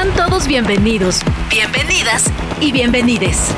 Sean 0.00 0.14
todos 0.14 0.46
bienvenidos, 0.46 1.22
bienvenidas 1.50 2.30
y 2.60 2.70
bienvenides. 2.70 3.50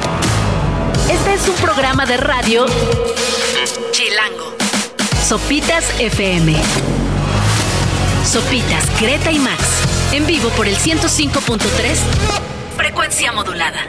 Este 1.13 1.35
es 1.35 1.47
un 1.47 1.55
programa 1.57 2.07
de 2.07 2.17
radio 2.17 2.65
Chilango. 3.90 4.56
Sopitas 5.22 5.84
FM. 6.00 6.56
Sopitas, 8.24 8.88
Greta 8.98 9.30
y 9.30 9.38
Max. 9.38 9.62
En 10.12 10.26
vivo 10.26 10.48
por 10.56 10.66
el 10.66 10.76
105.3. 10.76 11.59
Frecuencia 12.75 13.32
modulada. 13.32 13.80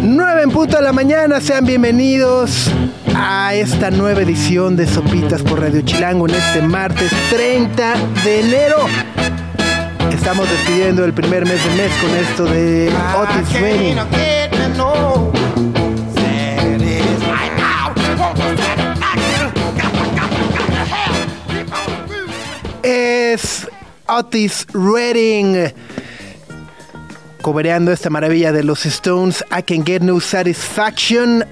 9 0.00 0.42
en 0.44 0.50
punto 0.50 0.78
de 0.78 0.82
la 0.82 0.94
mañana, 0.94 1.42
sean 1.42 1.66
bienvenidos 1.66 2.70
a 3.14 3.52
esta 3.52 3.90
nueva 3.90 4.22
edición 4.22 4.76
de 4.76 4.86
Sopitas 4.86 5.42
por 5.42 5.60
Radio 5.60 5.82
Chilango 5.82 6.26
en 6.26 6.36
este 6.36 6.62
martes 6.62 7.12
30 7.28 7.96
de 8.24 8.40
enero. 8.40 8.86
Estamos 10.12 10.50
despidiendo 10.50 11.04
el 11.04 11.12
primer 11.12 11.46
mes 11.46 11.62
de 11.64 11.70
mes 11.76 11.92
con 12.00 12.10
esto 12.16 12.44
de 12.44 12.92
Otis 13.16 13.60
Redding. 13.60 13.98
Es 22.82 23.66
Otis 24.06 24.66
Redding 24.72 25.72
cobereando 27.44 27.92
esta 27.92 28.08
maravilla 28.08 28.52
de 28.52 28.64
los 28.64 28.86
Stones, 28.86 29.44
I 29.50 29.62
Can 29.62 29.84
Get 29.84 30.00
No 30.00 30.18
Satisfaction. 30.18 31.44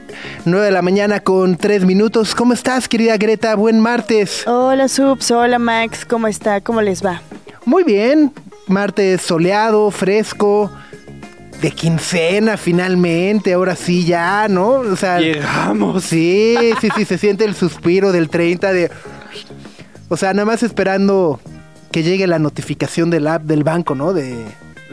9 0.47 0.67
de 0.67 0.73
la 0.73 0.81
mañana 0.81 1.21
con 1.21 1.57
3 1.57 1.85
minutos. 1.85 2.35
¿Cómo 2.35 2.55
estás, 2.55 2.89
querida 2.89 3.19
Greta? 3.19 3.55
Buen 3.57 3.79
martes. 3.79 4.47
Hola, 4.47 4.89
Subs. 4.89 5.31
Hola, 5.31 5.59
Max. 5.59 6.07
¿Cómo 6.07 6.29
está? 6.29 6.63
¿Cómo 6.63 6.81
les 6.81 7.05
va? 7.05 7.21
Muy 7.67 7.85
bien. 7.85 8.33
Martes 8.67 9.23
soleado, 9.23 9.91
fresco. 9.91 10.71
De 11.61 11.71
quincena, 11.71 12.57
finalmente. 12.57 13.53
Ahora 13.53 13.77
sí, 13.77 14.05
ya, 14.05 14.49
¿no? 14.49 14.69
O 14.71 14.97
sea. 14.97 15.21
Llegamos. 15.21 16.05
Sí, 16.05 16.57
sí, 16.81 16.89
sí. 16.97 17.05
se 17.05 17.19
siente 17.19 17.45
el 17.45 17.55
suspiro 17.55 18.11
del 18.13 18.29
30 18.29 18.73
de. 18.73 18.91
O 20.09 20.17
sea, 20.17 20.33
nada 20.35 20.45
más 20.45 20.63
esperando 20.63 21.41
que 21.93 22.03
llegue 22.03 22.27
la 22.27 22.39
notificación 22.39 23.11
del 23.11 23.27
app 23.29 23.43
del 23.43 23.63
banco, 23.65 23.95
¿no? 23.95 24.13
De 24.13 24.45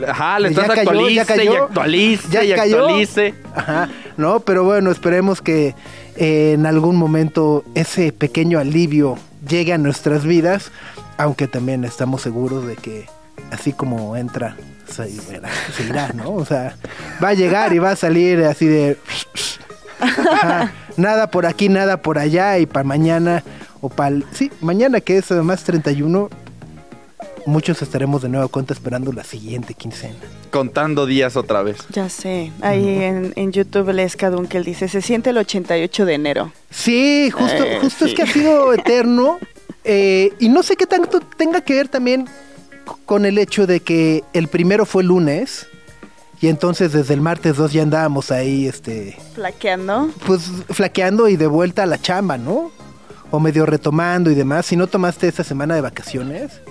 Ajá, 0.08 0.39
le 0.39 0.50
estás 0.50 0.70
actualice 0.70 1.16
ya 1.16 1.26
cayó. 1.26 1.54
y 1.54 1.56
actualice 1.56 2.28
Ya 2.30 2.44
y 2.44 2.52
actualice. 2.54 3.33
Ajá, 3.56 3.89
no, 4.17 4.42
pero 4.42 4.64
bueno, 4.64 4.92
esperemos 4.92 5.42
que 5.42 5.76
eh, 6.16 6.54
en 6.54 6.66
algún 6.66 6.95
momento 6.95 7.64
ese 7.76 8.11
pequeño 8.11 8.59
alivio 8.59 9.17
llegue 9.48 9.73
a 9.73 9.78
nuestras 9.78 10.26
vidas, 10.26 10.72
aunque 11.17 11.48
también 11.48 11.83
estamos 11.83 12.22
seguros 12.22 12.66
de 12.66 12.76
que 12.76 13.08
así 13.52 13.73
como 13.73 14.16
entra, 14.16 14.56
se 14.90 15.09
irá, 15.09 15.50
se 15.76 15.84
irá, 15.84 16.12
¿no? 16.14 16.32
O 16.34 16.45
sea, 16.45 16.76
va 17.23 17.30
a 17.30 17.34
llegar 17.34 17.73
y 17.73 17.80
va 17.80 17.92
a 17.92 17.95
salir 17.95 18.44
así 18.44 18.66
de... 18.66 18.98
Ajá, 20.00 20.72
nada 20.98 21.30
por 21.30 21.45
aquí, 21.45 21.70
nada 21.70 21.98
por 22.02 22.17
allá 22.17 22.58
y 22.60 22.66
para 22.66 22.84
mañana 22.84 23.44
o 23.82 23.90
para... 23.90 24.17
Sí, 24.32 24.52
mañana 24.62 25.02
que 25.02 25.17
es 25.17 25.32
además 25.32 25.64
31, 25.64 26.30
muchos 27.45 27.82
estaremos 27.82 28.22
de 28.22 28.30
nueva 28.30 28.48
cuenta 28.48 28.73
esperando 28.73 29.12
la 29.12 29.23
siguiente 29.23 29.73
quincena. 29.73 30.16
Contando 30.52 31.06
días 31.06 31.36
otra 31.36 31.62
vez. 31.62 31.78
Ya 31.92 32.10
sé. 32.10 32.52
Ahí 32.62 33.04
en, 33.04 33.34
en 33.36 33.52
YouTube 33.52 33.92
Les 33.94 34.16
Cadunkel 34.16 34.64
dice, 34.64 34.88
se 34.88 35.02
siente 35.02 35.30
el 35.30 35.38
88 35.38 36.06
de 36.06 36.14
enero. 36.16 36.52
Sí, 36.72 37.30
justo, 37.32 37.64
Eh, 37.64 37.78
justo 37.82 38.06
es 38.06 38.14
que 38.16 38.23
ha 38.23 38.28
sido 38.28 38.73
eterno. 38.73 39.38
eh, 39.84 40.34
y 40.40 40.50
no 40.50 40.64
sé 40.64 40.76
qué 40.76 40.86
tanto 40.88 41.20
tenga 41.20 41.62
que 41.62 41.76
ver 41.76 41.88
también 41.88 42.28
con 43.06 43.26
el 43.26 43.38
hecho 43.38 43.68
de 43.68 43.80
que 43.82 44.23
el 44.34 44.48
primero 44.48 44.86
fue 44.86 45.04
lunes. 45.04 45.68
Y 46.42 46.48
entonces 46.48 46.94
desde 46.94 47.14
el 47.14 47.20
martes 47.22 47.58
2 47.58 47.73
ya 47.73 47.82
andábamos 47.84 48.32
ahí, 48.32 48.66
este, 48.66 49.18
Flaqueando. 49.36 50.09
pues 50.26 50.44
flaqueando 50.70 51.28
y 51.28 51.36
de 51.36 51.48
vuelta 51.48 51.83
a 51.83 51.86
la 51.86 51.99
chamba, 52.02 52.38
¿no? 52.38 52.72
O 53.30 53.42
medio 53.42 53.66
retomando 53.66 54.32
y 54.32 54.36
demás. 54.36 54.66
Si 54.66 54.78
no 54.78 54.88
tomaste 54.88 55.28
esa 55.28 55.44
semana 55.44 55.76
de 55.76 55.82
vacaciones, 55.82 56.61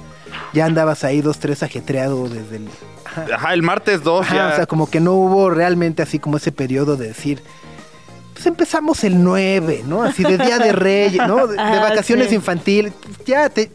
ya 0.55 0.65
andabas 0.65 1.05
ahí 1.05 1.21
dos, 1.21 1.39
tres 1.39 1.62
ajetreado 1.62 2.28
desde 2.31 2.57
el... 2.57 2.69
Ajá. 3.05 3.27
Ajá, 3.34 3.53
el 3.55 3.62
martes 3.62 4.03
2 4.03 4.23
Ajá, 4.27 4.34
ya. 4.34 4.49
o 4.49 4.57
sea, 4.57 4.67
como 4.67 4.89
que 4.89 5.01
no 5.01 5.12
hubo 5.12 5.51
realmente 5.51 6.03
así 6.03 6.19
como 6.19 6.39
ese 6.39 6.51
periodo 6.51 6.97
de 6.97 7.09
decir, 7.09 7.43
pues 8.33 8.47
empezamos 8.47 9.05
el 9.05 9.23
9, 9.23 9.83
¿no? 9.87 10.03
Así 10.03 10.23
de 10.23 10.39
Día 10.39 10.59
de 10.59 10.73
Reyes, 10.73 11.27
¿no? 11.28 11.47
De, 11.47 11.55
de 11.57 11.61
Ah, 11.61 11.81
vacaciones 11.91 12.28
sí. 12.31 12.37
infantiles. 12.37 12.95
Ya 13.27 13.51
te, 13.51 13.71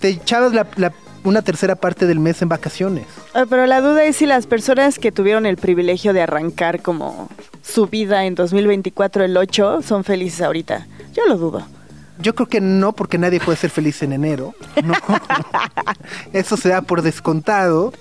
te 0.00 0.08
echabas 0.08 0.54
la- 0.54 0.66
la- 0.76 0.92
una 1.24 1.42
tercera 1.42 1.74
parte 1.74 2.06
del 2.06 2.20
mes 2.20 2.40
en 2.42 2.48
vacaciones. 2.48 3.06
Ah, 3.34 3.44
Pero 3.48 3.66
la 3.66 3.80
duda 3.80 4.04
es 4.04 4.16
si 4.16 4.26
las 4.26 4.46
personas 4.46 4.98
que 4.98 5.10
tuvieron 5.12 5.46
el 5.46 5.56
privilegio 5.56 6.12
de 6.12 6.22
arrancar 6.22 6.82
como 6.82 7.28
su 7.62 7.86
vida 7.86 8.24
en 8.24 8.34
2024 8.34 9.24
el 9.24 9.36
8 9.36 9.82
son 9.82 10.04
felices 10.04 10.42
ahorita. 10.42 10.86
Yo 11.14 11.26
lo 11.26 11.36
dudo. 11.36 11.66
Yo 12.20 12.34
creo 12.36 12.46
que 12.48 12.60
no, 12.60 12.92
porque 12.92 13.18
nadie 13.18 13.40
puede 13.40 13.58
ser 13.58 13.70
feliz 13.70 14.00
en 14.02 14.12
enero. 14.12 14.54
No. 14.84 14.94
Eso 16.32 16.56
se 16.56 16.68
da 16.68 16.82
por 16.82 17.02
descontado. 17.02 17.92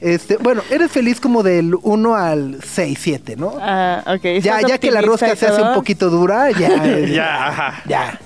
Este, 0.00 0.38
bueno, 0.38 0.62
eres 0.70 0.90
feliz 0.90 1.20
como 1.20 1.44
del 1.44 1.76
1 1.80 2.14
al 2.16 2.58
6, 2.64 2.98
7, 3.00 3.36
¿no? 3.36 3.54
Ah, 3.60 4.02
ok. 4.06 4.22
ya, 4.42 4.56
¿Estás 4.56 4.70
ya 4.70 4.78
que 4.78 4.90
la 4.90 5.02
rosca 5.02 5.36
se 5.36 5.46
hace 5.46 5.62
un 5.62 5.74
poquito 5.74 6.10
dura, 6.10 6.50
ya. 6.50 6.68
eh, 6.84 7.12
Ya. 7.14 7.82
Ya. 7.86 8.20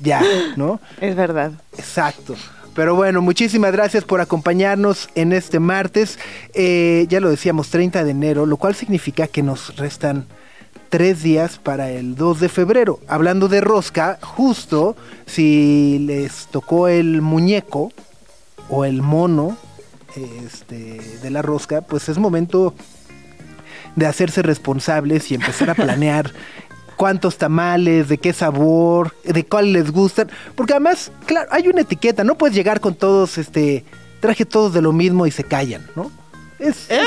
Ya, 0.00 0.20
¿no? 0.56 0.80
Es 1.00 1.14
verdad. 1.14 1.52
Exacto. 1.78 2.34
Pero 2.74 2.94
bueno, 2.94 3.20
muchísimas 3.20 3.72
gracias 3.72 4.04
por 4.04 4.20
acompañarnos 4.20 5.10
en 5.14 5.32
este 5.32 5.60
martes. 5.60 6.18
Eh, 6.54 7.06
ya 7.08 7.20
lo 7.20 7.30
decíamos, 7.30 7.68
30 7.68 8.04
de 8.04 8.10
enero, 8.10 8.46
lo 8.46 8.56
cual 8.56 8.74
significa 8.74 9.26
que 9.26 9.42
nos 9.42 9.76
restan 9.76 10.26
tres 10.88 11.22
días 11.22 11.58
para 11.58 11.90
el 11.90 12.14
2 12.14 12.40
de 12.40 12.48
febrero. 12.48 13.00
Hablando 13.08 13.48
de 13.48 13.60
rosca, 13.60 14.18
justo 14.22 14.96
si 15.26 15.98
les 16.00 16.46
tocó 16.46 16.88
el 16.88 17.20
muñeco 17.22 17.92
o 18.68 18.84
el 18.84 19.02
mono 19.02 19.56
este, 20.16 21.00
de 21.22 21.30
la 21.30 21.42
rosca, 21.42 21.82
pues 21.82 22.08
es 22.08 22.18
momento 22.18 22.74
de 23.96 24.06
hacerse 24.06 24.42
responsables 24.42 25.30
y 25.30 25.34
empezar 25.34 25.70
a 25.70 25.74
planear 25.76 26.32
cuántos 26.96 27.38
tamales, 27.38 28.08
de 28.08 28.18
qué 28.18 28.32
sabor, 28.32 29.14
de 29.24 29.44
cuál 29.44 29.72
les 29.72 29.90
gustan. 29.90 30.30
Porque 30.54 30.72
además, 30.72 31.10
claro, 31.26 31.48
hay 31.52 31.68
una 31.68 31.82
etiqueta, 31.82 32.24
no 32.24 32.36
puedes 32.36 32.54
llegar 32.56 32.80
con 32.80 32.94
todos, 32.94 33.38
este, 33.38 33.84
traje 34.20 34.44
todos 34.44 34.72
de 34.72 34.82
lo 34.82 34.92
mismo 34.92 35.26
y 35.26 35.30
se 35.30 35.44
callan, 35.44 35.86
¿no? 35.96 36.10
Es... 36.58 36.86
¡Eh! 36.90 37.00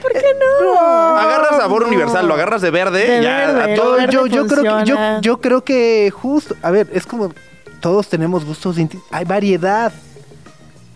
¿Por 0.00 0.12
qué 0.12 0.22
no? 0.40 0.78
Agarras 1.16 1.56
sabor 1.56 1.84
universal, 1.84 2.26
lo 2.26 2.34
agarras 2.34 2.60
de 2.62 2.70
verde, 2.70 3.06
De 3.18 3.22
ya. 3.22 3.36
verde. 3.52 3.62
a 3.62 3.74
yo, 3.76 3.82
todo- 3.82 3.96
verde 3.96 4.12
yo, 4.12 4.26
yo 4.26 4.46
creo 4.46 4.62
que, 4.78 4.84
yo, 4.84 4.96
yo 5.20 5.40
creo 5.40 5.64
que 5.64 6.10
justo, 6.12 6.56
a 6.62 6.70
ver, 6.70 6.88
es 6.92 7.06
como 7.06 7.32
todos 7.80 8.08
tenemos 8.08 8.44
gustos, 8.44 8.76
distintos, 8.76 9.06
hay 9.12 9.24
variedad. 9.24 9.92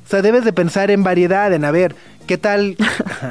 O 0.04 0.08
sea, 0.08 0.22
debes 0.22 0.44
de 0.44 0.52
pensar 0.52 0.90
en 0.90 1.02
variedad, 1.02 1.52
en 1.52 1.64
a 1.64 1.70
ver, 1.70 1.94
¿qué 2.26 2.38
tal? 2.38 2.76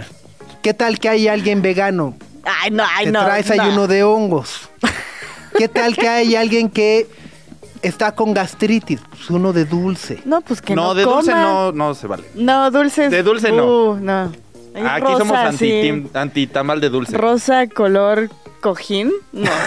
¿Qué 0.62 0.74
tal 0.74 1.00
que 1.00 1.10
hay 1.10 1.28
alguien 1.28 1.62
vegano? 1.62 2.16
Ay, 2.46 2.72
no, 2.72 2.84
ay, 2.88 3.06
te 3.06 3.12
no. 3.12 3.26
traes 3.26 3.50
no. 3.56 3.64
ahí 3.64 3.70
uno 3.70 3.88
de 3.88 4.04
hongos. 4.04 4.70
¿Qué 5.58 5.68
tal 5.68 5.96
que 5.96 6.08
hay 6.08 6.36
alguien 6.36 6.70
que 6.70 7.08
está 7.82 8.14
con 8.14 8.34
gastritis? 8.34 9.00
Pues 9.10 9.30
uno 9.30 9.54
de 9.54 9.66
dulce. 9.66 10.22
No, 10.26 10.42
pues 10.42 10.62
que 10.62 10.76
no. 10.76 10.88
no, 10.88 10.94
de 10.94 11.04
dulce 11.04 11.32
no, 11.32 11.72
no 11.72 11.96
se 11.96 12.08
vale. 12.08 12.24
No, 12.36 12.70
dulces. 12.72 13.10
De 13.12 13.24
dulce 13.24 13.52
no. 13.52 13.66
Uh, 13.92 13.96
no. 13.98 14.32
Aquí 14.76 15.02
rosa, 15.02 15.18
somos 15.20 15.38
anti, 15.38 15.58
sí. 15.58 15.82
team- 15.82 16.10
anti-tamal 16.14 16.82
de 16.82 16.90
dulce. 16.90 17.18
Rosa 17.18 17.68
color 17.68 18.30
cojín. 18.62 19.12
No. 19.32 19.50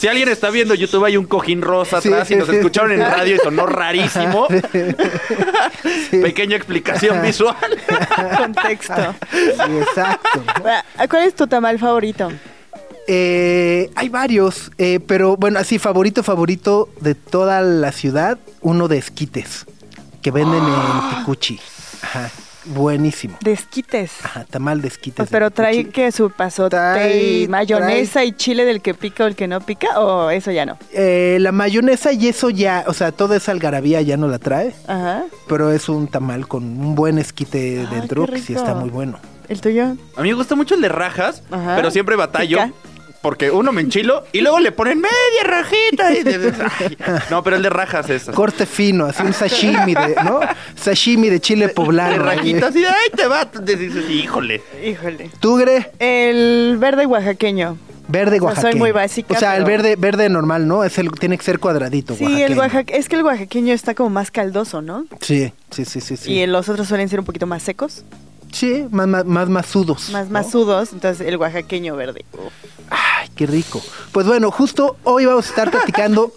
Si 0.00 0.08
alguien 0.08 0.30
está 0.30 0.48
viendo 0.48 0.74
YouTube, 0.74 1.04
hay 1.04 1.18
un 1.18 1.26
cojín 1.26 1.60
rosa 1.60 2.00
Sí, 2.00 2.08
atrás 2.08 2.26
sí, 2.28 2.32
y 2.32 2.36
nos 2.38 2.48
sí. 2.48 2.56
escucharon 2.56 2.90
en 2.92 3.00
radio 3.00 3.36
y 3.36 3.38
sonó 3.38 3.66
rarísimo. 3.66 4.48
Pequeña 6.10 6.56
explicación 6.56 7.20
visual. 7.20 7.54
Contexto. 8.38 9.14
Sí, 9.30 9.76
exacto. 9.78 10.42
Ah, 10.64 11.06
¿Cuál 11.06 11.24
es 11.24 11.34
tu 11.34 11.46
tamal 11.46 11.78
favorito? 11.78 12.32
Eh, 13.08 13.90
hay 13.94 14.08
varios, 14.08 14.70
eh, 14.78 15.00
pero 15.06 15.36
bueno, 15.36 15.58
así 15.58 15.78
favorito, 15.78 16.22
favorito 16.22 16.88
de 17.02 17.14
toda 17.14 17.60
la 17.60 17.92
ciudad, 17.92 18.38
uno 18.62 18.88
de 18.88 18.96
esquites 18.96 19.66
que 20.22 20.30
venden 20.30 20.62
en 20.64 21.10
Ticuchi. 21.18 21.60
Ajá, 22.00 22.30
buenísimo. 22.70 23.36
De 23.42 23.52
esquites. 23.52 24.12
Ajá, 24.24 24.44
tamal 24.48 24.80
de 24.82 24.88
esquites. 24.88 25.16
Pues, 25.16 25.28
de 25.30 25.32
pero 25.32 25.50
trae 25.50 25.88
que 25.88 26.10
su 26.12 26.30
pasote 26.30 26.76
Trae- 26.76 27.42
y 27.44 27.48
mayonesa 27.48 28.24
y 28.24 28.32
chile 28.32 28.64
del 28.64 28.80
que 28.80 28.94
pica 28.94 29.24
o 29.24 29.26
el 29.26 29.36
que 29.36 29.46
no 29.48 29.60
pica, 29.60 30.00
o 30.00 30.30
eso 30.30 30.50
ya 30.50 30.64
no. 30.66 30.78
Eh, 30.92 31.38
la 31.40 31.52
mayonesa 31.52 32.12
y 32.12 32.28
eso 32.28 32.50
ya, 32.50 32.84
o 32.86 32.92
sea, 32.94 33.12
toda 33.12 33.36
esa 33.36 33.52
algarabía 33.52 34.00
ya 34.02 34.16
no 34.16 34.28
la 34.28 34.38
trae, 34.38 34.74
Ajá. 34.86 35.24
pero 35.48 35.70
es 35.72 35.88
un 35.88 36.08
tamal 36.08 36.48
con 36.48 36.64
un 36.64 36.94
buen 36.94 37.18
esquite 37.18 37.86
dentro 37.90 38.26
que 38.26 38.38
sí 38.40 38.54
está 38.54 38.74
muy 38.74 38.90
bueno. 38.90 39.18
¿El 39.48 39.60
tuyo? 39.60 39.96
A 40.16 40.22
mí 40.22 40.28
me 40.28 40.34
gusta 40.34 40.54
mucho 40.54 40.76
el 40.76 40.80
de 40.80 40.88
rajas, 40.88 41.42
Ajá. 41.50 41.74
pero 41.76 41.90
siempre 41.90 42.14
batallo 42.14 42.58
¿Pica? 42.58 42.72
Porque 43.22 43.50
uno 43.50 43.70
me 43.72 43.82
enchilo 43.82 44.24
y 44.32 44.40
luego 44.40 44.60
le 44.60 44.72
ponen 44.72 44.98
media 45.00 45.44
rajita. 45.44 46.12
y 46.12 46.22
de- 46.22 46.52
ay, 46.80 46.96
no, 47.30 47.42
pero 47.42 47.56
el 47.56 47.62
de 47.62 47.70
rajas 47.70 48.08
es 48.10 48.22
así. 48.28 48.32
Corte 48.36 48.66
fino, 48.66 49.04
así 49.06 49.22
un 49.22 49.32
sashimi 49.32 49.94
de, 49.94 50.14
¿no? 50.24 50.40
Sashimi 50.76 51.28
de 51.28 51.40
chile 51.40 51.68
De 51.68 51.74
poblano. 51.74 52.22
rajita 52.22 52.68
así, 52.68 52.84
ay, 52.84 53.10
te 53.16 53.26
va. 53.26 53.50
Te 53.50 53.76
dices, 53.76 54.08
híjole. 54.10 54.62
Híjole. 54.84 55.30
Tugre, 55.40 55.90
El 55.98 56.76
verde 56.78 57.06
oaxaqueño. 57.06 57.76
verde 58.08 58.38
O 58.38 58.40
sea, 58.40 58.40
soy 58.40 58.46
oaxaqueño. 58.54 58.78
muy 58.78 58.92
básica, 58.92 59.34
O 59.34 59.38
sea, 59.38 59.56
el 59.56 59.64
verde 59.64 59.96
verde 59.96 60.28
normal, 60.28 60.66
¿no? 60.66 60.82
Es 60.84 60.98
el 60.98 61.10
tiene 61.12 61.36
que 61.38 61.44
ser 61.44 61.58
cuadradito, 61.60 62.14
Sí, 62.14 62.24
oaxaqueño. 62.24 62.46
el 62.46 62.58
oaxaque, 62.58 62.96
es 62.96 63.08
que 63.08 63.16
el 63.16 63.22
oaxaqueño 63.22 63.72
está 63.74 63.94
como 63.94 64.10
más 64.10 64.30
caldoso, 64.30 64.80
¿no? 64.82 65.04
Sí, 65.20 65.52
sí, 65.70 65.84
sí, 65.84 66.00
sí, 66.00 66.16
sí. 66.16 66.32
Y 66.32 66.46
los 66.46 66.68
otros 66.68 66.88
suelen 66.88 67.08
ser 67.08 67.20
un 67.20 67.26
poquito 67.26 67.46
más 67.46 67.62
secos, 67.62 68.04
Sí, 68.52 68.84
más 68.90 69.06
más 69.06 69.24
más 69.26 69.48
masudos. 69.48 70.10
más 70.10 70.26
¿no? 70.26 70.32
masudos, 70.32 70.92
entonces 70.92 71.24
el 71.24 71.36
oaxaqueño 71.36 71.94
verde. 71.94 72.24
Uf. 72.32 72.52
Qué 73.40 73.46
rico. 73.46 73.80
Pues 74.12 74.26
bueno, 74.26 74.50
justo 74.50 74.98
hoy 75.02 75.24
vamos 75.24 75.46
a 75.46 75.48
estar 75.48 75.70
platicando 75.72 76.30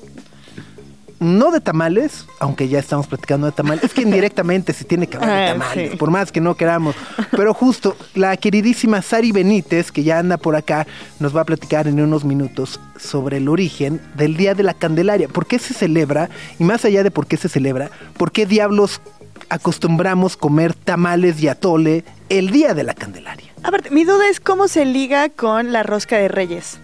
no 1.20 1.52
de 1.52 1.60
tamales, 1.60 2.26
aunque 2.40 2.70
ya 2.70 2.80
estamos 2.80 3.08
platicando 3.08 3.46
de 3.46 3.52
tamales. 3.52 3.84
Es 3.84 3.94
que 3.94 4.04
indirectamente 4.04 4.72
se 4.72 4.86
tiene 4.86 5.08
que 5.08 5.18
hablar 5.18 5.30
de 5.38 5.44
Ah, 5.44 5.52
tamales, 5.52 5.92
sí. 5.92 5.98
por 5.98 6.12
más 6.12 6.32
que 6.32 6.40
no 6.40 6.56
queramos. 6.56 6.96
Pero 7.32 7.54
justo 7.54 7.98
la 8.16 8.38
queridísima 8.38 9.02
Sari 9.02 9.34
Benítez, 9.34 9.92
que 9.92 10.04
ya 10.04 10.18
anda 10.20 10.38
por 10.38 10.56
acá, 10.56 10.88
nos 11.20 11.36
va 11.36 11.42
a 11.42 11.46
platicar 11.46 11.90
en 11.90 12.00
unos 12.00 12.24
minutos 12.24 12.80
sobre 12.98 13.36
el 13.36 13.50
origen 13.50 14.00
del 14.16 14.38
Día 14.38 14.54
de 14.56 14.64
la 14.64 14.74
Candelaria. 14.74 15.28
¿Por 15.28 15.46
qué 15.46 15.60
se 15.60 15.74
celebra? 15.74 16.30
Y 16.58 16.64
más 16.64 16.86
allá 16.86 17.04
de 17.04 17.12
por 17.12 17.28
qué 17.28 17.36
se 17.36 17.50
celebra, 17.50 17.92
¿por 18.16 18.32
qué 18.32 18.46
diablos 18.46 19.02
acostumbramos 19.50 20.38
comer 20.38 20.74
tamales 20.74 21.42
y 21.42 21.50
atole 21.50 22.06
el 22.30 22.50
Día 22.52 22.74
de 22.74 22.84
la 22.84 22.94
Candelaria? 22.94 23.52
Aparte, 23.62 23.92
mi 23.92 24.04
duda 24.06 24.28
es 24.30 24.40
cómo 24.40 24.68
se 24.70 24.86
liga 24.86 25.28
con 25.30 25.72
la 25.74 25.84
rosca 25.84 26.18
de 26.18 26.28
reyes. 26.30 26.80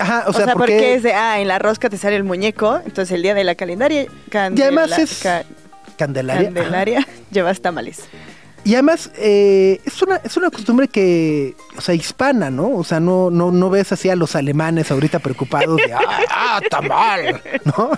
Ajá, 0.00 0.24
O, 0.26 0.30
o 0.30 0.32
sea, 0.32 0.44
sea, 0.46 0.54
¿por 0.54 0.62
porque 0.62 0.94
es 0.94 1.02
de, 1.02 1.12
ah, 1.12 1.40
en 1.40 1.48
la 1.48 1.58
rosca 1.58 1.88
te 1.90 1.96
sale 1.98 2.16
el 2.16 2.24
muñeco, 2.24 2.80
entonces 2.84 3.12
el 3.12 3.22
día 3.22 3.34
de 3.34 3.44
la 3.44 3.54
calendaria, 3.54 4.02
Y 4.04 4.36
además 4.62 4.98
es 4.98 5.20
ca- 5.22 5.44
Candelaria. 5.96 6.44
Candelaria, 6.44 7.06
llevas 7.30 7.60
tamales. 7.60 8.00
Y 8.62 8.74
además, 8.74 9.10
eh, 9.16 9.80
es, 9.86 10.02
una, 10.02 10.16
es 10.16 10.36
una 10.36 10.50
costumbre 10.50 10.86
que, 10.88 11.56
o 11.78 11.80
sea, 11.80 11.94
hispana, 11.94 12.50
¿no? 12.50 12.70
O 12.76 12.84
sea, 12.84 13.00
no, 13.00 13.30
no, 13.30 13.50
no 13.50 13.70
ves 13.70 13.90
así 13.92 14.10
a 14.10 14.16
los 14.16 14.36
alemanes 14.36 14.90
ahorita 14.90 15.18
preocupados 15.18 15.76
de, 15.78 15.92
¡ah, 15.94 16.00
ah, 16.30 16.60
tamal! 16.68 17.40
¿No? 17.64 17.90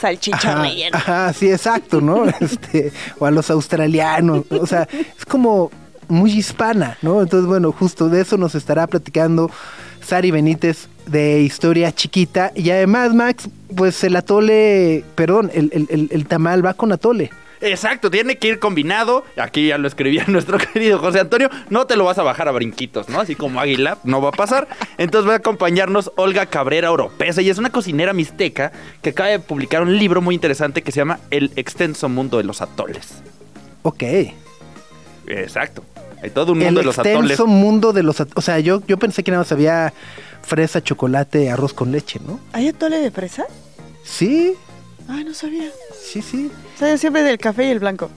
Salchicha 0.00 0.62
rellena. 0.62 0.98
ajá, 0.98 1.32
sí, 1.32 1.50
exacto, 1.50 2.00
¿no? 2.00 2.24
Este, 2.40 2.92
o 3.18 3.26
a 3.26 3.30
los 3.30 3.50
australianos, 3.50 4.44
o 4.50 4.66
sea, 4.66 4.86
es 4.92 5.24
como 5.24 5.70
muy 6.08 6.30
hispana, 6.32 6.98
¿no? 7.02 7.22
Entonces, 7.22 7.46
bueno, 7.48 7.72
justo 7.72 8.08
de 8.08 8.20
eso 8.20 8.36
nos 8.36 8.54
estará 8.54 8.86
platicando 8.86 9.50
Sari 10.04 10.30
Benítez 10.30 10.88
de 11.06 11.40
Historia 11.40 11.92
Chiquita. 11.92 12.52
Y 12.54 12.70
además, 12.70 13.14
Max, 13.14 13.48
pues 13.74 14.04
el 14.04 14.16
atole, 14.16 15.04
perdón, 15.14 15.50
el, 15.54 15.70
el, 15.72 16.08
el, 16.10 16.26
tamal 16.26 16.64
va 16.64 16.74
con 16.74 16.92
atole. 16.92 17.30
Exacto, 17.60 18.10
tiene 18.10 18.36
que 18.36 18.48
ir 18.48 18.58
combinado. 18.58 19.24
Aquí 19.38 19.68
ya 19.68 19.78
lo 19.78 19.88
escribía 19.88 20.24
nuestro 20.28 20.58
querido 20.58 20.98
José 20.98 21.20
Antonio. 21.20 21.48
No 21.70 21.86
te 21.86 21.96
lo 21.96 22.04
vas 22.04 22.18
a 22.18 22.22
bajar 22.22 22.48
a 22.48 22.52
brinquitos, 22.52 23.08
¿no? 23.08 23.20
Así 23.20 23.34
como 23.34 23.60
águila, 23.60 23.98
no 24.04 24.20
va 24.20 24.28
a 24.28 24.32
pasar. 24.32 24.68
Entonces 24.98 25.28
va 25.28 25.34
a 25.34 25.38
acompañarnos 25.38 26.12
Olga 26.16 26.46
Cabrera 26.46 26.92
Oropesa. 26.92 27.40
Y 27.40 27.48
es 27.48 27.58
una 27.58 27.70
cocinera 27.70 28.12
mixteca 28.12 28.72
que 29.02 29.10
acaba 29.10 29.30
de 29.30 29.38
publicar 29.38 29.82
un 29.82 29.96
libro 29.96 30.20
muy 30.20 30.34
interesante 30.34 30.82
que 30.82 30.92
se 30.92 31.00
llama 31.00 31.20
El 31.30 31.52
extenso 31.56 32.08
mundo 32.08 32.38
de 32.38 32.44
los 32.44 32.60
atoles. 32.60 33.22
Ok. 33.82 34.02
Exacto. 35.26 35.84
Hay 36.24 36.30
todo 36.30 36.52
un 36.52 36.58
mundo 36.58 36.80
el 36.80 36.84
de 36.84 36.84
los 36.84 36.98
atoles. 36.98 37.16
extenso 37.32 37.46
mundo 37.46 37.92
de 37.92 38.02
los 38.02 38.20
at- 38.20 38.28
o 38.34 38.40
sea 38.40 38.58
yo 38.60 38.82
yo 38.88 38.98
pensé 38.98 39.22
que 39.22 39.30
nada 39.30 39.42
más 39.42 39.52
había 39.52 39.92
fresa 40.42 40.82
chocolate 40.82 41.50
arroz 41.50 41.72
con 41.74 41.92
leche 41.92 42.18
no 42.26 42.40
¿Hay 42.52 42.68
atole 42.68 42.98
de 42.98 43.10
fresa? 43.10 43.44
sí 44.02 44.54
Ay, 45.08 45.22
no 45.24 45.34
sabía. 45.34 45.68
sí 46.02 46.22
sí 46.22 46.50
O 46.74 46.78
sea, 46.78 46.90
yo 46.90 46.98
siempre 46.98 47.22
del 47.22 47.36
café 47.38 47.66
y 47.66 47.70
el 47.70 47.78
blanco. 47.78 48.10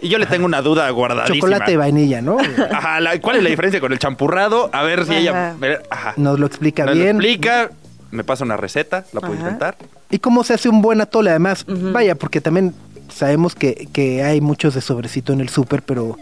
Y 0.00 0.08
yo 0.08 0.18
le 0.18 0.26
tengo 0.26 0.44
una 0.46 0.62
duda 0.62 0.88
guardadísima. 0.90 1.36
chocolate 1.38 1.70
de 1.72 1.76
vainilla 1.76 2.20
no 2.22 2.38
Ajá, 2.72 3.00
la- 3.00 3.20
¿cuál 3.20 3.36
es 3.36 3.42
la 3.42 3.50
diferencia 3.50 3.80
con 3.80 3.92
el 3.92 3.98
champurrado? 3.98 4.70
A 4.72 4.82
ver 4.82 5.04
si 5.06 5.14
ella... 5.14 5.54
Ajá. 5.90 6.14
Nos 6.16 6.38
lo 6.40 6.46
explica 6.46 6.84
Nos 6.86 6.96
lo 6.96 7.02
bien 7.02 7.16
explica, 7.16 7.70
me 8.12 8.24
pasa 8.24 8.44
una 8.44 8.56
receta, 8.56 9.04
la 9.12 9.20
puedo 9.20 9.34
Ajá. 9.34 9.42
intentar. 9.42 9.76
y 10.10 10.18
cómo 10.20 10.42
se 10.44 10.54
hace 10.54 10.68
un 10.70 10.80
buen 10.80 11.00
atole 11.02 11.30
además 11.30 11.64
vaya 11.68 12.14
porque 12.14 12.40
también 12.40 12.74
sabemos 13.16 13.54
que, 13.54 13.88
que 13.92 14.22
hay 14.22 14.40
muchos 14.40 14.74
de 14.74 14.80
sobrecito 14.82 15.32
en 15.32 15.40
el 15.40 15.48
súper 15.48 15.82
pero 15.82 16.18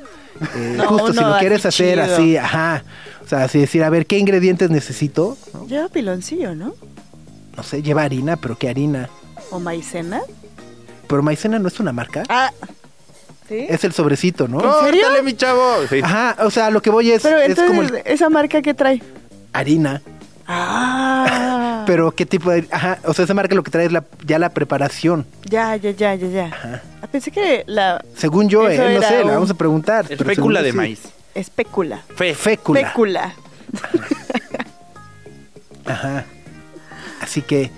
eh, 0.57 0.75
No, 0.77 0.87
justo 0.89 1.13
si 1.13 1.21
lo 1.21 1.39
quieres 1.39 1.67
así 1.67 1.83
hacer 1.83 2.03
chido. 2.05 2.15
así 2.17 2.37
ajá 2.37 2.85
o 3.25 3.29
sea 3.29 3.45
así 3.45 3.59
decir 3.59 3.83
a 3.83 3.91
ver 3.91 4.07
qué 4.07 4.19
ingredientes 4.19 4.71
necesito 4.71 5.37
no, 5.53 5.67
Lleva 5.67 5.89
piloncillo, 5.89 6.55
¿no? 6.55 6.75
No 7.57 7.63
sé 7.63 7.83
lleva 7.83 8.03
harina 8.05 8.37
pero 8.37 8.57
qué 8.57 8.69
harina 8.69 9.09
¿O 9.51 9.59
maicena? 9.59 10.21
pero 11.09 11.23
maicena 11.23 11.59
no 11.59 11.69
es 11.69 11.81
una 11.81 11.93
marca 11.93 12.23
Ah, 12.29 12.51
¿sí? 13.49 13.67
es 13.69 13.83
el 13.85 13.93
sobrecito 13.93 14.47
no 14.49 14.59
¿En 14.79 14.85
serio? 14.87 15.03
¡Córtale, 15.03 15.23
mi 15.25 15.35
chavo! 15.37 15.63
Sí. 15.91 16.01
ajá 16.03 16.37
o 16.45 16.51
sea 16.51 16.71
lo 16.71 16.81
que 16.81 16.91
voy 16.91 17.11
es 17.11 17.23
Pero 17.23 17.39
es 17.39 17.51
entonces, 17.51 17.67
como 17.77 17.83
el- 17.83 18.03
¿esa 18.05 18.29
marca 18.31 18.63
qué 18.63 18.73
trae? 18.75 19.03
harina 19.53 20.01
Ah. 20.47 21.85
Pero 21.87 22.13
qué 22.13 22.27
tipo 22.27 22.51
de... 22.51 22.67
Ajá, 22.71 22.99
o 23.05 23.13
sea, 23.13 23.25
esa 23.25 23.35
marca 23.35 23.55
lo 23.55 23.63
que 23.63 23.71
trae 23.71 23.87
es 23.87 23.93
la, 23.93 24.05
ya 24.25 24.39
la 24.39 24.51
preparación. 24.51 25.27
Ya, 25.45 25.77
ya, 25.77 25.91
ya, 25.91 26.15
ya, 26.15 26.29
ya. 26.29 26.47
Ajá. 26.47 26.83
Ah, 27.03 27.07
Pensé 27.07 27.31
que 27.31 27.65
la 27.67 28.03
Según 28.17 28.49
yo, 28.49 28.69
eh, 28.69 28.95
no 28.95 29.03
sé, 29.03 29.21
un- 29.23 29.27
la 29.29 29.35
vamos 29.35 29.51
a 29.51 29.55
preguntar. 29.55 30.07
Es 30.09 30.19
pero 30.19 30.31
fécula 30.31 30.61
según 30.61 30.65
de 30.65 30.71
sí. 30.71 30.77
maíz. 30.77 31.01
espécula. 31.35 32.03
Fe. 32.17 32.35
Fécula. 32.35 32.81
Espécula. 32.81 33.35
Ajá. 35.87 36.25
Así 37.21 37.43
que, 37.43 37.71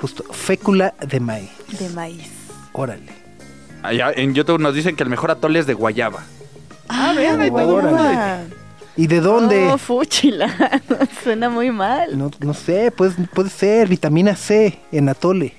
justo, 0.00 0.24
fécula 0.32 0.94
de 1.06 1.20
maíz. 1.20 1.50
De 1.78 1.88
maíz. 1.90 2.28
Órale. 2.72 3.12
Allá 3.82 4.12
en 4.14 4.34
YouTube 4.34 4.60
nos 4.60 4.74
dicen 4.74 4.96
que 4.96 5.02
el 5.02 5.08
mejor 5.10 5.30
atole 5.30 5.58
es 5.58 5.66
de 5.66 5.74
guayaba. 5.74 6.22
Ah, 6.88 7.12
vean, 7.16 7.40
ahí. 7.40 7.50
¿Y 8.98 9.06
de 9.06 9.20
dónde? 9.20 9.64
No, 9.64 9.78
fúchila. 9.78 10.50
Suena 11.22 11.48
muy 11.48 11.70
mal. 11.70 12.18
No, 12.18 12.32
no 12.40 12.52
sé, 12.52 12.90
pues, 12.90 13.14
puede 13.32 13.48
ser 13.48 13.86
vitamina 13.86 14.34
C 14.34 14.80
en 14.90 15.08
atole. 15.08 15.54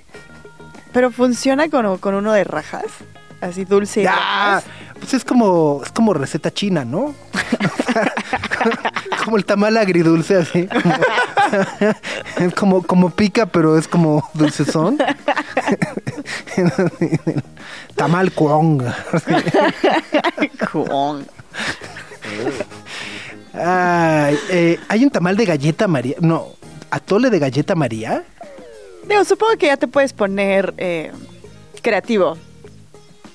Pero 0.91 1.09
funciona 1.09 1.69
con, 1.69 1.97
con 1.99 2.15
uno 2.15 2.33
de 2.33 2.43
rajas. 2.43 2.83
Así 3.39 3.63
dulce 3.63 4.01
y 4.01 4.03
Ya, 4.03 4.11
rajas. 4.15 4.65
pues 4.99 5.13
es 5.13 5.23
como, 5.23 5.79
es 5.85 5.91
como 5.93 6.13
receta 6.13 6.51
china, 6.51 6.83
¿no? 6.83 7.15
como 9.23 9.37
el 9.37 9.45
tamal 9.45 9.77
agridulce, 9.77 10.35
así. 10.35 10.67
Como, 10.67 10.95
es 12.45 12.53
como, 12.55 12.83
como 12.83 13.09
pica, 13.11 13.45
pero 13.45 13.77
es 13.77 13.87
como 13.87 14.29
dulcezón. 14.33 14.97
tamal 17.95 18.33
cuong. 18.33 18.83
Con- 20.69 21.25
Ay, 23.53 24.37
eh, 24.49 24.79
¿Hay 24.87 25.03
un 25.03 25.09
tamal 25.09 25.35
de 25.37 25.45
galleta 25.45 25.87
María? 25.87 26.15
No, 26.19 26.47
atole 26.91 27.29
de 27.29 27.39
galleta 27.39 27.75
María. 27.75 28.23
Digo, 29.07 29.23
supongo 29.25 29.57
que 29.57 29.67
ya 29.67 29.77
te 29.77 29.87
puedes 29.87 30.13
poner 30.13 30.73
eh, 30.77 31.11
creativo 31.81 32.37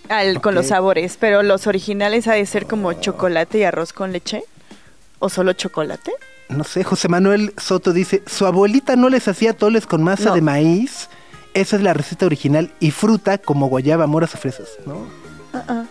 al, 0.09 0.41
con 0.41 0.55
los 0.55 0.67
sabores, 0.69 1.17
pero 1.19 1.43
los 1.43 1.67
originales 1.67 2.29
ha 2.29 2.35
de 2.35 2.47
ser 2.47 2.67
como 2.67 2.93
chocolate 2.93 3.59
y 3.59 3.63
arroz 3.65 3.93
con 3.93 4.13
leche. 4.13 4.45
¿O 5.19 5.29
solo 5.29 5.53
chocolate? 5.55 6.13
No 6.51 6.65
sé, 6.65 6.85
José 6.85 7.09
Manuel 7.09 7.55
Soto 7.57 7.93
dice, 7.93 8.23
su 8.27 8.45
abuelita 8.47 8.95
no 8.97 9.09
les 9.09 9.27
hacía 9.27 9.53
atoles 9.53 9.87
con 9.87 10.03
masa 10.03 10.27
No. 10.27 10.35
de 10.35 10.43
maíz. 10.43 11.09
Esa 11.55 11.77
es 11.77 11.83
la 11.83 11.95
receta 11.95 12.27
original 12.27 12.73
y 12.81 12.91
fruta 12.91 13.39
como 13.39 13.69
guayaba, 13.69 14.07
moras 14.07 14.35
o 14.35 14.39
fresas, 14.39 14.69
¿no? 14.87 15.07
Uh-uh. 15.55 15.87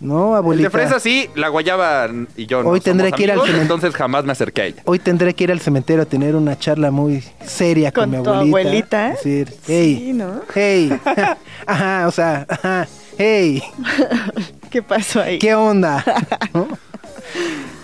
No, 0.00 0.32
El 0.32 0.38
abuelita. 0.38 0.68
de 0.68 0.70
fresa 0.70 1.00
sí, 1.00 1.28
la 1.34 1.48
guayaba 1.48 2.08
y 2.36 2.46
yo 2.46 2.62
no 2.62 2.68
Hoy 2.70 2.80
tendré 2.80 3.08
somos 3.08 3.16
que 3.16 3.22
ir 3.24 3.32
al 3.32 3.38
amigos, 3.40 3.56
cemen- 3.56 3.62
entonces 3.62 3.94
jamás 3.94 4.24
me 4.24 4.32
acerqué 4.32 4.62
a 4.62 4.66
ella. 4.66 4.82
Hoy 4.84 4.98
tendré 5.00 5.34
que 5.34 5.44
ir 5.44 5.50
al 5.52 5.60
cementerio 5.60 6.02
a 6.02 6.06
tener 6.06 6.36
una 6.36 6.56
charla 6.58 6.90
muy 6.90 7.24
seria 7.44 7.90
con, 7.90 8.10
Con 8.10 8.18
mi 8.18 8.22
tu 8.24 8.30
abuelita. 8.30 9.06
abuelita. 9.06 9.08
Decir, 9.10 9.48
Sí, 9.50 9.62
hey, 9.66 10.12
¿no? 10.14 10.40
hey, 10.54 10.92
ajá, 11.66 12.06
o 12.06 12.10
sea, 12.12 12.46
ajá, 12.48 12.86
hey, 13.18 13.62
¿Qué 14.70 14.82
pasó 14.82 15.20
ahí? 15.22 15.38
¿qué 15.38 15.54
onda? 15.54 16.04
¿No? 16.54 16.68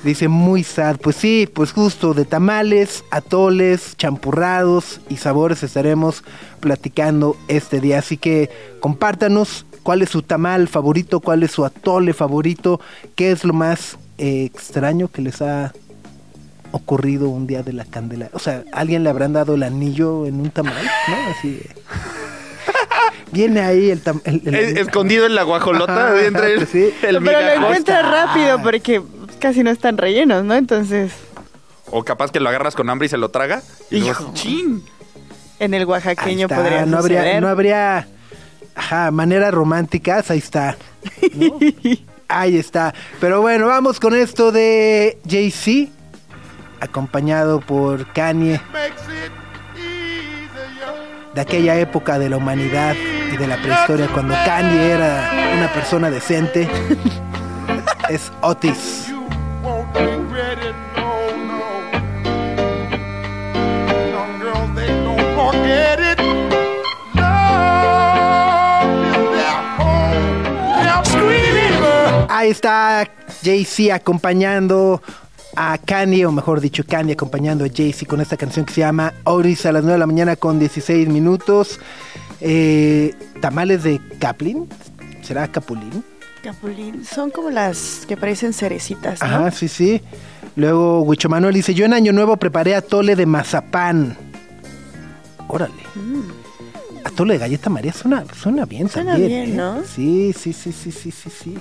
Dice 0.02 0.28
muy 0.28 0.62
sad. 0.64 0.98
Pues 0.98 1.16
sí, 1.16 1.48
pues 1.52 1.72
justo 1.72 2.12
de 2.12 2.26
tamales, 2.26 3.04
atoles, 3.10 3.96
champurrados 3.96 5.00
y 5.08 5.16
sabores 5.16 5.62
estaremos 5.62 6.22
platicando 6.60 7.36
este 7.48 7.80
día. 7.80 7.98
Así 8.00 8.18
que 8.18 8.50
compártanos 8.80 9.64
cuál 9.84 10.02
es 10.02 10.10
su 10.10 10.22
tamal 10.22 10.66
favorito, 10.66 11.20
cuál 11.20 11.44
es 11.44 11.52
su 11.52 11.64
atole 11.64 12.12
favorito, 12.12 12.80
qué 13.14 13.30
es 13.30 13.44
lo 13.44 13.52
más 13.52 13.96
eh, 14.18 14.44
extraño 14.44 15.06
que 15.08 15.22
les 15.22 15.40
ha 15.42 15.72
ocurrido 16.72 17.28
un 17.28 17.46
día 17.46 17.62
de 17.62 17.72
la 17.72 17.84
candela. 17.84 18.30
O 18.32 18.40
sea, 18.40 18.64
¿a 18.72 18.80
¿alguien 18.80 19.04
le 19.04 19.10
habrán 19.10 19.32
dado 19.32 19.54
el 19.54 19.62
anillo 19.62 20.26
en 20.26 20.40
un 20.40 20.50
tamal? 20.50 20.82
¿No? 21.08 21.14
Así 21.38 21.50
de- 21.52 21.70
Viene 23.32 23.60
ahí 23.60 23.90
el, 23.90 24.02
tam- 24.02 24.20
el- 24.24 24.42
el- 24.46 24.54
Es- 24.54 24.76
escondido 24.78 25.26
en 25.26 25.34
la 25.34 25.42
guajolota, 25.42 26.08
Ajá, 26.08 26.24
entre 26.24 26.54
el, 26.54 26.66
sí. 26.66 26.90
el 27.02 27.22
Pero 27.22 27.40
lo 27.40 27.48
encuentras 27.52 28.04
está. 28.04 28.26
rápido 28.26 28.62
porque 28.62 29.02
casi 29.40 29.62
no 29.62 29.70
están 29.70 29.98
rellenos, 29.98 30.44
¿no? 30.44 30.54
Entonces, 30.54 31.12
O 31.90 32.02
capaz 32.04 32.30
que 32.30 32.40
lo 32.40 32.48
agarras 32.48 32.74
con 32.74 32.88
hambre 32.90 33.06
y 33.06 33.08
se 33.08 33.16
lo 33.18 33.28
traga. 33.30 33.62
Y 33.90 34.00
luego, 34.00 34.30
chin. 34.34 34.82
En 35.60 35.74
el 35.74 35.84
oaxaqueño 35.84 36.48
podría 36.48 36.84
no 36.86 36.98
habría, 36.98 37.40
no 37.40 37.48
habría 37.48 38.08
ajá, 38.74 39.10
maneras 39.10 39.52
románticas, 39.52 40.30
ahí 40.30 40.38
está. 40.38 40.76
¿no? 41.34 41.58
ahí 42.28 42.56
está. 42.56 42.94
Pero 43.20 43.40
bueno, 43.40 43.66
vamos 43.66 44.00
con 44.00 44.14
esto 44.14 44.52
de 44.52 45.18
Jay-Z, 45.28 45.90
acompañado 46.80 47.60
por 47.60 48.06
Kanye, 48.12 48.60
de 51.34 51.40
aquella 51.40 51.76
época 51.76 52.18
de 52.18 52.28
la 52.28 52.36
humanidad 52.36 52.94
y 53.32 53.36
de 53.36 53.46
la 53.46 53.56
prehistoria, 53.56 54.08
cuando 54.08 54.34
Kanye 54.44 54.90
era 54.90 55.30
una 55.56 55.72
persona 55.72 56.10
decente. 56.10 56.68
es 58.08 58.30
Otis. 58.40 59.12
Ahí 72.44 72.50
está 72.50 73.08
Jay-Z 73.42 73.94
acompañando 73.94 75.00
a 75.56 75.78
Kanye, 75.78 76.26
o 76.26 76.30
mejor 76.32 76.60
dicho, 76.60 76.84
Kanye 76.86 77.14
acompañando 77.14 77.64
a 77.64 77.68
Jay-Z 77.74 78.04
con 78.06 78.20
esta 78.20 78.36
canción 78.36 78.66
que 78.66 78.74
se 78.74 78.82
llama 78.82 79.14
Otis 79.24 79.64
a 79.64 79.72
las 79.72 79.82
9 79.82 79.94
de 79.94 79.98
la 79.98 80.06
mañana 80.06 80.36
con 80.36 80.58
16 80.58 81.08
minutos. 81.08 81.80
Eh, 82.42 83.14
Tamales 83.40 83.82
de 83.82 83.98
Caplin, 84.18 84.68
¿será 85.22 85.48
Capulín? 85.48 86.04
Capulín. 86.42 87.02
Son 87.06 87.30
como 87.30 87.48
las 87.48 88.04
que 88.06 88.18
parecen 88.18 88.52
cerecitas, 88.52 89.20
¿no? 89.20 89.26
Ajá, 89.26 89.50
sí, 89.50 89.66
sí. 89.66 90.02
Luego 90.54 91.00
Huicho 91.00 91.30
Manuel 91.30 91.54
dice, 91.54 91.72
yo 91.72 91.86
en 91.86 91.94
Año 91.94 92.12
Nuevo 92.12 92.36
preparé 92.36 92.74
atole 92.74 93.16
de 93.16 93.24
mazapán. 93.24 94.18
Órale. 95.48 95.72
Atole 97.04 97.34
de 97.34 97.38
galleta 97.38 97.70
María 97.70 97.94
suena, 97.94 98.22
suena 98.38 98.66
bien 98.66 98.84
Mm. 98.84 98.90
Suena 98.90 99.12
también. 99.12 99.30
bien, 99.30 99.50
¿eh? 99.52 99.56
¿no? 99.56 99.82
Sí, 99.84 100.34
sí, 100.38 100.52
sí, 100.52 100.72
sí, 100.72 100.92
sí, 100.92 101.10
sí, 101.10 101.30
sí. 101.30 101.58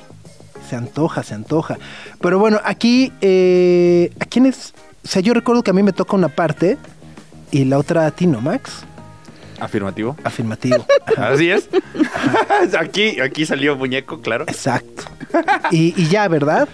Se 0.70 0.76
antoja, 0.76 1.24
se 1.24 1.34
antoja. 1.34 1.78
Pero 2.22 2.40
bueno, 2.40 2.60
aquí, 2.64 3.12
eh, 3.22 4.12
¿a 4.20 4.26
quién 4.26 4.46
es? 4.46 4.74
O 5.04 5.08
sea, 5.08 5.22
yo 5.22 5.34
recuerdo 5.34 5.64
que 5.64 5.72
a 5.72 5.74
mí 5.74 5.84
me 5.84 5.94
toca 5.94 6.16
una 6.16 6.30
parte 6.30 6.78
y 7.52 7.66
la 7.66 7.78
otra 7.78 8.06
a 8.08 8.12
ti, 8.12 8.26
¿no, 8.28 8.42
Max? 8.42 8.86
Afirmativo. 9.60 10.16
Afirmativo. 10.24 10.86
Ajá, 11.06 11.30
Así 11.34 11.50
es. 11.50 11.70
aquí, 12.80 13.20
aquí 13.20 13.46
salió 13.46 13.76
muñeco, 13.76 14.22
claro. 14.22 14.46
exacto. 14.48 15.04
Y, 15.72 15.94
y 16.02 16.08
ya, 16.08 16.28
¿verdad? 16.28 16.68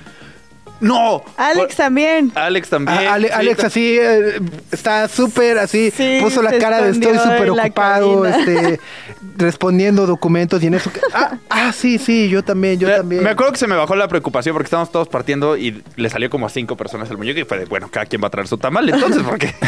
¡No! 0.82 1.24
Alex 1.38 1.76
también. 1.76 2.32
Alex 2.36 2.70
también. 2.70 2.98
A- 2.98 3.14
Ale- 3.14 3.28
Sí, 3.28 3.34
Alex 3.34 3.64
así 3.66 3.98
eh, 4.00 4.40
está 4.72 5.08
súper 5.08 5.58
así, 5.58 5.92
Sí, 5.92 6.20
puso 6.22 6.42
la 6.42 6.58
cara 6.58 6.82
de 6.82 6.92
estoy 6.92 7.18
súper 7.18 7.50
ocupado, 7.52 8.26
este, 8.26 8.80
respondiendo 9.38 10.06
documentos 10.08 10.64
y 10.64 10.68
en 10.68 10.76
eso. 10.76 10.92
que- 10.92 11.02
ah, 11.14 11.38
ah, 11.50 11.72
sí, 11.74 11.98
sí, 11.98 12.30
yo 12.30 12.44
también, 12.44 12.80
yo 12.80 12.88
Me- 12.88 12.96
también. 12.96 13.24
Me 13.24 13.30
acuerdo 13.32 13.52
que 13.52 13.58
se 13.60 13.68
me 13.68 13.76
bajó 13.76 13.96
la 13.96 14.08
preocupación 14.08 14.54
porque 14.54 14.66
estábamos 14.68 14.92
todos 14.92 15.08
partiendo 15.10 15.58
y 15.58 15.84
le 15.98 16.10
salió 16.10 16.30
como 16.30 16.46
a 16.46 16.50
cinco 16.50 16.78
personas 16.78 17.10
el 17.12 17.18
muñeco 17.18 17.40
y 17.40 17.44
fue 17.44 17.60
de, 17.60 17.66
bueno, 17.66 17.90
cada 17.92 18.06
quien 18.06 18.22
va 18.24 18.28
a 18.28 18.32
traer 18.32 18.48
su 18.48 18.58
tamal, 18.58 18.88
entonces, 18.90 19.22
porque 19.24 19.54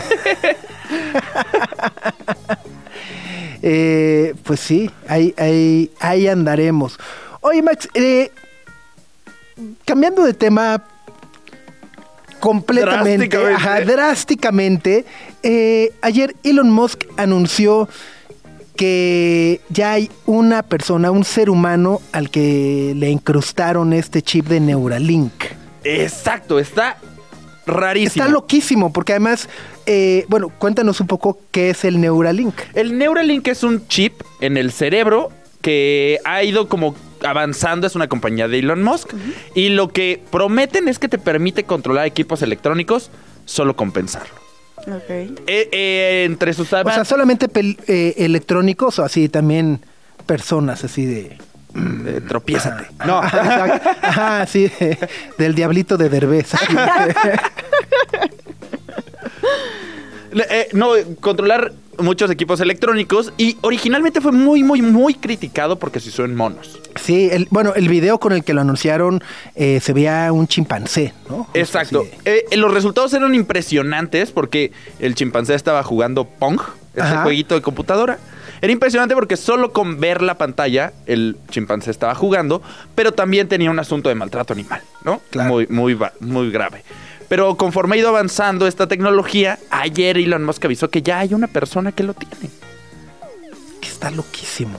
Eh, 3.63 4.33
pues 4.43 4.59
sí, 4.59 4.89
ahí, 5.07 5.33
ahí, 5.37 5.91
ahí 5.99 6.27
andaremos. 6.27 6.97
Oye, 7.41 7.61
Max, 7.61 7.87
eh, 7.93 8.31
cambiando 9.85 10.23
de 10.23 10.33
tema 10.33 10.83
completamente, 12.41 13.29
Drásticamente. 13.29 13.55
ajá, 13.55 13.81
drásticamente, 13.81 15.05
eh, 15.43 15.93
ayer 16.01 16.35
Elon 16.43 16.69
Musk 16.69 17.05
anunció 17.15 17.87
que 18.75 19.61
ya 19.69 19.93
hay 19.93 20.09
una 20.25 20.63
persona, 20.63 21.11
un 21.11 21.23
ser 21.23 21.49
humano 21.49 22.01
al 22.11 22.29
que 22.29 22.93
le 22.95 23.09
incrustaron 23.09 23.93
este 23.93 24.21
chip 24.21 24.47
de 24.47 24.59
Neuralink. 24.59 25.31
Exacto, 25.83 26.59
está 26.59 26.97
rarísimo. 27.65 28.23
Está 28.25 28.33
loquísimo, 28.33 28.91
porque 28.91 29.13
además, 29.13 29.47
eh, 29.85 30.25
bueno, 30.29 30.49
cuéntanos 30.49 30.99
un 30.99 31.07
poco 31.07 31.37
qué 31.51 31.69
es 31.69 31.85
el 31.85 32.01
Neuralink. 32.01 32.55
El 32.73 32.97
Neuralink 32.97 33.47
es 33.47 33.63
un 33.63 33.87
chip 33.87 34.21
en 34.39 34.57
el 34.57 34.71
cerebro 34.71 35.29
que 35.61 36.19
ha 36.25 36.43
ido 36.43 36.67
como 36.67 36.95
avanzando, 37.25 37.87
es 37.87 37.95
una 37.95 38.07
compañía 38.07 38.47
de 38.47 38.59
Elon 38.59 38.83
Musk, 38.83 39.13
y 39.55 39.69
lo 39.69 39.89
que 39.89 40.21
prometen 40.31 40.87
es 40.87 40.99
que 40.99 41.07
te 41.07 41.17
permite 41.17 41.63
controlar 41.63 42.05
equipos 42.05 42.41
electrónicos 42.41 43.09
solo 43.45 43.75
con 43.75 43.91
pensarlo. 43.91 44.33
Ok. 44.87 45.09
Eh, 45.09 45.37
eh, 45.47 46.23
entre 46.25 46.53
sus 46.53 46.73
O 46.73 46.83
sea, 46.91 47.05
solamente 47.05 47.47
eh, 47.87 48.15
electrónicos 48.17 48.97
o 48.99 49.03
así 49.03 49.29
también 49.29 49.81
personas 50.25 50.83
así 50.83 51.05
de... 51.05 51.37
eh, 52.07 52.21
tropiézate. 52.27 52.87
No. 53.05 53.19
Ajá, 53.21 54.45
sí, 54.47 54.71
de- 54.79 54.97
del 55.37 55.55
diablito 55.55 55.97
de 55.97 56.09
Derbez. 56.09 56.51
Eh, 60.31 60.69
no, 60.73 60.91
controlar 61.19 61.73
muchos 61.97 62.31
equipos 62.31 62.59
electrónicos 62.59 63.33
y 63.37 63.57
originalmente 63.61 64.21
fue 64.21 64.31
muy, 64.31 64.63
muy, 64.63 64.81
muy 64.81 65.13
criticado 65.13 65.77
porque 65.77 65.99
se 65.99 66.09
usó 66.09 66.25
en 66.25 66.35
monos. 66.35 66.79
Sí, 66.95 67.29
el, 67.31 67.47
bueno, 67.49 67.73
el 67.75 67.89
video 67.89 68.19
con 68.19 68.33
el 68.33 68.43
que 68.43 68.53
lo 68.53 68.61
anunciaron 68.61 69.23
eh, 69.55 69.79
se 69.81 69.93
veía 69.93 70.31
un 70.31 70.47
chimpancé, 70.47 71.13
¿no? 71.29 71.47
Exacto. 71.53 72.05
Eh, 72.25 72.45
los 72.55 72.73
resultados 72.73 73.13
eran 73.13 73.35
impresionantes 73.35 74.31
porque 74.31 74.71
el 74.99 75.15
chimpancé 75.15 75.55
estaba 75.55 75.83
jugando 75.83 76.25
Pong, 76.25 76.59
ese 76.93 77.01
Ajá. 77.01 77.23
jueguito 77.23 77.55
de 77.55 77.61
computadora. 77.61 78.17
Era 78.61 78.71
impresionante 78.71 79.15
porque 79.15 79.37
solo 79.37 79.73
con 79.73 79.99
ver 79.99 80.21
la 80.21 80.37
pantalla 80.37 80.93
el 81.07 81.37
chimpancé 81.49 81.89
estaba 81.89 82.13
jugando, 82.13 82.61
pero 82.93 83.11
también 83.11 83.47
tenía 83.47 83.71
un 83.71 83.79
asunto 83.79 84.09
de 84.09 84.15
maltrato 84.15 84.53
animal, 84.53 84.81
¿no? 85.03 85.19
Claro. 85.31 85.49
Muy, 85.49 85.67
muy, 85.67 85.97
muy 86.19 86.51
grave. 86.51 86.83
Pero 87.31 87.55
conforme 87.55 87.95
ha 87.95 87.99
ido 87.99 88.09
avanzando 88.09 88.67
esta 88.67 88.87
tecnología, 88.87 89.57
ayer 89.69 90.17
Elon 90.17 90.43
Musk 90.43 90.65
avisó 90.65 90.89
que 90.89 91.01
ya 91.01 91.19
hay 91.19 91.33
una 91.33 91.47
persona 91.47 91.93
que 91.93 92.03
lo 92.03 92.13
tiene. 92.13 92.49
que 93.79 93.87
está 93.87 94.11
loquísimo. 94.11 94.77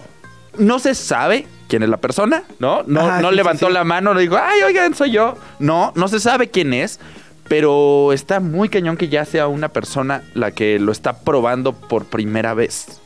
No 0.59 0.78
se 0.78 0.94
sabe 0.94 1.47
quién 1.66 1.82
es 1.82 1.88
la 1.88 1.97
persona, 1.97 2.42
¿no? 2.59 2.82
No, 2.87 3.00
Ajá, 3.00 3.23
no 3.23 3.30
sí, 3.30 3.37
levantó 3.37 3.68
sí. 3.68 3.73
la 3.73 3.85
mano, 3.85 4.12
no 4.12 4.21
dijo, 4.21 4.37
ay, 4.37 4.61
oigan, 4.64 4.94
soy 4.94 5.12
yo. 5.12 5.38
No, 5.61 5.94
no 5.97 6.09
se 6.09 6.21
sabe 6.21 6.50
quién 6.50 6.75
es, 6.75 7.00
pero 7.49 8.12
está 8.12 8.38
muy 8.38 8.68
cañón 8.68 8.99
que 8.99 9.09
ya 9.09 9.25
sea 9.25 9.47
una 9.49 9.71
persona 9.71 10.23
la 10.35 10.50
que 10.50 10.78
lo 10.78 10.92
está 10.92 11.21
probando 11.21 11.73
por 11.73 12.04
primera 12.04 12.52
vez. 12.52 13.00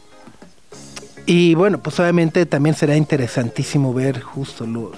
Y 1.25 1.55
bueno, 1.55 1.79
pues 1.79 2.01
obviamente 2.01 2.47
también 2.47 2.75
será 2.75 2.97
interesantísimo 2.97 3.95
ver 3.95 4.21
justo 4.23 4.67
lo- 4.67 4.91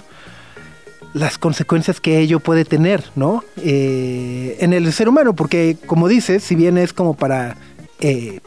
las 1.13 1.37
consecuencias 1.37 1.99
que 1.99 2.19
ello 2.19 2.39
puede 2.39 2.65
tener, 2.65 3.03
¿no? 3.15 3.43
Eh, 3.57 4.57
en 4.59 4.73
el 4.73 4.91
ser 4.93 5.09
humano, 5.09 5.33
porque 5.35 5.75
como 5.85 6.07
dices, 6.07 6.43
si 6.43 6.55
bien 6.55 6.77
es 6.77 6.93
como 6.93 7.15
para... 7.15 7.57
eh, 7.99 8.39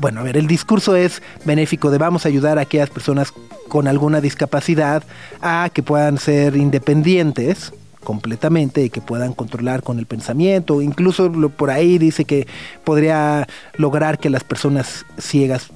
bueno, 0.00 0.20
a 0.20 0.22
ver, 0.24 0.36
el 0.36 0.46
discurso 0.46 0.96
es 0.96 1.22
benéfico 1.44 1.90
de 1.90 1.98
vamos 1.98 2.24
a 2.24 2.28
ayudar 2.28 2.58
a 2.58 2.62
aquellas 2.62 2.90
personas 2.90 3.32
con 3.68 3.86
alguna 3.86 4.20
discapacidad 4.20 5.04
a 5.40 5.70
que 5.72 5.82
puedan 5.82 6.18
ser 6.18 6.56
independientes 6.56 7.72
completamente 8.02 8.82
y 8.84 8.90
que 8.90 9.00
puedan 9.00 9.34
controlar 9.34 9.82
con 9.82 9.98
el 9.98 10.06
pensamiento. 10.06 10.82
Incluso 10.82 11.28
lo- 11.28 11.48
por 11.50 11.70
ahí 11.70 11.98
dice 11.98 12.24
que 12.24 12.46
podría 12.82 13.46
lograr 13.76 14.18
que 14.18 14.30
las 14.30 14.42
personas 14.44 15.06
ciegas 15.18 15.68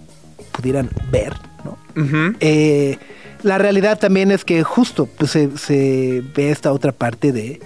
pudieran 0.52 0.90
ver, 1.12 1.34
¿no? 1.64 1.78
Ujú. 2.02 2.36
Eh, 2.40 2.98
la 3.42 3.58
realidad 3.58 3.98
también 3.98 4.30
es 4.30 4.44
que 4.44 4.62
justo 4.62 5.06
pues, 5.06 5.30
se, 5.30 5.56
se 5.56 6.22
ve 6.34 6.50
esta 6.50 6.72
otra 6.72 6.92
parte 6.92 7.32
de 7.32 7.60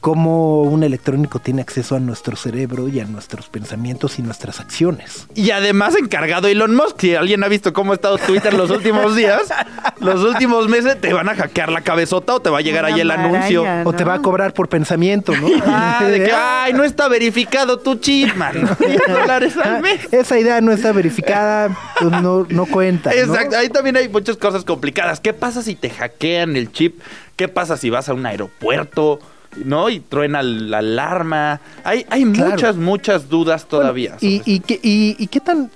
cómo 0.00 0.62
un 0.62 0.82
electrónico 0.82 1.40
tiene 1.40 1.60
acceso 1.60 1.94
a 1.94 2.00
nuestro 2.00 2.34
cerebro 2.34 2.88
y 2.88 3.00
a 3.00 3.04
nuestros 3.04 3.48
pensamientos 3.48 4.18
y 4.18 4.22
nuestras 4.22 4.58
acciones. 4.58 5.26
Y 5.34 5.50
además 5.50 5.94
encargado 5.94 6.48
Elon 6.48 6.74
Musk, 6.74 7.00
si 7.00 7.14
alguien 7.14 7.44
ha 7.44 7.48
visto 7.48 7.74
cómo 7.74 7.92
ha 7.92 7.96
estado 7.96 8.16
Twitter 8.16 8.54
los 8.54 8.70
últimos 8.70 9.14
días, 9.14 9.42
los 10.00 10.24
últimos 10.24 10.68
meses, 10.68 10.98
te 10.98 11.12
van 11.12 11.28
a 11.28 11.34
hackear 11.34 11.70
la 11.70 11.82
cabezota 11.82 12.34
o 12.34 12.40
te 12.40 12.48
va 12.48 12.58
a 12.58 12.60
llegar 12.62 12.84
Una 12.84 12.94
ahí 12.94 13.00
el 13.00 13.10
anuncio. 13.10 13.64
O 13.84 13.92
te 13.92 14.04
va 14.04 14.14
a 14.14 14.22
cobrar 14.22 14.54
por 14.54 14.68
pensamiento, 14.68 15.32
¿no? 15.36 15.48
Ah, 15.72 16.04
de 16.04 16.24
que, 16.24 16.32
ay, 16.34 16.72
no 16.72 16.84
está 16.84 17.08
verificado 17.08 17.78
tu 17.78 17.96
chip, 17.96 18.34
man. 18.34 18.76
10 18.78 19.00
dólares 19.08 19.56
al 19.56 19.80
mes. 19.82 20.12
Esa 20.12 20.38
idea 20.38 20.60
no 20.60 20.72
está 20.72 20.92
verificada, 20.92 21.76
pues 21.98 22.10
no, 22.22 22.46
no 22.48 22.66
cuenta. 22.66 23.10
¿no? 23.10 23.16
Exacto, 23.16 23.56
ahí 23.56 23.68
también 23.68 23.96
hay 23.96 24.08
muchas 24.08 24.36
cosas 24.36 24.64
complicadas. 24.64 25.20
¿Qué 25.20 25.32
pasa 25.32 25.62
si 25.62 25.74
te 25.74 25.90
hackean 25.90 26.56
el 26.56 26.72
chip? 26.72 27.00
¿Qué 27.36 27.48
pasa 27.48 27.76
si 27.76 27.90
vas 27.90 28.08
a 28.08 28.14
un 28.14 28.26
aeropuerto? 28.26 29.20
¿No? 29.64 29.88
Y 29.90 30.00
truena 30.00 30.42
la 30.42 30.78
alarma. 30.78 31.60
Hay, 31.84 32.06
hay 32.08 32.24
Claro. 32.32 32.50
muchas, 32.52 32.76
muchas 32.76 33.28
dudas 33.28 33.66
todavía. 33.66 34.16
Bueno, 34.20 34.42
y, 34.46 34.54
y, 34.54 34.60
qué, 34.60 34.78
y- 34.82 35.16
y 35.18 35.26
qué 35.26 35.40
tan 35.40 35.70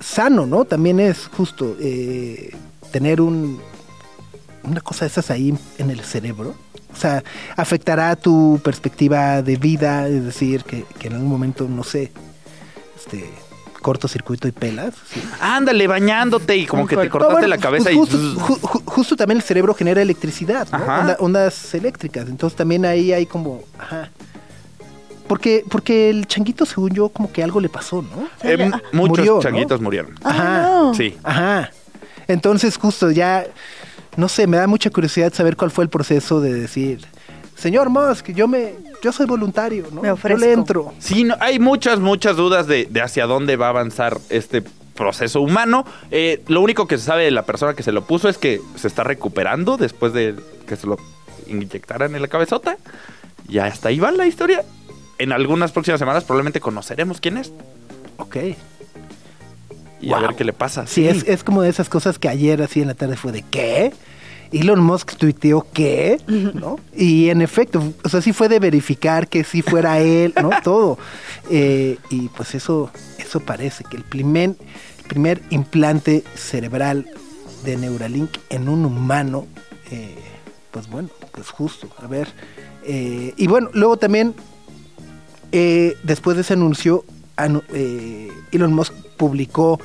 sano, 0.00 0.46
¿no? 0.46 0.64
También 0.64 0.98
es 1.00 1.26
justo 1.28 1.76
eh, 1.80 2.54
tener 2.92 3.20
un 3.20 3.60
una 4.64 4.80
cosa 4.80 5.04
de 5.06 5.10
esas 5.10 5.30
ahí 5.30 5.54
en 5.78 5.90
el 5.90 6.00
cerebro. 6.00 6.54
O 6.92 6.96
sea, 6.96 7.22
afectará 7.56 8.16
tu 8.16 8.60
perspectiva 8.64 9.40
de 9.42 9.56
vida, 9.56 10.08
es 10.08 10.24
decir, 10.24 10.64
que, 10.64 10.84
que 10.98 11.08
en 11.08 11.14
algún 11.14 11.28
momento, 11.28 11.66
no 11.68 11.84
sé, 11.84 12.10
este 12.96 13.30
cortocircuito 13.80 14.48
y 14.48 14.52
pelas. 14.52 14.94
sí. 15.12 15.22
Ándale, 15.40 15.86
bañándote 15.86 16.56
y 16.56 16.66
como 16.66 16.86
que 16.86 16.96
te 16.96 17.04
No, 17.04 17.10
cortaste 17.10 17.32
bueno, 17.34 17.48
la 17.48 17.58
cabeza 17.58 17.84
pues 17.84 17.94
y... 17.94 17.98
justo, 17.98 18.16
ju- 18.18 18.60
ju- 18.60 18.82
justo 18.84 19.16
también 19.16 19.38
el 19.38 19.42
cerebro 19.42 19.74
genera 19.74 20.02
electricidad, 20.02 20.68
¿no? 20.70 20.78
Ajá. 20.78 21.00
Onda- 21.00 21.16
ondas 21.20 21.74
eléctricas. 21.74 22.28
Entonces 22.28 22.56
también 22.56 22.84
ahí 22.84 23.12
hay 23.12 23.26
como. 23.26 23.62
Ajá. 23.78 24.10
Porque, 25.26 25.62
porque 25.70 26.08
el 26.08 26.26
changuito, 26.26 26.64
según 26.64 26.90
yo, 26.90 27.10
como 27.10 27.30
que 27.30 27.42
algo 27.42 27.60
le 27.60 27.68
pasó, 27.68 28.00
¿no? 28.02 28.28
Eh, 28.42 28.56
muchos 28.92 29.18
Murió, 29.18 29.34
¿no? 29.36 29.40
changuitos 29.42 29.80
murieron. 29.80 30.14
Ajá. 30.24 30.62
no. 30.62 30.94
Sí. 30.94 31.16
Ajá. 31.22 31.70
Entonces, 32.26 32.76
justo 32.78 33.10
ya. 33.10 33.46
No 34.16 34.28
sé, 34.28 34.46
me 34.46 34.56
da 34.56 34.66
mucha 34.66 34.90
curiosidad 34.90 35.32
saber 35.32 35.56
cuál 35.56 35.70
fue 35.70 35.84
el 35.84 35.90
proceso 35.90 36.40
de 36.40 36.52
decir. 36.54 37.06
Señor 37.56 37.90
Musk, 37.90 38.30
yo 38.30 38.48
me, 38.48 38.72
yo 39.02 39.12
soy 39.12 39.26
voluntario, 39.26 39.86
¿no? 39.92 40.02
Me 40.02 40.08
Yo 40.08 40.14
ofrezco. 40.14 40.40
le 40.40 40.52
entro. 40.52 40.94
Sí, 40.98 41.24
no, 41.24 41.36
hay 41.40 41.58
muchas, 41.58 42.00
muchas 42.00 42.36
dudas 42.36 42.66
de, 42.66 42.86
de 42.90 43.00
hacia 43.02 43.26
dónde 43.26 43.56
va 43.56 43.66
a 43.66 43.70
avanzar 43.70 44.18
este 44.30 44.62
proceso 44.94 45.40
humano. 45.40 45.84
Eh, 46.10 46.42
lo 46.48 46.60
único 46.60 46.86
que 46.88 46.98
se 46.98 47.04
sabe 47.04 47.24
de 47.24 47.30
la 47.30 47.44
persona 47.46 47.74
que 47.74 47.82
se 47.82 47.92
lo 47.92 48.04
puso 48.04 48.28
es 48.28 48.36
que 48.38 48.60
se 48.76 48.88
está 48.88 49.04
recuperando 49.04 49.76
después 49.76 50.12
de 50.12 50.34
que 50.66 50.76
se 50.76 50.86
lo 50.86 50.96
inyectaran 51.46 52.14
en 52.14 52.22
la 52.22 52.28
cabezota. 52.28 52.76
Y 53.48 53.58
hasta 53.58 53.88
ahí 53.90 53.98
va 54.00 54.10
la 54.10 54.26
historia. 54.26 54.64
En 55.18 55.32
algunas 55.32 55.72
próximas 55.72 55.98
semanas 55.98 56.24
probablemente 56.24 56.60
conoceremos 56.60 57.20
quién 57.20 57.38
es 57.38 57.52
Ok. 58.18 58.36
y 60.00 60.12
a 60.12 60.18
ver 60.18 60.34
qué 60.36 60.44
le 60.44 60.52
pasa. 60.52 60.86
Sí, 60.86 61.08
Es, 61.08 61.26
es 61.26 61.42
como 61.44 61.62
de 61.62 61.68
esas 61.70 61.88
cosas 61.88 62.18
que 62.18 62.28
ayer 62.28 62.60
así 62.62 62.80
en 62.80 62.88
la 62.88 62.94
tarde 62.94 63.16
fue 63.16 63.32
de 63.32 63.42
¿qué? 63.42 63.92
Elon 64.52 64.80
Musk 64.82 65.16
tuiteó 65.16 65.66
¿qué? 65.72 66.18
¿No? 66.26 66.78
Y 66.96 67.28
en 67.30 67.42
efecto, 67.42 67.92
o 68.04 68.08
sea, 68.08 68.20
sí 68.22 68.32
fue 68.32 68.48
de 68.48 68.58
verificar 68.58 69.28
que 69.28 69.44
sí 69.44 69.62
fuera 69.62 69.98
él, 70.00 70.32
¿no? 70.40 70.50
Todo. 70.64 70.98
Eh, 71.50 71.98
y 72.10 72.28
pues 72.28 72.54
eso, 72.54 72.90
eso 73.18 73.40
parece 73.40 73.84
que 73.84 73.96
el 73.96 74.04
primer, 74.04 74.50
el 74.98 75.04
primer 75.08 75.42
implante 75.50 76.24
cerebral 76.34 77.06
de 77.64 77.76
Neuralink 77.76 78.30
en 78.50 78.68
un 78.68 78.84
humano, 78.84 79.46
eh, 79.90 80.14
pues 80.70 80.88
bueno, 80.88 81.08
pues 81.32 81.48
justo, 81.50 81.88
a 82.02 82.06
ver. 82.06 82.28
Eh, 82.84 83.34
y 83.36 83.46
bueno, 83.46 83.68
luego 83.74 83.96
también, 83.96 84.34
eh, 85.52 85.96
después 86.02 86.36
de 86.36 86.42
ese 86.42 86.54
anuncio, 86.54 87.04
anu- 87.36 87.62
eh, 87.72 88.28
Elon 88.52 88.72
Musk 88.72 88.92
publicó 89.16 89.80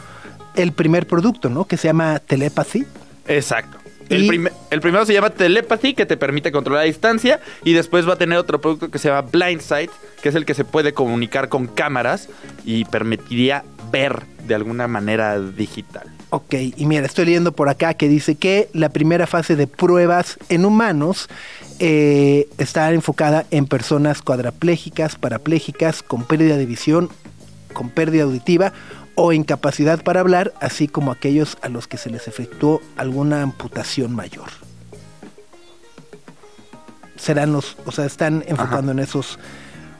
el 0.56 0.72
primer 0.72 1.08
producto, 1.08 1.50
¿no? 1.50 1.66
Que 1.66 1.78
se 1.78 1.88
llama 1.88 2.20
Telepathy. 2.20 2.86
Exacto. 3.28 3.78
El, 4.10 4.52
el 4.70 4.82
primero 4.82 5.06
se 5.06 5.14
llama 5.14 5.30
Telepathy, 5.30 5.94
que 5.94 6.06
te 6.06 6.18
permite 6.18 6.52
controlar 6.52 6.84
a 6.84 6.86
distancia. 6.86 7.40
Y 7.64 7.74
después 7.74 8.08
va 8.08 8.14
a 8.14 8.18
tener 8.18 8.38
otro 8.38 8.62
producto 8.62 8.90
que 8.90 9.00
se 9.00 9.10
llama 9.10 9.28
Blindsight, 9.32 9.92
que 10.22 10.30
es 10.30 10.36
el 10.36 10.46
que 10.46 10.54
se 10.54 10.66
puede 10.66 10.94
comunicar 10.94 11.50
con 11.50 11.68
cámaras 11.68 12.30
y 12.66 12.86
permitiría 12.86 13.64
ver 13.92 14.24
de 14.48 14.56
alguna 14.56 14.88
manera 14.88 15.40
digital. 15.40 16.08
Ok, 16.32 16.56
y 16.76 16.86
mira, 16.88 17.06
estoy 17.06 17.26
leyendo 17.26 17.52
por 17.52 17.70
acá 17.70 17.94
que 17.94 18.10
dice 18.10 18.36
que 18.36 18.68
la 18.74 18.90
primera 18.90 19.28
fase 19.28 19.56
de 19.56 19.68
pruebas 19.68 20.40
en 20.50 20.66
humanos 20.66 21.30
eh, 21.80 22.48
está 22.58 22.92
enfocada 22.92 23.46
en 23.52 23.68
personas 23.68 24.24
cuadraplégicas, 24.24 25.16
parapléjicas, 25.16 26.02
con 26.02 26.24
pérdida 26.24 26.58
de 26.58 26.66
visión, 26.66 27.10
con 27.74 27.90
pérdida 27.90 28.24
auditiva 28.24 28.74
o 29.16 29.34
incapacidad 29.34 30.04
para 30.04 30.20
hablar, 30.20 30.54
así 30.60 30.88
como 30.88 31.12
aquellos 31.12 31.58
a 31.62 31.70
los 31.70 31.88
que 31.88 31.98
se 31.98 32.10
les 32.10 32.28
efectuó 32.28 32.82
alguna 32.98 33.42
amputación 33.42 34.14
mayor. 34.14 34.50
Serán 37.16 37.54
los, 37.54 37.78
o 37.86 37.92
sea, 37.92 38.06
están 38.06 38.44
enfocando 38.48 38.92
en 38.92 39.00
esos 39.00 39.40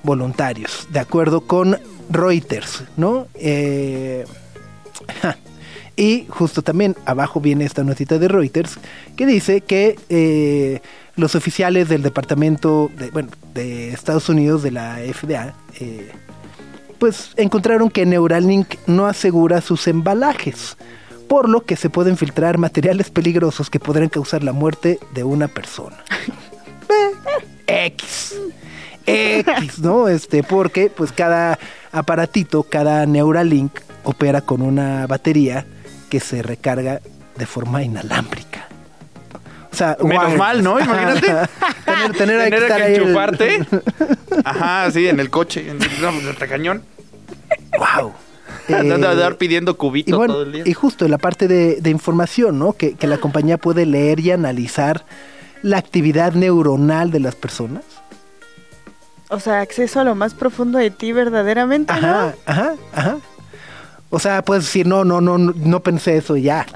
voluntarios, 0.04 0.88
de 0.92 1.00
acuerdo 1.00 1.42
con 1.42 1.78
Reuters, 2.10 2.84
¿no? 2.98 3.28
Eh, 3.36 4.26
ja. 5.22 5.38
Y 5.96 6.26
justo 6.28 6.64
también 6.64 6.96
abajo 7.06 7.40
viene 7.40 7.66
esta 7.66 7.84
notita 7.84 8.18
de 8.18 8.28
Reuters 8.28 8.80
que 9.16 9.26
dice 9.28 9.62
que 9.62 9.96
eh, 10.10 10.82
los 11.16 11.36
oficiales 11.36 11.88
del 11.88 12.02
departamento 12.02 12.90
de, 12.98 13.12
bueno, 13.12 13.30
de 13.54 13.94
Estados 13.94 14.28
Unidos 14.28 14.64
de 14.64 14.72
la 14.72 14.98
FDA 15.14 15.54
eh, 15.80 16.12
pues 17.04 17.32
encontraron 17.36 17.90
que 17.90 18.06
Neuralink 18.06 18.76
no 18.88 19.08
asegura 19.08 19.60
sus 19.60 19.90
embalajes, 19.90 20.78
por 21.28 21.50
lo 21.50 21.66
que 21.66 21.76
se 21.76 21.90
pueden 21.90 22.16
filtrar 22.16 22.58
materiales 22.58 23.10
peligrosos 23.10 23.70
que 23.70 23.78
podrían 23.78 24.08
causar 24.08 24.42
la 24.42 24.54
muerte 24.54 25.00
de 25.14 25.26
una 25.26 25.50
persona. 25.50 25.98
Eh, 27.66 27.88
X. 27.88 28.36
X, 29.06 29.80
¿no? 29.80 30.08
Este, 30.08 30.44
porque 30.44 30.90
pues 30.90 31.12
cada 31.12 31.60
aparatito, 31.92 32.64
cada 32.64 33.06
Neuralink 33.06 33.82
opera 34.04 34.40
con 34.40 34.62
una 34.62 35.06
batería 35.06 35.66
que 36.10 36.22
se 36.22 36.42
recarga 36.42 37.02
de 37.38 37.46
forma 37.46 37.84
inalámbrica. 37.84 38.53
O 39.74 39.76
sea, 39.76 39.98
Menos 40.04 40.26
guau. 40.28 40.38
mal, 40.38 40.64
¿no? 40.64 40.80
Imagínate. 40.80 41.28
tener, 41.86 42.12
tener, 42.18 42.40
ahí 42.42 42.52
que 42.52 42.58
Tener 42.60 42.78
que 42.78 42.96
el- 42.96 43.02
enchufarte. 43.02 43.66
Ajá, 44.46 44.92
sí, 44.92 45.08
en 45.08 45.20
el 45.20 45.30
coche. 45.32 45.68
En 45.70 45.80
no, 45.80 46.30
hasta 46.30 46.48
cañón. 46.48 46.84
Wow. 47.78 48.14
Andando 48.70 49.08
a 49.08 49.12
Eh, 49.12 49.14
andar 49.14 49.38
pidiendo 49.38 49.76
cubito 49.78 50.12
y 50.12 50.14
bueno, 50.14 50.34
todo 50.34 50.44
el 50.44 50.52
día. 50.54 50.64
y 50.66 50.74
justo 50.74 51.08
la 51.08 51.18
parte 51.18 51.48
de, 51.48 51.82
de 51.82 51.90
información, 51.90 52.60
¿no? 52.60 52.74
Que, 52.74 52.94
que 52.94 53.08
la 53.08 53.18
compañía 53.18 53.58
puede 53.58 53.86
leer 53.86 54.20
y 54.20 54.32
analizar 54.32 55.06
la 55.64 55.78
actividad 55.80 56.34
neuronal 56.34 57.10
de 57.12 57.20
las 57.20 57.36
personas. 57.36 57.84
O 59.30 59.40
sea, 59.40 59.62
acceso 59.62 60.00
a 60.00 60.04
lo 60.04 60.14
más 60.16 60.34
profundo 60.36 60.78
de 60.78 60.92
ti 60.92 61.12
verdaderamente, 61.12 61.92
Ajá, 61.92 62.02
¿no? 62.02 62.34
ajá, 62.46 62.74
ajá. 62.94 63.18
O 64.16 64.20
sea, 64.20 64.44
puedes 64.44 64.66
decir, 64.66 64.86
no, 64.86 65.04
no, 65.04 65.22
no, 65.22 65.40
no, 65.40 65.80
pensé 65.80 66.18
eso 66.18 66.38
ya. 66.38 66.68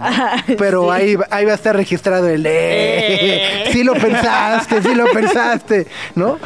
Pero 0.57 0.85
sí. 0.85 0.89
ahí, 0.89 1.15
ahí 1.29 1.45
va 1.45 1.51
a 1.51 1.55
estar 1.55 1.75
registrado 1.75 2.27
el... 2.27 2.43
Eh, 2.47 2.49
Eh. 2.49 3.69
sí 3.71 3.83
lo 3.83 3.93
pensaste, 3.93 4.81
sí 4.81 4.95
lo 4.95 5.05
pensaste, 5.13 5.85
¿no? 6.15 6.39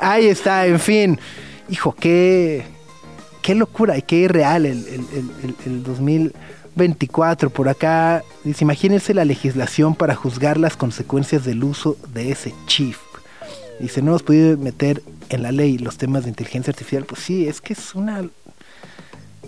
Ahí 0.00 0.26
está, 0.26 0.66
en 0.66 0.80
fin. 0.80 1.20
Hijo, 1.70 1.94
qué, 1.98 2.64
qué 3.40 3.54
locura 3.54 3.96
y 3.96 4.02
qué 4.02 4.16
irreal 4.16 4.66
el, 4.66 4.78
el, 4.88 4.94
el, 5.12 5.30
el- 5.44 5.56
el 5.66 5.82
2024. 5.84 7.50
Por 7.50 7.68
acá, 7.68 8.22
dice, 8.42 8.64
imagínense 8.64 9.14
la 9.14 9.24
legislación 9.24 9.94
para 9.94 10.14
juzgar 10.16 10.58
las 10.58 10.76
consecuencias 10.76 11.44
del 11.44 11.62
uso 11.62 11.96
de 12.12 12.32
ese 12.32 12.52
chip. 12.66 12.96
Dice, 13.78 14.02
no 14.02 14.08
hemos 14.10 14.22
podido 14.24 14.56
meter 14.58 15.02
en 15.30 15.42
la 15.42 15.52
ley 15.52 15.78
los 15.78 15.98
temas 15.98 16.24
de 16.24 16.30
inteligencia 16.30 16.70
artificial. 16.72 17.04
Pues 17.04 17.20
sí, 17.22 17.46
es 17.46 17.60
que 17.60 17.72
es 17.74 17.94
una 17.94 18.22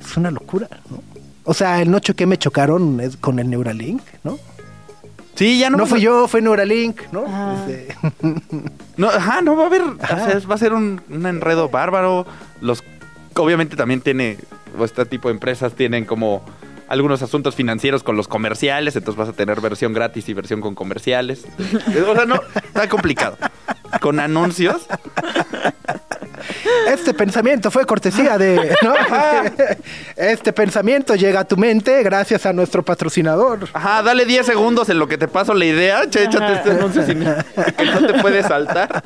es 0.00 0.16
una 0.16 0.30
locura, 0.30 0.68
¿no? 0.90 1.02
O 1.44 1.54
sea, 1.54 1.80
el 1.80 1.90
no 1.90 1.98
choqué 2.00 2.26
me 2.26 2.38
chocaron 2.38 3.00
es 3.00 3.16
con 3.16 3.38
el 3.38 3.48
Neuralink, 3.50 4.02
¿no? 4.24 4.38
Sí, 5.36 5.58
ya 5.58 5.68
no. 5.70 5.76
No, 5.78 5.84
a- 5.84 5.86
fui 5.86 6.00
yo, 6.00 6.26
fue 6.28 6.40
Neuralink, 6.42 7.02
¿no? 7.12 7.24
Ah. 7.28 7.64
Este, 7.68 7.94
No, 8.96 9.08
ajá, 9.08 9.42
no 9.42 9.54
va 9.56 9.64
a 9.64 9.66
haber. 9.66 9.82
o 9.82 9.96
sea, 10.06 10.40
va 10.50 10.54
a 10.54 10.58
ser 10.58 10.72
un, 10.72 11.00
un 11.10 11.26
enredo 11.26 11.68
bárbaro. 11.68 12.26
Los. 12.60 12.82
Obviamente 13.34 13.76
también 13.76 14.00
tiene. 14.00 14.38
o 14.78 14.84
Este 14.84 15.04
tipo 15.04 15.28
de 15.28 15.34
empresas 15.34 15.74
tienen 15.74 16.04
como 16.06 16.42
algunos 16.88 17.20
asuntos 17.22 17.54
financieros 17.54 18.02
con 18.02 18.16
los 18.16 18.26
comerciales. 18.28 18.96
Entonces 18.96 19.18
vas 19.18 19.28
a 19.28 19.32
tener 19.34 19.60
versión 19.60 19.92
gratis 19.92 20.28
y 20.30 20.34
versión 20.34 20.60
con 20.62 20.74
comerciales. 20.74 21.44
O 22.08 22.14
sea, 22.14 22.24
no. 22.24 22.40
Está 22.54 22.88
complicado. 22.88 23.36
Con 24.00 24.18
anuncios. 24.18 24.86
Este 26.88 27.14
pensamiento 27.14 27.70
fue 27.70 27.84
cortesía 27.84 28.38
de, 28.38 28.74
¿no? 28.82 28.94
Este 30.16 30.52
pensamiento 30.52 31.14
llega 31.14 31.40
a 31.40 31.44
tu 31.44 31.56
mente 31.56 32.02
gracias 32.02 32.46
a 32.46 32.52
nuestro 32.52 32.82
patrocinador. 32.82 33.68
Ajá, 33.72 34.02
dale 34.02 34.24
10 34.24 34.46
segundos 34.46 34.88
en 34.88 34.98
lo 34.98 35.08
que 35.08 35.18
te 35.18 35.28
paso 35.28 35.54
la 35.54 35.64
idea. 35.64 36.08
Che, 36.08 36.24
échate 36.24 36.54
este 36.54 36.70
anuncio 36.70 37.04
sin 37.04 37.20
que 37.20 37.84
no 37.84 38.06
te 38.06 38.20
puede 38.20 38.42
saltar. 38.42 39.02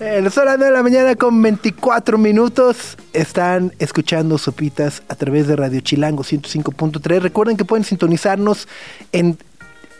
Eh, 0.00 0.20
las 0.22 0.36
horas 0.38 0.58
de 0.58 0.70
la 0.70 0.82
mañana 0.82 1.14
con 1.16 1.40
24 1.40 2.18
minutos 2.18 2.96
están 3.12 3.72
escuchando 3.78 4.38
Sopitas 4.38 5.02
a 5.08 5.14
través 5.14 5.46
de 5.46 5.56
Radio 5.56 5.80
Chilango 5.80 6.22
105.3. 6.22 7.20
Recuerden 7.20 7.56
que 7.56 7.64
pueden 7.64 7.84
sintonizarnos 7.84 8.68
en 9.12 9.38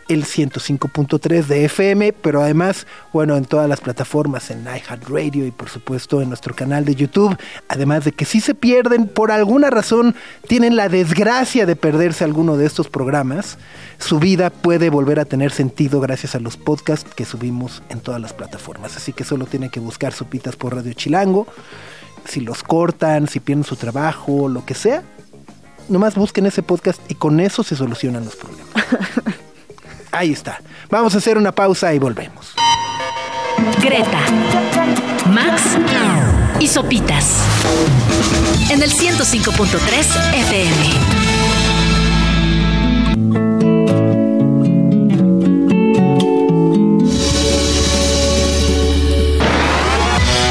el 0.08 0.24
105.3 0.24 1.44
de 1.46 1.64
FM, 1.64 2.12
pero 2.12 2.42
además, 2.42 2.86
bueno, 3.12 3.36
en 3.36 3.44
todas 3.44 3.68
las 3.68 3.80
plataformas, 3.80 4.50
en 4.50 4.64
iHeartRadio 4.64 5.46
y 5.46 5.50
por 5.50 5.68
supuesto 5.68 6.20
en 6.20 6.28
nuestro 6.28 6.54
canal 6.54 6.84
de 6.84 6.94
YouTube. 6.94 7.36
Además 7.68 8.04
de 8.04 8.12
que 8.12 8.24
si 8.24 8.40
se 8.40 8.54
pierden, 8.54 9.06
por 9.06 9.30
alguna 9.30 9.70
razón, 9.70 10.14
tienen 10.48 10.76
la 10.76 10.88
desgracia 10.88 11.66
de 11.66 11.76
perderse 11.76 12.24
alguno 12.24 12.56
de 12.56 12.66
estos 12.66 12.88
programas, 12.88 13.58
su 13.98 14.18
vida 14.18 14.50
puede 14.50 14.90
volver 14.90 15.20
a 15.20 15.24
tener 15.24 15.52
sentido 15.52 16.00
gracias 16.00 16.34
a 16.34 16.40
los 16.40 16.56
podcasts 16.56 17.10
que 17.14 17.24
subimos 17.24 17.82
en 17.88 18.00
todas 18.00 18.20
las 18.20 18.32
plataformas. 18.32 18.96
Así 18.96 19.12
que 19.12 19.24
solo 19.24 19.46
tienen 19.46 19.70
que 19.70 19.80
buscar 19.80 20.12
Sopitas 20.12 20.56
por 20.56 20.74
Radio 20.74 20.92
Chilango. 20.92 21.46
Si 22.26 22.40
los 22.40 22.62
cortan, 22.62 23.28
si 23.28 23.40
pierden 23.40 23.64
su 23.64 23.76
trabajo, 23.76 24.48
lo 24.48 24.64
que 24.64 24.74
sea, 24.74 25.02
nomás 25.88 26.14
busquen 26.14 26.46
ese 26.46 26.62
podcast 26.62 27.00
y 27.10 27.14
con 27.14 27.40
eso 27.40 27.62
se 27.62 27.76
solucionan 27.76 28.24
los 28.24 28.36
problemas. 28.36 28.74
Ahí 30.14 30.30
está. 30.30 30.60
Vamos 30.90 31.14
a 31.16 31.18
hacer 31.18 31.36
una 31.36 31.50
pausa 31.50 31.92
y 31.92 31.98
volvemos. 31.98 32.54
Greta, 33.82 34.20
Max 35.26 35.62
y 36.60 36.68
Sopitas. 36.68 37.38
En 38.70 38.80
el 38.80 38.92
105.3 38.92 40.34
FM. 40.34 40.90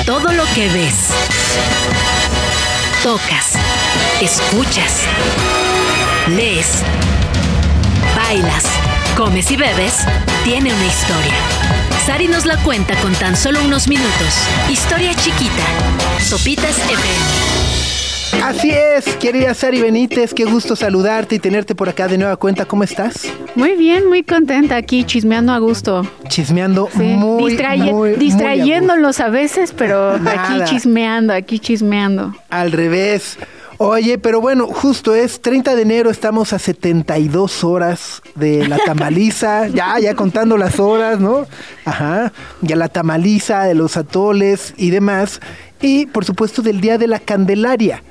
Todo 0.06 0.34
lo 0.34 0.44
que 0.54 0.68
ves, 0.68 1.08
tocas, 3.02 3.54
escuchas, 4.22 5.04
lees, 6.28 6.84
bailas, 8.16 8.66
comes 9.18 9.52
y 9.52 9.56
bebes, 9.58 10.06
tiene 10.44 10.74
una 10.74 10.86
historia. 10.86 11.34
Sari 12.06 12.28
nos 12.28 12.46
la 12.46 12.58
cuenta 12.64 12.96
con 13.02 13.14
tan 13.14 13.36
solo 13.36 13.60
unos 13.64 13.88
minutos. 13.88 14.34
Historia 14.70 15.14
chiquita. 15.16 15.64
Sopitas 16.20 16.78
FM. 16.78 18.44
Así 18.44 18.72
es, 18.72 19.06
querida 19.18 19.54
Sari 19.54 19.80
Benítez, 19.82 20.34
qué 20.34 20.44
gusto 20.46 20.76
saludarte 20.76 21.36
y 21.36 21.40
tenerte 21.40 21.76
por 21.76 21.88
acá 21.88 22.08
de 22.08 22.18
nueva 22.18 22.36
cuenta. 22.36 22.66
¿Cómo 22.66 22.84
estás? 22.84 23.28
Muy 23.56 23.76
bien, 23.76 24.10
muy 24.10 24.24
contenta 24.24 24.76
aquí, 24.76 25.04
chismeando 25.06 25.54
a 25.54 25.60
gusto. 25.60 26.06
Chismeando 26.28 26.90
Sí. 26.92 27.04
muy, 27.04 27.54
Distraye- 27.54 27.92
muy, 27.92 28.10
muy 28.10 28.14
a 28.14 28.18
distrayéndolos 28.18 29.20
a 29.20 29.30
veces, 29.30 29.72
pero 29.78 30.18
Nada. 30.20 30.56
aquí 30.56 30.64
chismeando, 30.76 31.32
aquí 31.32 31.60
chismeando. 31.60 32.36
Al 32.50 32.72
revés. 32.72 33.38
Oye, 33.78 34.18
pero 34.18 34.42
bueno, 34.42 34.68
justo 34.68 35.16
es 35.16 35.42
30 35.42 35.76
de 35.76 35.82
enero, 35.82 36.10
estamos 36.10 36.54
a 36.54 36.60
72 36.60 37.64
horas 37.64 38.22
de 38.36 38.68
la 38.68 38.78
tamaliza, 38.86 39.68
ya, 39.68 40.00
ya 40.00 40.16
contando 40.16 40.58
las 40.58 40.80
horas, 40.80 41.20
¿no? 41.20 41.46
Ajá, 41.86 42.32
ya 42.62 42.76
la 42.76 42.90
tamaliza 42.90 43.64
de 43.64 43.76
los 43.76 43.98
atoles 43.98 44.74
y 44.78 44.90
demás. 44.90 45.42
Y 45.82 46.06
por 46.06 46.26
supuesto 46.26 46.62
del 46.62 46.82
Día 46.82 46.98
de 46.98 47.08
la 47.08 47.20
Candelaria. 47.20 48.04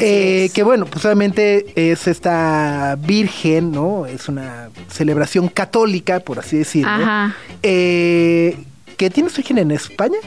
Eh, 0.00 0.46
es. 0.46 0.52
que 0.52 0.62
bueno, 0.62 0.86
pues 0.86 1.04
obviamente 1.04 1.66
es 1.76 2.08
esta 2.08 2.96
virgen, 2.98 3.72
¿no? 3.72 4.06
Es 4.06 4.28
una 4.28 4.70
celebración 4.88 5.48
católica, 5.48 6.20
por 6.20 6.38
así 6.38 6.58
decirlo. 6.58 6.90
Ajá. 6.90 7.36
Eh, 7.62 8.56
que 9.02 9.10
tiene 9.10 9.30
su 9.30 9.36
origen 9.40 9.58
en 9.58 9.72
España. 9.72 10.18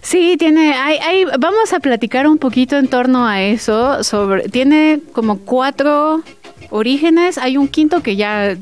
Sí, 0.00 0.36
tiene, 0.38 0.74
hay, 0.74 0.98
hay, 0.98 1.24
vamos 1.40 1.72
a 1.72 1.80
platicar 1.80 2.28
un 2.28 2.38
poquito 2.38 2.76
en 2.78 2.86
torno 2.86 3.26
a 3.26 3.42
eso, 3.42 4.04
sobre, 4.04 4.48
tiene 4.48 5.00
como 5.12 5.38
cuatro 5.40 6.22
orígenes, 6.70 7.36
hay 7.36 7.56
un 7.56 7.66
quinto 7.66 8.00
que 8.00 8.14
ya 8.14 8.54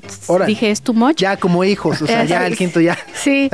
dije 0.46 0.70
es 0.70 0.80
too 0.80 0.94
much. 0.94 1.18
Ya 1.18 1.36
como 1.36 1.62
hijos, 1.64 2.00
o 2.00 2.06
sea, 2.06 2.24
ya 2.24 2.46
el 2.46 2.56
quinto 2.60 2.80
ya. 2.80 2.96
Sí, 3.12 3.50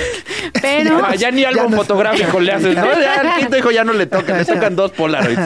pero... 0.62 1.00
Ya, 1.10 1.14
ya 1.16 1.30
ni 1.30 1.44
álbum 1.44 1.70
no- 1.72 1.76
fotográfico 1.76 2.40
le 2.40 2.52
haces, 2.52 2.74
¿no? 2.74 2.84
Ya 2.98 3.14
al 3.20 3.40
quinto 3.40 3.58
hijo 3.58 3.70
ya 3.70 3.84
no 3.84 3.92
le 3.92 4.06
toca, 4.06 4.36
le 4.38 4.44
tocan 4.46 4.74
dos 4.74 4.90
Polaroids. 4.92 5.38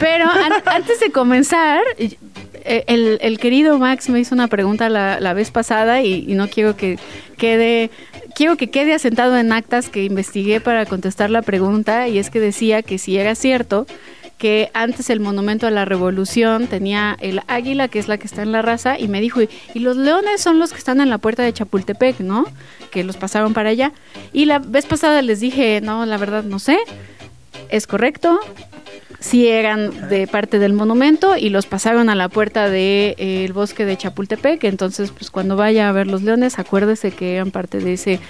Pero 0.00 0.24
an- 0.24 0.62
antes 0.64 1.00
de 1.00 1.10
comenzar, 1.12 1.82
eh, 1.98 2.84
el, 2.86 3.18
el 3.20 3.38
querido 3.38 3.78
Max 3.78 4.08
me 4.08 4.20
hizo 4.20 4.34
una 4.34 4.48
pregunta 4.48 4.88
la, 4.88 5.20
la 5.20 5.32
vez 5.34 5.50
pasada 5.50 6.02
y, 6.02 6.24
y 6.26 6.34
no 6.34 6.48
quiero 6.48 6.76
que 6.76 6.98
quede, 7.36 7.90
quiero 8.38 8.56
que 8.56 8.70
quede 8.70 8.94
asentado 8.94 9.36
en 9.36 9.52
actas 9.52 9.88
que 9.88 10.04
investigué 10.04 10.60
para 10.60 10.86
contestar 10.86 11.28
la 11.28 11.42
pregunta 11.42 12.06
y 12.06 12.18
es 12.18 12.30
que 12.30 12.38
decía 12.38 12.84
que 12.84 12.96
si 12.96 13.18
era 13.18 13.34
cierto 13.34 13.84
que 14.38 14.70
antes 14.74 15.10
el 15.10 15.18
monumento 15.18 15.66
a 15.66 15.72
la 15.72 15.84
revolución 15.84 16.68
tenía 16.68 17.16
el 17.20 17.40
águila, 17.48 17.88
que 17.88 17.98
es 17.98 18.06
la 18.06 18.16
que 18.16 18.28
está 18.28 18.42
en 18.42 18.52
la 18.52 18.62
raza, 18.62 18.96
y 18.96 19.08
me 19.08 19.20
dijo, 19.20 19.40
y, 19.42 19.80
los 19.80 19.96
leones 19.96 20.40
son 20.40 20.60
los 20.60 20.70
que 20.70 20.78
están 20.78 21.00
en 21.00 21.10
la 21.10 21.18
puerta 21.18 21.42
de 21.42 21.52
Chapultepec, 21.52 22.20
¿no? 22.20 22.44
Que 22.92 23.02
los 23.02 23.16
pasaron 23.16 23.54
para 23.54 23.70
allá. 23.70 23.90
Y 24.32 24.44
la 24.44 24.60
vez 24.60 24.86
pasada 24.86 25.20
les 25.22 25.40
dije, 25.40 25.80
no, 25.80 26.06
la 26.06 26.16
verdad 26.18 26.44
no 26.44 26.60
sé, 26.60 26.78
es 27.70 27.88
correcto, 27.88 28.38
sí 29.20 29.48
eran 29.48 30.08
de 30.08 30.26
parte 30.26 30.58
del 30.58 30.72
monumento 30.72 31.36
y 31.36 31.48
los 31.50 31.66
pasaron 31.66 32.08
a 32.08 32.14
la 32.14 32.28
puerta 32.28 32.64
del 32.64 32.72
de, 32.72 33.14
eh, 33.18 33.44
el 33.44 33.52
bosque 33.52 33.84
de 33.84 33.96
Chapultepec. 33.96 34.62
Entonces, 34.64 35.10
pues 35.10 35.30
cuando 35.30 35.56
vaya 35.56 35.88
a 35.88 35.92
ver 35.92 36.06
los 36.06 36.22
leones, 36.22 36.58
acuérdese 36.58 37.10
que 37.10 37.34
eran 37.34 37.50
parte 37.50 37.78
de 37.80 37.94
ese 37.94 38.20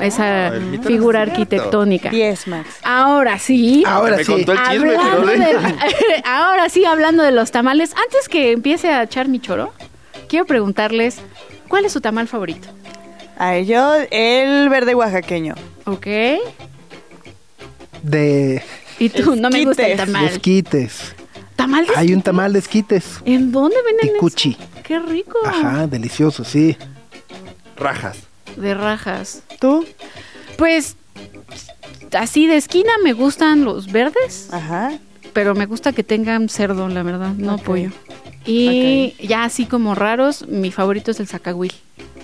esa 0.00 0.48
Ah, 0.48 0.52
figura 0.84 1.22
arquitectónica. 1.22 2.10
10, 2.10 2.48
Max. 2.48 2.68
Ahora 2.82 3.38
sí. 3.38 3.84
Ahora 3.86 4.16
Me 4.16 4.24
sí. 4.24 4.32
contó 4.32 4.52
el 4.52 4.58
chisme, 4.58 4.96
Hablando 4.96 5.26
pero- 5.26 5.60
de- 5.60 6.22
ahora 6.24 6.68
sí, 6.68 6.84
hablando 6.84 7.22
de 7.22 7.30
los 7.30 7.52
tamales, 7.52 7.94
antes 7.94 8.28
que 8.28 8.50
empiece 8.50 8.88
a 8.88 9.04
echar 9.04 9.28
mi 9.28 9.38
choro, 9.38 9.72
quiero 10.28 10.46
preguntarles, 10.46 11.18
¿cuál 11.68 11.84
es 11.84 11.92
su 11.92 12.00
tamal 12.00 12.26
favorito? 12.26 12.66
A 13.38 13.58
yo, 13.60 13.94
el 14.10 14.68
verde 14.68 14.96
oaxaqueño. 14.96 15.54
¿Ok? 15.86 16.06
De 18.02 18.62
Y 18.98 19.08
tú, 19.08 19.34
no 19.36 19.50
me 19.50 19.64
gusta 19.64 19.86
el 19.86 19.92
Esquites. 19.92 20.06
tamal. 20.12 20.24
esquites. 20.26 21.14
¿Tamal 21.56 21.86
de 21.86 21.92
Hay 21.96 22.06
un 22.08 22.12
esquites? 22.18 22.24
tamal 22.24 22.52
de 22.52 22.58
esquites. 22.58 23.04
¿En 23.24 23.52
dónde 23.52 23.76
venden 23.84 24.06
eso? 24.08 24.14
Ticuchi. 24.14 24.56
¡Qué 24.82 24.98
rico! 24.98 25.38
Ajá, 25.44 25.86
delicioso, 25.86 26.44
sí. 26.44 26.76
Rajas. 27.76 28.18
De 28.56 28.74
rajas. 28.74 29.42
¿Tú? 29.60 29.84
Pues 30.56 30.96
así 32.12 32.46
de 32.46 32.56
esquina 32.56 32.92
me 33.02 33.12
gustan 33.12 33.64
los 33.64 33.90
verdes, 33.90 34.48
Ajá. 34.52 34.92
pero 35.32 35.54
me 35.54 35.66
gusta 35.66 35.92
que 35.92 36.04
tengan 36.04 36.48
cerdo, 36.48 36.88
la 36.88 37.02
verdad, 37.02 37.32
no 37.36 37.56
Ok. 37.56 37.62
pollo. 37.64 37.90
Y 38.46 39.14
ya 39.26 39.44
así 39.44 39.64
como 39.66 39.94
raros, 39.94 40.46
mi 40.46 40.70
favorito 40.70 41.10
es 41.10 41.18
el 41.18 41.26
zacahuil, 41.26 41.72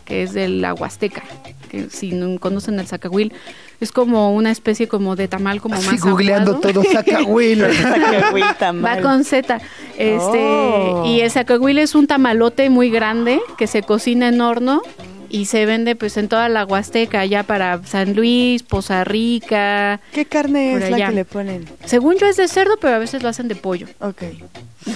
que 0.04 0.22
es 0.22 0.32
de 0.32 0.48
la 0.48 0.74
Huasteca. 0.74 1.22
Que 1.70 1.88
si 1.88 2.12
no 2.12 2.38
conocen 2.40 2.80
el 2.80 2.86
zacahuil, 2.86 3.32
es 3.80 3.92
como 3.92 4.34
una 4.34 4.50
especie 4.50 4.88
como 4.88 5.14
de 5.14 5.28
tamal 5.28 5.60
como 5.60 5.76
Así 5.76 5.86
más 5.92 6.00
googleando 6.00 6.56
aguado. 6.56 6.72
todo. 6.72 6.84
Zacahuil 6.92 7.62
Va 8.84 9.00
con 9.00 9.24
Z. 9.24 9.60
Este, 9.96 10.38
Oh. 10.42 11.04
Y 11.06 11.20
el 11.20 11.30
zacahuil 11.30 11.78
es 11.78 11.94
un 11.94 12.06
tamalote 12.06 12.70
muy 12.70 12.90
grande 12.90 13.40
que 13.56 13.66
se 13.66 13.82
cocina 13.82 14.28
en 14.28 14.40
horno 14.40 14.82
y 15.30 15.46
se 15.46 15.64
vende 15.66 15.96
pues 15.96 16.16
en 16.16 16.28
toda 16.28 16.48
la 16.48 16.64
Huasteca, 16.66 17.24
ya 17.24 17.42
para 17.44 17.82
San 17.86 18.14
Luis, 18.14 18.62
Poza 18.62 19.04
Rica. 19.04 20.00
¿Qué 20.12 20.24
carne 20.26 20.74
es 20.74 20.90
la 20.90 21.06
que 21.08 21.14
le 21.14 21.24
ponen? 21.24 21.66
Según 21.86 22.16
yo 22.18 22.26
es 22.26 22.36
de 22.36 22.48
cerdo, 22.48 22.76
pero 22.80 22.96
a 22.96 22.98
veces 22.98 23.22
lo 23.22 23.28
hacen 23.28 23.48
de 23.48 23.54
pollo. 23.56 23.86
Ok. 24.00 24.22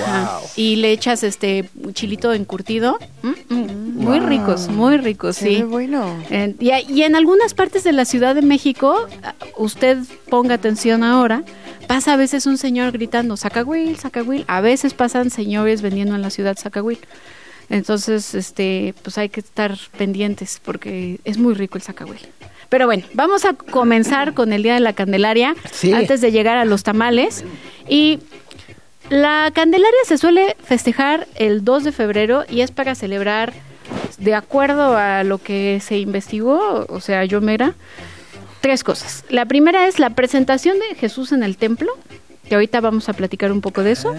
Ajá. 0.00 0.40
Y 0.56 0.76
le 0.76 0.92
echas 0.92 1.22
este 1.22 1.68
chilito 1.92 2.32
encurtido. 2.32 2.98
Mm, 3.22 3.54
mm, 3.54 3.94
Muy 4.04 4.18
ricos, 4.20 4.68
muy 4.68 4.96
ricos, 4.96 5.36
Se 5.36 5.56
sí. 5.56 5.62
bueno. 5.62 6.04
En- 6.30 6.56
y, 6.58 6.70
y 6.92 7.02
en 7.02 7.14
algunas 7.14 7.54
partes 7.54 7.84
de 7.84 7.92
la 7.92 8.04
Ciudad 8.04 8.34
de 8.34 8.42
México, 8.42 9.06
usted 9.56 9.98
ponga 10.30 10.54
atención 10.54 11.04
ahora, 11.04 11.42
pasa 11.86 12.14
a 12.14 12.16
veces 12.16 12.46
un 12.46 12.56
señor 12.58 12.92
gritando, 12.92 13.36
Zacahuil, 13.36 13.96
Zacahuil. 13.98 14.44
A 14.48 14.60
veces 14.62 14.94
pasan 14.94 15.30
señores 15.30 15.80
vendiendo 15.82 16.14
en 16.14 16.22
la 16.22 16.30
ciudad 16.30 16.56
Zacahuil. 16.58 16.98
Entonces, 17.74 18.36
este, 18.36 18.94
pues 19.02 19.18
hay 19.18 19.28
que 19.28 19.40
estar 19.40 19.76
pendientes 19.98 20.60
porque 20.64 21.18
es 21.24 21.38
muy 21.38 21.54
rico 21.54 21.76
el 21.76 21.82
Zacahuil. 21.82 22.20
Pero 22.68 22.86
bueno, 22.86 23.04
vamos 23.14 23.44
a 23.44 23.54
comenzar 23.54 24.32
con 24.32 24.52
el 24.52 24.62
Día 24.62 24.74
de 24.74 24.80
la 24.80 24.92
Candelaria 24.92 25.56
Sí. 25.72 25.92
antes 25.92 26.20
de 26.20 26.30
llegar 26.30 26.56
a 26.56 26.64
los 26.64 26.84
tamales. 26.84 27.44
Y 27.88 28.20
la 29.10 29.50
Candelaria 29.52 29.98
se 30.06 30.18
suele 30.18 30.56
festejar 30.62 31.26
el 31.34 31.64
2 31.64 31.82
de 31.82 31.90
febrero 31.90 32.44
y 32.48 32.60
es 32.60 32.70
para 32.70 32.94
celebrar, 32.94 33.52
de 34.18 34.34
acuerdo 34.36 34.96
a 34.96 35.24
lo 35.24 35.38
que 35.38 35.80
se 35.84 35.98
investigó, 35.98 36.86
o 36.88 37.00
sea, 37.00 37.24
yo 37.24 37.40
mera, 37.40 37.74
tres 38.60 38.84
cosas. 38.84 39.24
La 39.30 39.46
primera 39.46 39.88
es 39.88 39.98
la 39.98 40.10
presentación 40.10 40.78
de 40.78 40.94
Jesús 40.94 41.32
en 41.32 41.42
el 41.42 41.56
templo, 41.56 41.90
que 42.48 42.54
ahorita 42.54 42.80
vamos 42.80 43.08
a 43.08 43.12
platicar 43.12 43.52
un 43.52 43.60
poco 43.60 43.82
de 43.82 43.92
eso. 43.92 44.14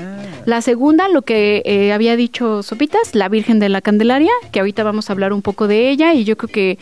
La 0.46 0.62
segunda, 0.62 1.08
lo 1.08 1.22
que 1.22 1.62
eh, 1.66 1.94
había 1.94 2.16
dicho 2.16 2.64
Sopitas, 2.64 3.16
la 3.16 3.30
Virgen 3.30 3.60
de 3.60 3.70
la 3.70 3.82
Candelaria, 3.82 4.32
que 4.52 4.60
ahorita 4.60 4.84
vamos 4.84 5.10
a 5.10 5.14
hablar 5.14 5.34
un 5.34 5.42
poco 5.42 5.68
de 5.68 5.90
ella 5.90 6.14
y 6.14 6.24
yo 6.24 6.38
creo 6.38 6.50
que 6.50 6.80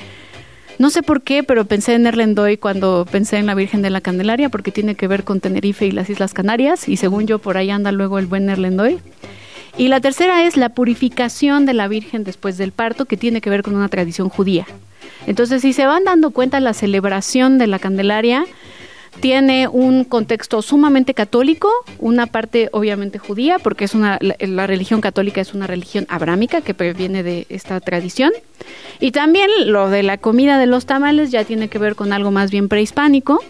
no 0.80 0.90
sé 0.90 1.04
por 1.04 1.22
qué, 1.22 1.44
pero 1.44 1.66
pensé 1.66 1.94
en 1.94 2.08
Erlendoy 2.08 2.58
cuando 2.58 3.06
pensé 3.10 3.38
en 3.38 3.46
la 3.46 3.56
Virgen 3.56 3.82
de 3.82 3.90
la 3.90 4.02
Candelaria, 4.02 4.50
porque 4.50 4.72
tiene 4.72 4.96
que 4.96 5.08
ver 5.08 5.24
con 5.24 5.40
Tenerife 5.40 5.86
y 5.86 5.92
las 5.92 6.10
Islas 6.10 6.34
Canarias, 6.34 6.90
y 6.90 6.98
según 6.98 7.28
yo 7.28 7.40
por 7.40 7.58
ahí 7.58 7.70
anda 7.70 7.92
luego 7.92 8.18
el 8.18 8.26
buen 8.26 8.50
Erlendoy. 8.50 9.00
Y 9.78 9.88
la 9.88 10.02
tercera 10.02 10.46
es 10.46 10.58
la 10.58 10.70
purificación 10.70 11.66
de 11.66 11.74
la 11.74 11.88
Virgen 11.88 12.24
después 12.24 12.58
del 12.58 12.72
parto, 12.72 13.06
que 13.06 13.18
tiene 13.18 13.42
que 13.42 13.50
ver 13.50 13.64
con 13.64 13.76
una 13.76 13.88
tradición 13.88 14.30
judía. 14.30 14.66
Entonces, 15.26 15.62
si 15.62 15.74
se 15.74 15.86
van 15.86 16.04
dando 16.04 16.32
cuenta, 16.32 16.60
la 16.60 16.74
celebración 16.74 17.58
de 17.58 17.68
la 17.68 17.80
Candelaria 17.80 18.46
tiene 19.20 19.68
un 19.68 20.04
contexto 20.04 20.62
sumamente 20.62 21.14
católico, 21.14 21.70
una 22.00 22.28
parte 22.28 22.70
obviamente 22.72 23.20
judía, 23.20 23.60
porque 23.60 23.86
es 23.86 23.94
una 23.94 24.20
la, 24.22 24.68
religión 24.68 25.02
católica 25.02 25.42
es 25.42 25.54
una 25.54 25.68
religión 25.68 26.06
abrámica 26.10 26.62
que 26.62 26.74
proviene 26.74 27.24
de 27.24 27.46
esta 27.50 27.80
tradición. 27.80 28.32
Y 29.00 29.12
también 29.12 29.50
lo 29.66 29.90
de 29.90 30.04
la 30.04 30.18
comida 30.18 30.58
de 30.58 30.66
los 30.66 30.86
tamales 30.86 31.32
ya 31.32 31.44
tiene 31.44 31.68
que 31.68 31.80
ver 31.80 31.96
con 31.96 32.14
algo 32.14 32.32
más 32.32 32.52
bien 32.52 32.70
prehispánico 32.70 33.42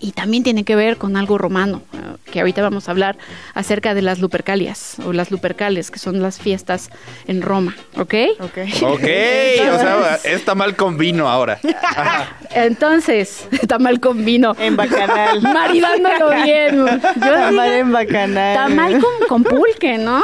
y 0.00 0.12
también 0.12 0.42
tiene 0.44 0.64
que 0.64 0.76
ver 0.76 0.96
con 0.96 1.16
algo 1.16 1.38
romano. 1.38 1.82
que 2.30 2.40
ahorita 2.40 2.60
vamos 2.62 2.88
a 2.88 2.90
hablar 2.90 3.16
acerca 3.54 3.94
de 3.94 4.02
las 4.02 4.18
Lupercalias 4.18 4.96
o 5.06 5.12
las 5.14 5.30
Lupercales, 5.30 5.90
que 5.90 5.98
son 5.98 6.20
las 6.20 6.38
fiestas 6.38 6.90
en 7.26 7.40
Roma, 7.42 7.74
¿ok? 7.96 8.14
Ok. 8.40 8.58
Ok, 8.82 9.00
o 9.02 9.78
sea, 9.78 10.18
está 10.24 10.54
mal 10.54 10.76
con 10.76 10.98
vino 10.98 11.28
ahora. 11.28 11.58
Entonces, 12.54 13.46
tamal 13.66 14.00
con 14.00 14.24
vino. 14.24 14.54
En 14.58 14.76
bacanal. 14.76 15.40
Maridándolo 15.42 16.30
bien. 16.42 16.76
Yo 16.76 16.98
Tamal 17.20 17.52
digo, 17.52 17.62
en 17.80 17.92
bacanal. 17.92 18.54
tamal 18.56 18.92
con, 19.00 19.28
con 19.28 19.44
pulque, 19.44 19.98
¿no? 19.98 20.22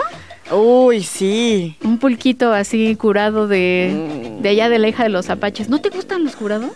Uy, 0.51 1.03
sí. 1.03 1.77
Un 1.83 1.99
pulquito 1.99 2.53
así 2.53 2.95
curado 2.97 3.49
de, 3.49 4.37
de 4.41 4.49
allá 4.49 4.69
de 4.69 4.79
la 4.79 4.89
hija 4.89 5.03
de 5.03 5.09
los 5.09 5.31
apaches. 5.31 5.69
¿No 5.69 5.81
te 5.81 5.89
gustan 5.91 6.23
los 6.25 6.37
curados? 6.37 6.71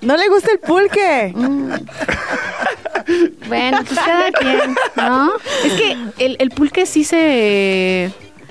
¿No 0.00 0.16
le 0.16 0.28
gusta 0.28 0.52
el 0.52 0.60
pulque? 0.60 1.32
Mm. 1.34 1.72
Bueno, 3.48 3.78
pues 3.86 3.98
cada 3.98 4.30
quien, 4.32 4.74
¿no? 4.96 5.30
Es 5.64 5.72
que 5.72 5.96
el, 6.24 6.36
el 6.38 6.50
pulque 6.50 6.86
sí 6.86 7.04
se... 7.04 8.10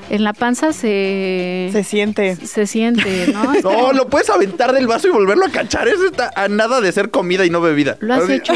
En 0.10 0.24
la 0.24 0.32
panza 0.34 0.72
se... 0.74 1.70
Se 1.74 1.84
siente. 1.84 2.36
se 2.38 2.66
siente, 2.66 3.28
¿no? 3.34 3.54
Es 3.56 3.64
No, 3.64 3.70
como- 3.72 3.94
lo 3.94 4.08
puedes 4.10 4.30
aventar 4.30 4.74
del 4.74 4.88
vaso 4.88 5.08
y 5.08 5.12
volverlo 5.12 5.46
a 5.46 5.50
cachar. 5.50 5.88
Eso 5.88 6.06
está 6.06 6.32
a 6.36 6.48
nada 6.48 6.80
de 6.82 6.92
ser 6.92 7.12
comida 7.12 7.46
y 7.46 7.50
no 7.50 7.62
bebida. 7.62 7.98
¿Lo 8.00 8.14
has 8.14 8.24
Así- 8.24 8.34
hecho? 8.34 8.54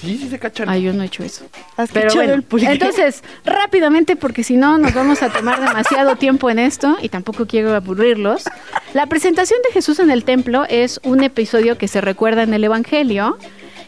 Sí, 0.00 0.18
sí 0.18 0.28
se 0.28 0.38
cachan. 0.38 0.68
Ay, 0.68 0.82
yo 0.82 0.92
no 0.92 1.02
he 1.02 1.06
hecho 1.06 1.22
eso. 1.22 1.44
¿Has 1.76 1.90
Pero 1.90 2.06
cachado 2.08 2.20
bueno, 2.20 2.34
el 2.34 2.42
pulque? 2.42 2.66
entonces, 2.70 3.22
rápidamente, 3.44 4.16
porque 4.16 4.44
si 4.44 4.56
no 4.56 4.78
nos 4.78 4.94
vamos 4.94 5.22
a 5.22 5.30
tomar 5.30 5.60
demasiado 5.60 6.16
tiempo 6.24 6.50
en 6.50 6.58
esto 6.58 6.96
y 7.02 7.08
tampoco 7.08 7.46
quiero 7.46 7.74
aburrirlos. 7.74 8.44
La 8.92 9.06
presentación 9.06 9.60
de 9.66 9.72
Jesús 9.72 9.98
en 9.98 10.10
el 10.10 10.24
templo 10.24 10.64
es 10.68 11.00
un 11.04 11.22
episodio 11.22 11.78
que 11.78 11.88
se 11.88 12.00
recuerda 12.00 12.42
en 12.42 12.54
el 12.54 12.64
Evangelio, 12.64 13.38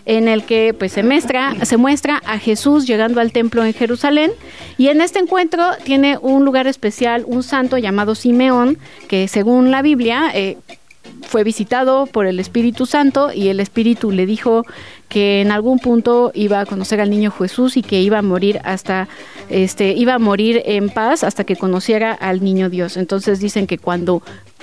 en 0.05 0.29
el 0.29 0.45
que 0.45 0.73
pues 0.73 0.93
se 0.93 1.03
muestra, 1.03 1.55
se 1.65 1.77
muestra 1.77 2.23
a 2.27 2.39
Jesús 2.39 2.87
llegando 2.87 3.21
al 3.21 3.33
templo 3.33 3.65
en 3.65 3.75
Jerusalén 3.75 4.31
y 4.79 4.89
en 4.89 5.01
este 5.01 5.19
encuentro 5.19 5.65
tiene 5.83 6.17
un 6.19 6.45
lugar 6.45 6.69
especial, 6.69 7.25
un 7.27 7.43
santo 7.43 7.77
llamado 7.77 8.15
Simeón, 8.15 8.79
que 9.09 9.27
según 9.27 9.73
la 9.73 9.83
Biblia 9.83 10.31
eh, 10.33 10.59
fue 11.23 11.43
visitado 11.43 12.07
por 12.07 12.27
el 12.27 12.39
Espíritu 12.39 12.87
Santo 12.87 13.33
y 13.33 13.49
el 13.49 13.59
Espíritu 13.59 14.13
le 14.13 14.27
dijo 14.27 14.65
que 15.09 15.41
en 15.41 15.53
algún 15.53 15.79
punto 15.79 16.33
iba 16.35 16.61
a 16.61 16.67
conocer 16.67 17.01
al 17.01 17.11
niño 17.11 17.31
Jesús 17.31 17.77
y 17.77 17.83
que 17.83 18.01
iba 18.01 18.19
a 18.19 18.23
morir 18.23 18.61
hasta 18.65 19.09
este 19.49 19.93
iba 19.93 20.15
a 20.15 20.19
morir 20.19 20.63
en 20.65 20.89
paz 20.89 21.23
hasta 21.23 21.45
que 21.45 21.57
conociera 21.57 22.13
al 22.13 22.43
niño 22.43 22.69
Dios. 22.69 22.97
Entonces 22.97 23.41
dicen 23.41 23.67
que 23.67 23.79
cuando 23.79 24.23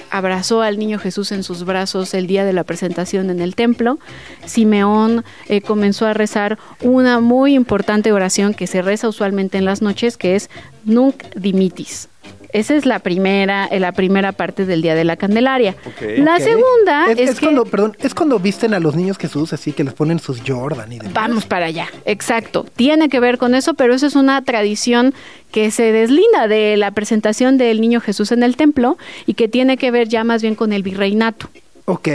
abrazó 0.10 0.62
al 0.62 0.78
niño 0.78 1.00
Jesús 1.00 1.32
en 1.32 1.44
sus 1.44 1.66
brazos 1.66 2.14
el 2.14 2.28
día 2.28 2.46
de 2.46 2.54
la 2.54 2.64
presentación 2.64 3.30
en 3.30 3.40
el 3.40 3.56
templo, 3.56 3.98
Simeón 4.46 5.24
eh, 5.48 5.62
comenzó 5.62 6.06
a 6.06 6.14
rezar 6.14 6.60
una 6.82 7.20
muy 7.20 7.56
importante 7.56 8.12
oración 8.12 8.54
que 8.54 8.68
se 8.68 8.82
reza 8.82 9.08
usualmente 9.08 9.58
en 9.58 9.66
las 9.66 9.82
noches, 9.82 10.18
que 10.18 10.36
es 10.36 10.50
Nunc 10.86 11.24
Dimitis. 11.36 12.10
Esa 12.54 12.76
es 12.76 12.86
la 12.86 13.00
primera, 13.00 13.66
eh, 13.66 13.80
la 13.80 13.92
primera 13.92 14.32
parte 14.32 14.66
del 14.66 14.82
Día 14.82 14.96
de 14.96 15.04
la 15.04 15.18
Candelaria. 15.18 15.76
La 16.18 16.40
segunda 16.40 17.12
es, 17.12 17.20
es, 17.20 17.30
es 17.32 17.40
que... 17.40 17.48
cuando, 17.48 17.66
perdón, 17.66 17.98
es 18.00 18.14
cuando 18.14 18.40
visten 18.40 18.74
a 18.74 18.80
los 18.80 18.96
niños 18.96 19.18
Jesús 19.18 19.52
así 19.54 19.74
que 19.74 19.84
les 19.84 19.94
ponen 19.94 20.20
sus 20.20 20.42
Jordan 20.46 20.92
y 20.92 21.00
demás. 21.00 21.14
Vamos 21.14 21.46
para 21.46 21.66
allá, 21.66 21.88
exacto. 22.06 22.66
Tiene 22.76 23.10
que 23.10 23.20
ver 23.20 23.38
con 23.38 23.56
eso, 23.56 23.74
pero 23.74 23.94
eso 23.94 24.06
es 24.06 24.16
una 24.16 24.44
tradición 24.44 25.14
que 25.52 25.72
se 25.72 25.92
deslinda 25.92 26.48
de 26.48 26.78
la 26.78 26.92
presentación 26.92 27.58
del 27.58 27.82
niño 27.82 28.02
Jesús 28.02 28.32
en 28.32 28.44
el 28.44 28.56
templo 28.56 28.98
y 29.26 29.34
que 29.34 29.48
tiene 29.48 29.78
que 29.78 29.92
ver 29.92 30.08
ya 30.08 30.24
más 30.24 30.42
bien 30.42 30.56
con 30.56 30.74
el 30.74 30.84
virreinato, 30.84 31.50
Ok. 31.86 32.08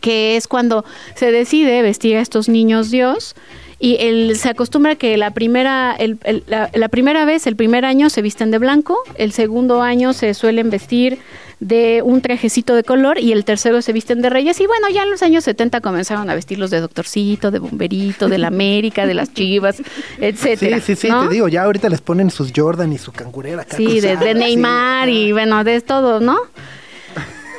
que 0.00 0.36
es 0.36 0.46
cuando 0.46 0.84
se 1.14 1.32
decide 1.32 1.82
vestir 1.82 2.16
a 2.16 2.20
estos 2.20 2.48
niños 2.48 2.90
Dios 2.90 3.34
y 3.78 3.96
el, 4.00 4.36
se 4.36 4.48
acostumbra 4.48 4.96
que 4.96 5.16
la 5.18 5.32
primera, 5.32 5.94
el- 5.98 6.18
el- 6.24 6.44
la, 6.46 6.70
la 6.72 6.88
primera 6.88 7.24
vez, 7.26 7.46
el 7.46 7.56
primer 7.56 7.84
año 7.84 8.08
se 8.10 8.22
visten 8.22 8.50
de 8.50 8.58
blanco, 8.58 8.96
el 9.16 9.32
segundo 9.32 9.82
año 9.82 10.12
se 10.14 10.32
suelen 10.34 10.70
vestir 10.70 11.18
de 11.60 12.02
un 12.02 12.20
trajecito 12.20 12.74
de 12.74 12.84
color 12.84 13.18
y 13.18 13.32
el 13.32 13.44
tercero 13.46 13.80
se 13.82 13.92
visten 13.92 14.20
de 14.22 14.28
reyes 14.30 14.60
y 14.60 14.66
bueno, 14.66 14.88
ya 14.90 15.02
en 15.04 15.10
los 15.10 15.22
años 15.22 15.44
70 15.44 15.80
comenzaron 15.80 16.28
a 16.28 16.34
vestirlos 16.34 16.70
de 16.70 16.80
doctorcito, 16.80 17.50
de 17.50 17.58
bomberito, 17.58 18.28
de 18.28 18.36
la 18.38 18.48
América, 18.48 19.06
de 19.06 19.14
las 19.14 19.32
chivas, 19.32 19.76
Sí, 19.76 19.82
etcétera. 20.20 20.80
sí, 20.80 20.96
sí, 20.96 21.08
¿no? 21.08 21.26
te 21.28 21.34
digo, 21.34 21.48
ya 21.48 21.62
ahorita 21.64 21.88
les 21.88 22.00
ponen 22.02 22.30
sus 22.30 22.52
Jordan 22.54 22.92
y 22.92 22.98
su 22.98 23.10
cangurera. 23.12 23.62
acá 23.62 23.76
Sí, 23.76 24.00
de, 24.00 24.34
Neymar 24.34 25.08
sí. 25.08 25.14
y 25.14 25.32
bueno, 25.32 25.64
de 25.64 25.80
todo, 25.80 26.20
¿no? 26.20 26.36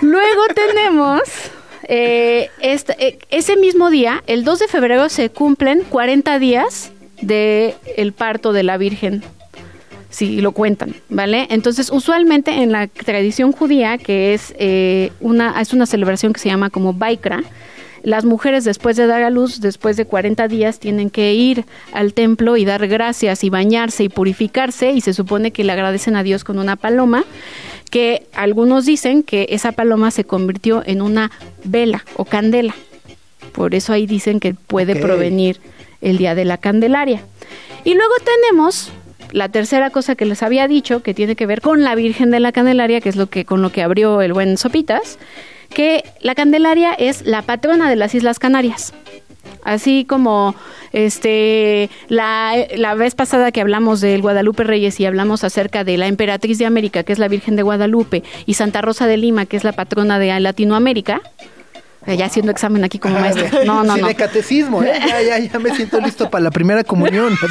Luego 0.02 0.42
tenemos 0.54 1.22
eh, 1.88 2.50
eh, 2.62 3.20
ese 3.30 3.56
mismo 3.56 3.90
día, 3.90 4.24
el 4.28 4.44
2 4.44 4.60
de 4.60 4.68
febrero, 4.68 5.10
se 5.10 5.30
cumplen 5.30 5.84
40 5.90 6.40
días 6.40 6.92
de 7.22 7.76
el 7.96 8.14
parto 8.14 8.54
de 8.54 8.64
la 8.64 8.78
Virgen. 8.78 9.24
Sí, 10.10 10.42
lo 10.42 10.52
cuentan, 10.52 10.96
¿vale? 11.10 11.48
Entonces, 11.50 11.92
usualmente 11.92 12.52
en 12.52 12.72
la 12.72 12.88
tradición 12.88 13.52
judía, 13.52 13.98
que 13.98 14.34
es 14.34 14.54
eh, 14.58 15.12
una 15.20 15.60
es 15.62 15.74
una 15.74 15.86
celebración 15.86 16.34
que 16.34 16.40
se 16.40 16.50
llama 16.50 16.70
como 16.70 16.94
Baikra, 16.94 17.44
las 18.04 18.24
mujeres 18.26 18.64
después 18.64 18.96
de 18.96 19.06
dar 19.06 19.24
a 19.24 19.30
luz, 19.30 19.60
después 19.60 19.98
de 19.98 20.06
40 20.06 20.48
días, 20.48 20.80
tienen 20.80 21.10
que 21.10 21.34
ir 21.34 21.66
al 21.92 22.14
templo 22.14 22.56
y 22.56 22.64
dar 22.64 22.88
gracias 22.88 23.44
y 23.44 23.50
bañarse 23.50 24.06
y 24.06 24.10
purificarse 24.10 24.92
y 24.92 25.02
se 25.02 25.14
supone 25.14 25.52
que 25.52 25.64
le 25.64 25.74
agradecen 25.74 26.16
a 26.16 26.24
Dios 26.24 26.44
con 26.44 26.58
una 26.58 26.78
paloma, 26.78 27.26
que 27.90 28.28
algunos 28.34 28.86
dicen 28.86 29.24
que 29.24 29.48
esa 29.50 29.72
paloma 29.72 30.12
se 30.12 30.24
convirtió 30.24 30.84
en 30.86 31.02
una 31.02 31.32
vela 31.64 32.06
o 32.16 32.26
candela. 32.26 32.76
Por 33.54 33.76
eso 33.76 33.94
ahí 33.94 34.06
dicen 34.06 34.40
que 34.40 34.54
puede 34.54 34.96
provenir 34.96 35.60
el 36.02 36.18
día 36.18 36.36
de 36.36 36.46
la 36.46 36.58
Candelaria. 36.58 37.22
Y 37.84 37.96
luego 37.96 38.14
tenemos 38.24 38.92
la 39.32 39.50
tercera 39.50 39.90
cosa 39.90 40.16
que 40.16 40.26
les 40.26 40.44
había 40.44 40.68
dicho, 40.68 41.02
que 41.02 41.14
tiene 41.14 41.36
que 41.36 41.46
ver 41.46 41.62
con 41.62 41.84
la 41.84 41.96
Virgen 41.96 42.32
de 42.32 42.40
la 42.40 42.52
Candelaria, 42.52 43.02
que 43.02 43.10
es 43.10 43.16
lo 43.16 43.28
que 43.28 43.46
con 43.46 43.62
lo 43.62 43.72
que 43.72 43.82
abrió 43.82 44.22
el 44.22 44.34
buen 44.34 44.58
Sopitas, 44.58 45.18
que 45.74 46.04
la 46.22 46.36
Candelaria 46.36 46.94
es 46.94 47.26
la 47.26 47.42
patrona 47.42 47.90
de 47.90 47.96
las 47.96 48.16
Islas 48.16 48.40
Canarias. 48.40 48.94
Así 49.68 50.06
como 50.06 50.56
este 50.94 51.90
la, 52.08 52.54
la 52.76 52.96
vez 52.96 53.16
pasada 53.16 53.52
que 53.52 53.60
hablamos 53.60 54.00
del 54.00 54.22
Guadalupe 54.22 54.64
Reyes 54.64 54.98
y 55.02 55.06
hablamos 55.06 55.44
acerca 55.44 55.84
de 55.84 55.98
la 55.98 56.08
emperatriz 56.08 56.58
de 56.58 56.66
América, 56.66 57.04
que 57.04 57.12
es 57.12 57.20
la 57.20 57.28
Virgen 57.28 57.58
de 57.58 57.64
Guadalupe, 57.64 58.24
y 58.46 58.54
Santa 58.54 58.82
Rosa 58.82 59.08
de 59.08 59.18
Lima, 59.18 59.46
que 59.46 59.58
es 59.58 59.64
la 59.66 59.74
patrona 59.74 60.20
de 60.20 60.40
Latinoamérica, 60.40 61.22
eh, 62.06 62.16
ya 62.16 62.28
haciendo 62.28 62.52
examen 62.54 62.86
aquí 62.86 62.98
como 62.98 63.20
maestra. 63.20 63.50
No, 63.66 63.84
no, 63.84 63.96
Sí, 63.96 64.02
no. 64.02 64.08
de 64.08 64.16
catecismo, 64.16 64.82
¿eh? 64.84 64.94
Ya, 65.06 65.22
ya, 65.22 65.38
ya 65.40 65.60
me 65.60 65.76
siento 65.76 66.00
listo 66.00 66.30
para 66.30 66.46
la 66.46 66.52
primera 66.52 66.84
comunión. 66.86 67.34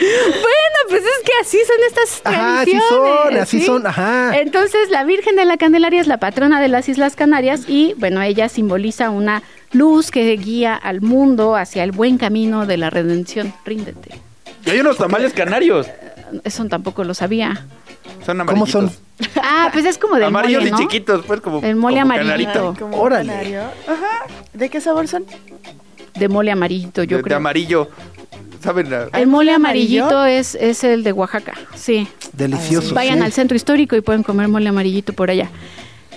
Bueno, 0.00 0.78
pues 0.88 1.02
es 1.02 1.24
que 1.24 1.32
así 1.40 1.58
son 1.66 1.76
estas 1.88 2.20
Ajá, 2.24 2.60
así 2.60 2.70
tradiciones. 2.70 2.88
son, 3.32 3.36
así 3.38 3.60
son, 3.62 3.86
ajá. 3.86 4.38
Entonces, 4.38 4.90
la 4.90 5.02
Virgen 5.04 5.34
de 5.34 5.44
la 5.44 5.56
Candelaria 5.56 6.00
es 6.00 6.06
la 6.06 6.18
patrona 6.18 6.60
de 6.60 6.68
las 6.68 6.88
Islas 6.88 7.16
Canarias 7.16 7.62
y, 7.66 7.94
bueno, 7.98 8.22
ella 8.22 8.48
simboliza 8.48 9.10
una 9.10 9.42
luz 9.72 10.10
que 10.10 10.30
guía 10.36 10.74
al 10.74 11.00
mundo 11.00 11.56
hacia 11.56 11.84
el 11.84 11.92
buen 11.92 12.18
camino 12.18 12.66
de 12.66 12.76
la 12.76 12.90
redención. 12.90 13.52
Ríndete. 13.64 14.10
Y 14.66 14.70
hay 14.70 14.80
unos 14.80 14.96
tamales 14.96 15.32
canarios. 15.32 15.86
Eso 16.44 16.64
tampoco 16.66 17.04
lo 17.04 17.14
sabía. 17.14 17.66
Son 18.24 18.38
¿Cómo 18.38 18.50
amarillitos. 18.64 18.70
son? 18.70 18.90
Ah, 19.42 19.70
pues 19.72 19.84
es 19.84 19.98
como 19.98 20.14
del 20.14 20.24
Amarillos 20.24 20.62
mole, 20.70 20.76
chiquitos, 20.76 21.24
pues 21.26 21.40
como. 21.40 21.60
El 21.60 21.74
mole 21.74 22.00
como 22.00 22.12
amarillito. 22.12 22.52
canarito. 22.52 22.74
Como 22.78 22.96
un 22.96 23.06
Órale. 23.06 23.32
canario. 23.32 23.60
Ajá. 23.88 24.26
¿De 24.52 24.68
qué 24.68 24.80
sabor 24.80 25.08
son? 25.08 25.24
De 26.14 26.28
mole 26.28 26.52
amarillito, 26.52 27.02
yo 27.02 27.16
de, 27.16 27.22
de 27.22 27.22
creo. 27.24 27.36
amarillo. 27.38 27.88
¿Saben? 28.62 28.90
La- 28.90 29.08
El 29.12 29.26
mole 29.26 29.52
amarillo? 29.52 30.04
amarillito 30.06 30.24
es, 30.26 30.54
es 30.54 30.84
el 30.84 31.02
de 31.02 31.12
Oaxaca, 31.12 31.54
sí. 31.74 32.06
Delicioso. 32.32 32.94
Vayan 32.94 33.18
sí. 33.18 33.24
al 33.24 33.32
centro 33.32 33.56
histórico 33.56 33.96
y 33.96 34.00
pueden 34.02 34.22
comer 34.22 34.46
mole 34.48 34.68
amarillito 34.68 35.12
por 35.12 35.30
allá. 35.30 35.50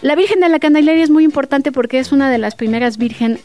La 0.01 0.15
Virgen 0.15 0.39
de 0.39 0.49
la 0.49 0.59
Candelaria 0.59 1.03
es 1.03 1.09
muy 1.11 1.23
importante 1.23 1.71
porque 1.71 1.99
es 1.99 2.11
una 2.11 2.31
de 2.31 2.39
las 2.39 2.55
primeras 2.55 2.97
virgen 2.97 3.39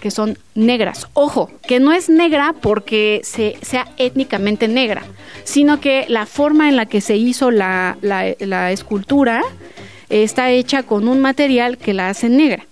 que 0.00 0.10
son 0.10 0.38
negras. 0.54 1.06
Ojo, 1.12 1.50
que 1.68 1.80
no 1.80 1.92
es 1.92 2.08
negra 2.08 2.54
porque 2.60 3.20
se, 3.24 3.56
sea 3.62 3.86
étnicamente 3.98 4.68
negra, 4.68 5.02
sino 5.44 5.80
que 5.80 6.06
la 6.08 6.26
forma 6.26 6.68
en 6.68 6.76
la 6.76 6.86
que 6.86 7.00
se 7.00 7.16
hizo 7.16 7.50
la 7.50 7.96
escultura 8.72 9.42
está 10.08 10.50
hecha 10.50 10.82
con 10.82 11.08
un 11.08 11.20
material 11.20 11.78
que 11.78 11.94
la 11.94 12.08
hace 12.08 12.28
negra. 12.28 12.66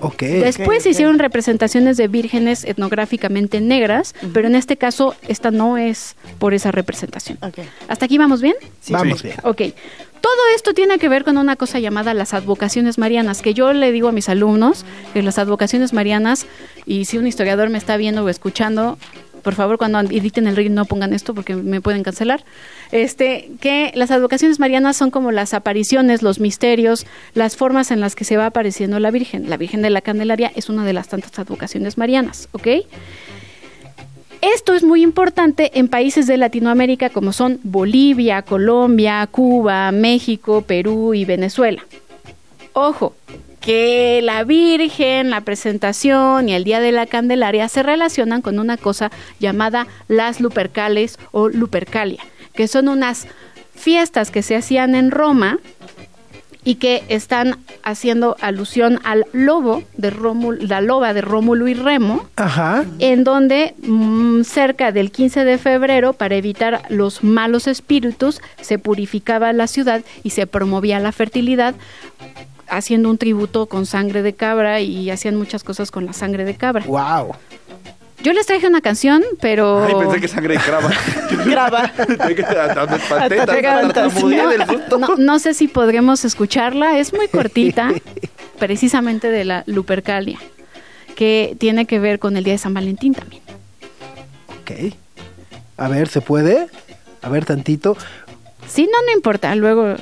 Ok. 0.00 0.22
Después 0.22 0.82
se 0.82 0.88
ok. 0.88 0.92
hicieron 0.92 1.18
representaciones 1.18 1.96
de 1.96 2.08
vírgenes 2.08 2.64
etnográficamente 2.64 3.60
negras, 3.60 4.14
pero 4.32 4.46
en 4.48 4.54
este 4.54 4.76
caso 4.76 5.14
esta 5.28 5.50
no 5.50 5.76
es 5.76 6.16
por 6.38 6.54
esa 6.54 6.70
representación. 6.72 7.38
¿Hasta 7.88 8.04
aquí 8.06 8.18
vamos 8.18 8.40
bien? 8.42 8.54
Vamos 8.88 9.20
Sí. 9.20 9.28
bien. 9.28 9.38
Ok. 9.44 9.62
Todo 10.20 10.32
esto 10.54 10.74
tiene 10.74 10.98
que 10.98 11.08
ver 11.08 11.24
con 11.24 11.38
una 11.38 11.56
cosa 11.56 11.78
llamada 11.78 12.12
las 12.12 12.34
advocaciones 12.34 12.98
marianas, 12.98 13.40
que 13.40 13.54
yo 13.54 13.72
le 13.72 13.90
digo 13.90 14.08
a 14.08 14.12
mis 14.12 14.28
alumnos 14.28 14.84
que 15.14 15.22
las 15.22 15.38
advocaciones 15.38 15.94
marianas, 15.94 16.46
y 16.84 17.06
si 17.06 17.16
un 17.16 17.26
historiador 17.26 17.70
me 17.70 17.78
está 17.78 17.96
viendo 17.96 18.22
o 18.24 18.28
escuchando, 18.28 18.98
por 19.40 19.54
favor 19.54 19.78
cuando 19.78 20.00
editen 20.00 20.46
el 20.46 20.56
reel 20.56 20.74
no 20.74 20.84
pongan 20.84 21.12
esto 21.12 21.34
porque 21.34 21.54
me 21.54 21.80
pueden 21.80 22.02
cancelar, 22.02 22.44
este, 22.92 23.50
que 23.60 23.92
las 23.94 24.10
advocaciones 24.10 24.58
marianas 24.60 24.96
son 24.96 25.10
como 25.10 25.32
las 25.32 25.54
apariciones, 25.54 26.22
los 26.22 26.40
misterios, 26.40 27.06
las 27.34 27.56
formas 27.56 27.90
en 27.90 28.00
las 28.00 28.14
que 28.14 28.24
se 28.24 28.36
va 28.36 28.46
apareciendo 28.46 28.98
la 29.00 29.10
Virgen. 29.10 29.50
La 29.50 29.56
Virgen 29.56 29.82
de 29.82 29.90
la 29.90 30.00
Candelaria 30.00 30.52
es 30.54 30.68
una 30.68 30.84
de 30.84 30.92
las 30.92 31.08
tantas 31.08 31.38
advocaciones 31.38 31.98
marianas, 31.98 32.48
¿ok? 32.52 32.68
Esto 34.40 34.74
es 34.74 34.82
muy 34.82 35.02
importante 35.02 35.78
en 35.78 35.88
países 35.88 36.26
de 36.26 36.38
Latinoamérica 36.38 37.10
como 37.10 37.32
son 37.32 37.60
Bolivia, 37.62 38.40
Colombia, 38.42 39.26
Cuba, 39.30 39.92
México, 39.92 40.62
Perú 40.62 41.12
y 41.12 41.26
Venezuela. 41.26 41.84
Ojo, 42.72 43.14
que 43.60 44.20
la 44.22 44.44
Virgen, 44.44 45.30
la 45.30 45.42
presentación 45.42 46.48
y 46.48 46.54
el 46.54 46.64
Día 46.64 46.80
de 46.80 46.92
la 46.92 47.06
Candelaria 47.06 47.68
se 47.68 47.82
relacionan 47.82 48.42
con 48.42 48.58
una 48.58 48.76
cosa 48.76 49.10
llamada 49.38 49.86
las 50.08 50.40
Lupercales 50.40 51.18
o 51.30 51.48
Lupercalia, 51.48 52.22
que 52.54 52.68
son 52.68 52.88
unas 52.88 53.26
fiestas 53.74 54.30
que 54.30 54.42
se 54.42 54.56
hacían 54.56 54.94
en 54.94 55.10
Roma 55.10 55.58
y 56.62 56.74
que 56.74 57.02
están 57.08 57.58
haciendo 57.82 58.36
alusión 58.40 59.00
al 59.04 59.24
lobo 59.32 59.82
de 59.96 60.10
Rómulo, 60.10 60.58
la 60.60 60.80
loba 60.80 61.14
de 61.14 61.22
Rómulo 61.22 61.68
y 61.68 61.74
Remo, 61.74 62.26
Ajá. 62.36 62.84
en 62.98 63.24
donde 63.24 63.74
mm, 63.82 64.42
cerca 64.42 64.92
del 64.92 65.10
15 65.10 65.44
de 65.44 65.56
febrero, 65.56 66.12
para 66.12 66.34
evitar 66.36 66.82
los 66.90 67.24
malos 67.24 67.66
espíritus, 67.66 68.42
se 68.60 68.78
purificaba 68.78 69.52
la 69.54 69.66
ciudad 69.66 70.02
y 70.22 70.30
se 70.30 70.46
promovía 70.46 71.00
la 71.00 71.12
fertilidad 71.12 71.74
haciendo 72.70 73.10
un 73.10 73.18
tributo 73.18 73.66
con 73.66 73.86
sangre 73.86 74.22
de 74.22 74.34
cabra 74.34 74.80
y 74.80 75.10
hacían 75.10 75.36
muchas 75.36 75.64
cosas 75.64 75.90
con 75.90 76.06
la 76.06 76.12
sangre 76.12 76.44
de 76.44 76.54
cabra. 76.54 76.84
Wow. 76.86 77.34
Yo 78.22 78.34
les 78.34 78.46
traje 78.46 78.66
una 78.66 78.82
canción, 78.82 79.22
pero... 79.40 79.84
Ay, 79.84 79.94
pensé 79.98 80.20
que 80.20 80.28
sangre 80.28 80.54
de 80.54 80.60
crava. 80.60 80.90
Graba. 81.46 81.90
No, 84.98 85.16
no 85.16 85.38
sé 85.38 85.54
si 85.54 85.68
podremos 85.68 86.24
escucharla, 86.24 86.98
es 86.98 87.14
muy 87.14 87.28
cortita, 87.28 87.92
precisamente 88.58 89.30
de 89.30 89.44
la 89.44 89.62
Lupercalia, 89.66 90.38
que 91.16 91.56
tiene 91.58 91.86
que 91.86 91.98
ver 91.98 92.18
con 92.18 92.36
el 92.36 92.44
Día 92.44 92.54
de 92.54 92.58
San 92.58 92.74
Valentín 92.74 93.14
también. 93.14 93.42
Ok. 94.60 94.94
A 95.78 95.88
ver, 95.88 96.08
¿se 96.08 96.20
puede? 96.20 96.66
A 97.22 97.28
ver, 97.30 97.46
tantito. 97.46 97.96
Sí, 98.68 98.86
no, 98.92 99.02
no 99.06 99.12
importa, 99.12 99.54
luego, 99.54 99.94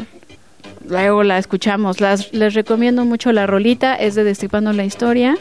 luego 0.89 1.23
la 1.23 1.39
escuchamos. 1.39 2.01
Las, 2.01 2.33
les 2.33 2.55
recomiendo 2.55 3.05
mucho 3.05 3.33
la 3.33 3.47
rolita, 3.47 3.95
es 3.95 4.15
de 4.15 4.25
Destripando 4.25 4.73
la 4.73 4.85
Historia, 4.85 5.37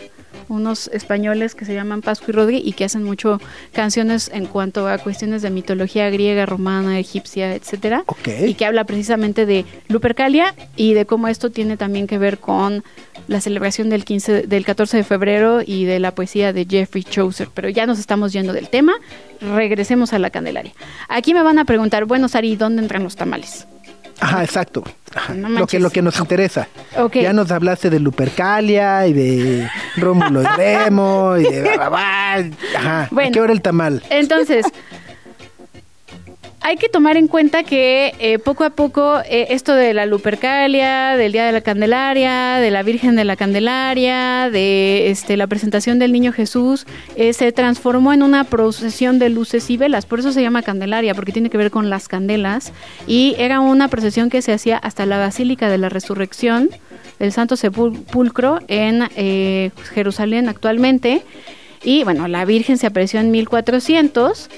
unos 0.50 0.88
españoles 0.94 1.56
que 1.56 1.66
se 1.66 1.74
llaman 1.74 2.02
Pascu 2.02 2.32
y 2.32 2.34
Rodri 2.34 2.62
y 2.64 2.74
que 2.74 2.86
hacen 2.86 3.04
mucho 3.04 3.40
canciones 3.74 4.30
en 4.34 4.46
cuanto 4.46 4.88
a 4.88 4.98
cuestiones 4.98 5.42
de 5.42 5.50
mitología 5.50 6.10
griega, 6.10 6.46
romana, 6.46 7.00
egipcia, 7.00 7.54
etcétera. 7.54 8.04
Y 8.46 8.54
que 8.54 8.66
habla 8.66 8.86
precisamente 8.86 9.46
de 9.46 9.66
Lupercalia 9.88 10.56
y 10.76 10.94
de 10.94 11.06
cómo 11.06 11.28
esto 11.28 11.50
tiene 11.50 11.78
también 11.78 12.08
que 12.08 12.18
ver 12.18 12.40
con 12.40 12.84
la 13.28 13.42
celebración 13.42 13.90
del 13.90 14.06
15 14.06 14.44
del 14.44 14.66
14 14.66 14.98
de 14.98 15.04
febrero 15.04 15.62
y 15.66 15.86
de 15.86 16.00
la 16.00 16.16
poesía 16.16 16.54
de 16.54 16.66
Jeffrey 16.66 17.04
Chaucer, 17.04 17.50
pero 17.54 17.68
ya 17.70 17.86
nos 17.86 18.00
estamos 18.00 18.32
yendo 18.32 18.54
del 18.54 18.70
tema. 18.70 18.94
Regresemos 19.42 20.14
a 20.14 20.20
la 20.20 20.30
Candelaria. 20.30 20.74
Aquí 21.10 21.34
me 21.34 21.44
van 21.44 21.60
a 21.60 21.66
preguntar, 21.66 22.06
bueno, 22.06 22.30
Sari, 22.30 22.56
¿dónde 22.56 22.82
entran 22.82 23.04
los 23.04 23.16
tamales? 23.16 23.68
Ajá, 24.20 24.44
exacto. 24.44 24.84
Ajá, 25.16 25.34
No 25.34 25.50
lo, 25.50 25.68
que, 25.68 25.80
lo 25.80 25.90
que 25.90 26.02
nos 26.02 26.20
interesa. 26.20 26.68
Ya 27.14 27.34
nos 27.34 27.52
hablaste 27.52 27.90
de 27.90 28.00
Lupercalia 28.00 29.08
y 29.08 29.14
de 29.14 29.70
Rómulo 29.98 30.42
y 30.42 30.46
Remo 30.46 31.38
y 31.38 31.44
de... 31.44 31.70
Ajá. 32.76 33.04
¿A 33.04 33.08
Bueno. 33.12 33.32
qué 33.32 33.42
hora 33.42 33.54
el 33.54 33.62
tamal? 33.62 34.04
Entonces, 34.10 34.66
hay 36.68 36.76
que 36.76 36.90
tomar 36.90 37.16
en 37.16 37.30
cuenta 37.30 37.64
que 37.64 38.14
eh, 38.20 38.40
poco 38.40 38.66
a 38.66 38.72
poco 38.72 39.20
eh, 39.20 39.48
esto 39.52 39.74
de 39.74 39.94
la 39.94 40.06
Lupercalia, 40.06 41.16
del 41.16 41.32
Día 41.32 41.46
de 41.46 41.54
la 41.54 41.62
Candelaria, 41.62 42.58
de 42.58 42.72
la 42.72 42.84
Virgen 42.84 43.16
de 43.16 43.24
la 43.24 43.38
Candelaria, 43.38 44.50
de 44.52 45.10
este, 45.10 45.38
la 45.38 45.48
presentación 45.48 45.98
del 45.98 46.12
Niño 46.12 46.34
Jesús, 46.34 46.86
eh, 47.16 47.32
se 47.32 47.54
transformó 47.54 48.12
en 48.12 48.22
una 48.22 48.44
procesión 48.44 49.18
de 49.18 49.30
luces 49.30 49.70
y 49.70 49.78
velas. 49.78 50.06
Por 50.06 50.20
eso 50.20 50.34
se 50.34 50.42
llama 50.42 50.62
Candelaria, 50.62 51.16
porque 51.16 51.32
tiene 51.32 51.50
que 51.50 51.58
ver 51.58 51.72
con 51.72 51.90
las 51.90 52.10
candelas. 52.10 52.74
Y 53.08 53.36
era 53.38 53.62
una 53.62 53.88
procesión 53.88 54.30
que 54.30 54.42
se 54.42 54.52
hacía 54.52 54.76
hasta 54.78 55.06
la 55.06 55.20
Basílica 55.20 55.70
de 55.70 55.78
la 55.78 55.88
Resurrección 55.88 56.70
del 57.18 57.32
Santo 57.32 57.56
Sepulcro 57.56 58.60
en 58.68 59.08
eh, 59.16 59.72
Jerusalén 59.94 60.50
actualmente. 60.50 61.24
Y 61.82 62.04
bueno, 62.04 62.28
la 62.28 62.44
Virgen 62.44 62.78
se 62.78 62.88
apareció 62.88 63.22
en 63.22 63.32
1400. 63.32 64.50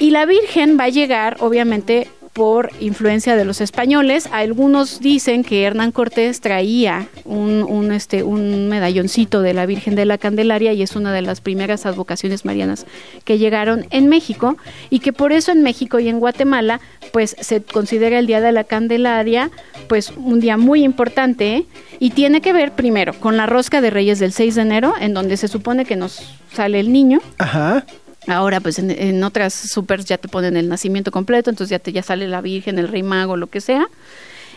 Y 0.00 0.10
la 0.10 0.24
Virgen 0.24 0.78
va 0.80 0.84
a 0.84 0.88
llegar, 0.88 1.36
obviamente, 1.40 2.08
por 2.32 2.70
influencia 2.80 3.36
de 3.36 3.44
los 3.44 3.60
españoles. 3.60 4.28
Algunos 4.32 5.00
dicen 5.00 5.44
que 5.44 5.64
Hernán 5.64 5.92
Cortés 5.92 6.40
traía 6.40 7.08
un, 7.24 7.64
un, 7.64 7.92
este, 7.92 8.22
un 8.22 8.68
medalloncito 8.68 9.42
de 9.42 9.52
la 9.52 9.66
Virgen 9.66 9.94
de 9.94 10.04
la 10.04 10.16
Candelaria 10.16 10.72
y 10.72 10.82
es 10.82 10.96
una 10.96 11.12
de 11.12 11.22
las 11.22 11.40
primeras 11.40 11.86
advocaciones 11.86 12.44
marianas 12.44 12.86
que 13.24 13.38
llegaron 13.38 13.86
en 13.90 14.08
México 14.08 14.56
y 14.90 15.00
que 15.00 15.12
por 15.12 15.32
eso 15.32 15.52
en 15.52 15.62
México 15.62 15.98
y 15.98 16.08
en 16.08 16.20
Guatemala 16.20 16.80
pues 17.12 17.36
se 17.40 17.62
considera 17.62 18.18
el 18.18 18.26
Día 18.26 18.40
de 18.40 18.52
la 18.52 18.64
Candelaria 18.64 19.50
pues 19.88 20.12
un 20.16 20.40
día 20.40 20.56
muy 20.56 20.84
importante 20.84 21.56
¿eh? 21.56 21.66
y 21.98 22.10
tiene 22.10 22.40
que 22.40 22.52
ver 22.52 22.72
primero 22.72 23.12
con 23.14 23.36
la 23.36 23.46
rosca 23.46 23.80
de 23.80 23.90
Reyes 23.90 24.18
del 24.18 24.32
6 24.32 24.54
de 24.54 24.62
enero 24.62 24.94
en 25.00 25.14
donde 25.14 25.36
se 25.36 25.48
supone 25.48 25.84
que 25.84 25.96
nos 25.96 26.38
sale 26.52 26.78
el 26.80 26.92
niño 26.92 27.20
Ajá. 27.38 27.84
Ahora, 28.26 28.60
pues 28.60 28.78
en, 28.78 29.24
otras 29.24 29.54
supers 29.54 30.04
ya 30.04 30.18
te 30.18 30.28
ponen 30.28 30.56
el 30.56 30.68
nacimiento 30.68 31.10
completo, 31.10 31.50
entonces 31.50 31.70
ya 31.70 31.78
te 31.78 31.92
ya 31.92 32.02
sale 32.02 32.28
la 32.28 32.40
Virgen, 32.40 32.78
el 32.78 32.88
Rey 32.88 33.02
Mago, 33.02 33.36
lo 33.36 33.46
que 33.46 33.60
sea. 33.60 33.88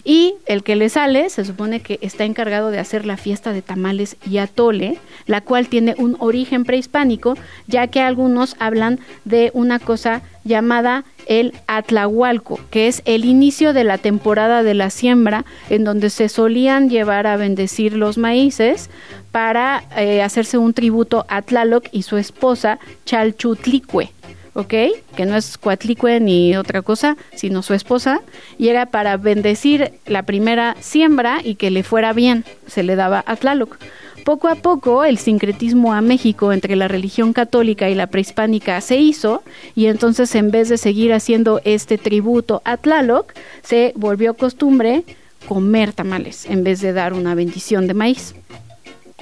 Y 0.06 0.36
el 0.48 0.64
que 0.64 0.76
le 0.76 0.90
sale 0.90 1.30
se 1.30 1.46
supone 1.46 1.80
que 1.80 1.98
está 2.02 2.26
encargado 2.26 2.72
de 2.72 2.80
hacer 2.80 3.06
la 3.06 3.16
fiesta 3.16 3.54
de 3.54 3.62
tamales 3.62 4.18
y 4.30 4.38
atole, 4.38 4.98
la 5.28 5.40
cual 5.40 5.70
tiene 5.70 5.96
un 5.98 6.18
origen 6.20 6.66
prehispánico, 6.66 7.36
ya 7.68 7.88
que 7.88 8.02
algunos 8.02 8.58
hablan 8.60 9.00
de 9.24 9.52
una 9.54 9.80
cosa 9.80 10.22
llamada 10.44 11.06
el 11.26 11.54
Atlahualco, 11.68 12.60
que 12.70 12.88
es 12.88 13.02
el 13.06 13.24
inicio 13.24 13.72
de 13.72 13.86
la 13.86 13.98
temporada 13.98 14.62
de 14.62 14.74
la 14.74 14.90
siembra, 14.90 15.46
en 15.70 15.86
donde 15.86 16.10
se 16.10 16.28
solían 16.28 16.90
llevar 16.90 17.26
a 17.28 17.38
bendecir 17.38 17.94
los 17.94 18.18
maíces 18.18 18.90
para 19.32 19.86
eh, 19.96 20.22
hacerse 20.22 20.58
un 20.58 20.74
tributo 20.74 21.26
a 21.30 21.42
Tlaloc 21.42 21.88
y 21.94 22.04
su 22.04 22.18
esposa 22.18 22.78
Chalchutlicue. 23.06 24.12
¿Ok? 24.54 24.74
Que 25.16 25.26
no 25.26 25.36
es 25.36 25.58
Coatlicue 25.58 26.20
ni 26.20 26.56
otra 26.56 26.82
cosa, 26.82 27.18
sino 27.36 27.64
su 27.64 27.74
esposa, 27.74 28.22
y 28.58 28.70
era 28.70 28.88
para 28.88 29.18
bendecir 29.18 29.94
la 30.06 30.24
primera 30.24 30.76
siembra 30.80 31.40
y 31.44 31.56
que 31.56 31.72
le 31.72 31.84
fuera 31.84 32.14
bien, 32.14 32.46
se 32.68 32.84
le 32.84 32.96
daba 32.96 33.24
a 33.26 33.36
Tlaloc. 33.36 33.78
Poco 34.24 34.48
a 34.48 34.56
poco 34.56 35.04
el 35.04 35.18
sincretismo 35.18 35.94
a 35.94 36.02
México 36.02 36.54
entre 36.54 36.78
la 36.78 36.88
religión 36.88 37.34
católica 37.34 37.90
y 37.90 37.96
la 37.96 38.08
prehispánica 38.08 38.80
se 38.80 38.96
hizo 38.96 39.44
y 39.76 39.88
entonces 39.88 40.34
en 40.36 40.50
vez 40.50 40.70
de 40.70 40.78
seguir 40.78 41.12
haciendo 41.12 41.60
este 41.66 41.98
tributo 41.98 42.62
a 42.64 42.78
Tlaloc, 42.78 43.34
se 43.64 43.92
volvió 43.98 44.36
costumbre 44.36 45.04
comer 45.50 45.92
tamales 45.92 46.46
en 46.46 46.64
vez 46.64 46.80
de 46.80 46.94
dar 46.94 47.12
una 47.12 47.36
bendición 47.36 47.86
de 47.86 47.94
maíz. 47.94 48.34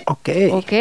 Ok. 0.05 0.29
¿Ok? 0.51 0.73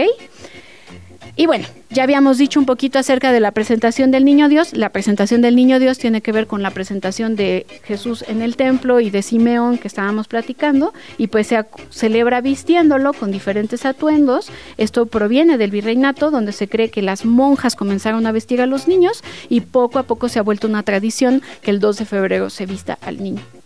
Y 1.36 1.46
bueno, 1.46 1.66
ya 1.90 2.04
habíamos 2.04 2.38
dicho 2.38 2.60
un 2.60 2.66
poquito 2.66 3.00
acerca 3.00 3.32
de 3.32 3.40
la 3.40 3.50
presentación 3.50 4.12
del 4.12 4.24
Niño 4.24 4.48
Dios. 4.48 4.76
La 4.76 4.90
presentación 4.90 5.42
del 5.42 5.56
Niño 5.56 5.80
Dios 5.80 5.98
tiene 5.98 6.20
que 6.20 6.30
ver 6.30 6.46
con 6.46 6.62
la 6.62 6.70
presentación 6.70 7.34
de 7.34 7.66
Jesús 7.82 8.24
en 8.28 8.42
el 8.42 8.56
templo 8.56 9.00
y 9.00 9.10
de 9.10 9.22
Simeón 9.22 9.76
que 9.76 9.88
estábamos 9.88 10.28
platicando. 10.28 10.94
Y 11.18 11.26
pues 11.26 11.48
se 11.48 11.64
celebra 11.90 12.40
vistiéndolo 12.40 13.12
con 13.12 13.32
diferentes 13.32 13.84
atuendos. 13.84 14.50
Esto 14.76 15.06
proviene 15.06 15.58
del 15.58 15.72
virreinato, 15.72 16.30
donde 16.30 16.52
se 16.52 16.68
cree 16.68 16.90
que 16.90 17.02
las 17.02 17.24
monjas 17.24 17.74
comenzaron 17.74 18.24
a 18.26 18.32
vestir 18.32 18.60
a 18.62 18.66
los 18.66 18.86
niños 18.86 19.24
y 19.48 19.62
poco 19.62 19.98
a 19.98 20.04
poco 20.04 20.28
se 20.28 20.38
ha 20.38 20.42
vuelto 20.42 20.68
una 20.68 20.84
tradición 20.84 21.42
que 21.60 21.72
el 21.72 21.80
2 21.80 21.98
de 21.98 22.04
febrero 22.04 22.50
se 22.50 22.66
vista 22.66 22.98
al 23.02 23.20
niño. 23.20 23.59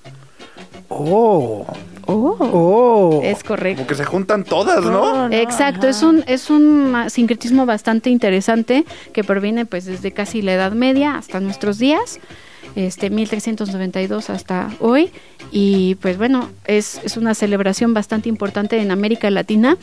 Oh. 0.89 1.65
Oh, 2.07 2.37
Oh. 2.39 3.21
es 3.23 3.43
correcto. 3.43 3.79
Como 3.79 3.89
que 3.89 3.95
se 3.95 4.05
juntan 4.05 4.45
todas, 4.45 4.85
¿no? 4.85 5.31
Exacto, 5.33 5.89
es 5.89 6.03
un 6.03 6.23
es 6.27 6.51
un 6.51 6.95
sincretismo 7.09 7.65
bastante 7.65 8.11
interesante 8.11 8.85
que 9.13 9.25
proviene 9.25 9.65
pues 9.65 9.87
desde 9.87 10.13
casi 10.13 10.43
la 10.43 10.53
Edad 10.55 10.73
Media 10.73 11.17
hasta 11.17 11.41
nuestros 11.41 11.79
días, 11.79 12.19
este 12.75 13.11
1392 13.11 14.31
hasta 14.31 14.71
hoy. 14.81 15.11
Y 15.51 15.97
pues 15.97 16.19
bueno, 16.19 16.51
es, 16.67 17.01
es 17.05 17.17
una 17.17 17.35
celebración 17.35 17.95
bastante 17.95 18.29
importante 18.29 18.81
en 18.81 18.91
América 18.91 19.31
Latina. 19.31 19.77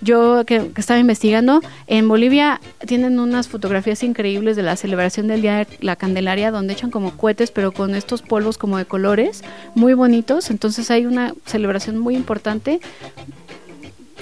Yo 0.00 0.44
que, 0.46 0.70
que 0.72 0.80
estaba 0.80 1.00
investigando, 1.00 1.60
en 1.86 2.08
Bolivia 2.08 2.60
tienen 2.86 3.18
unas 3.18 3.48
fotografías 3.48 4.02
increíbles 4.02 4.56
de 4.56 4.62
la 4.62 4.76
celebración 4.76 5.26
del 5.26 5.42
Día 5.42 5.58
de 5.58 5.66
la 5.80 5.96
Candelaria 5.96 6.50
donde 6.50 6.72
echan 6.72 6.90
como 6.90 7.16
cohetes 7.16 7.50
pero 7.50 7.72
con 7.72 7.94
estos 7.94 8.22
polvos 8.22 8.58
como 8.58 8.78
de 8.78 8.84
colores 8.84 9.42
muy 9.74 9.94
bonitos, 9.94 10.50
entonces 10.50 10.90
hay 10.90 11.06
una 11.06 11.34
celebración 11.46 11.98
muy 11.98 12.16
importante. 12.16 12.80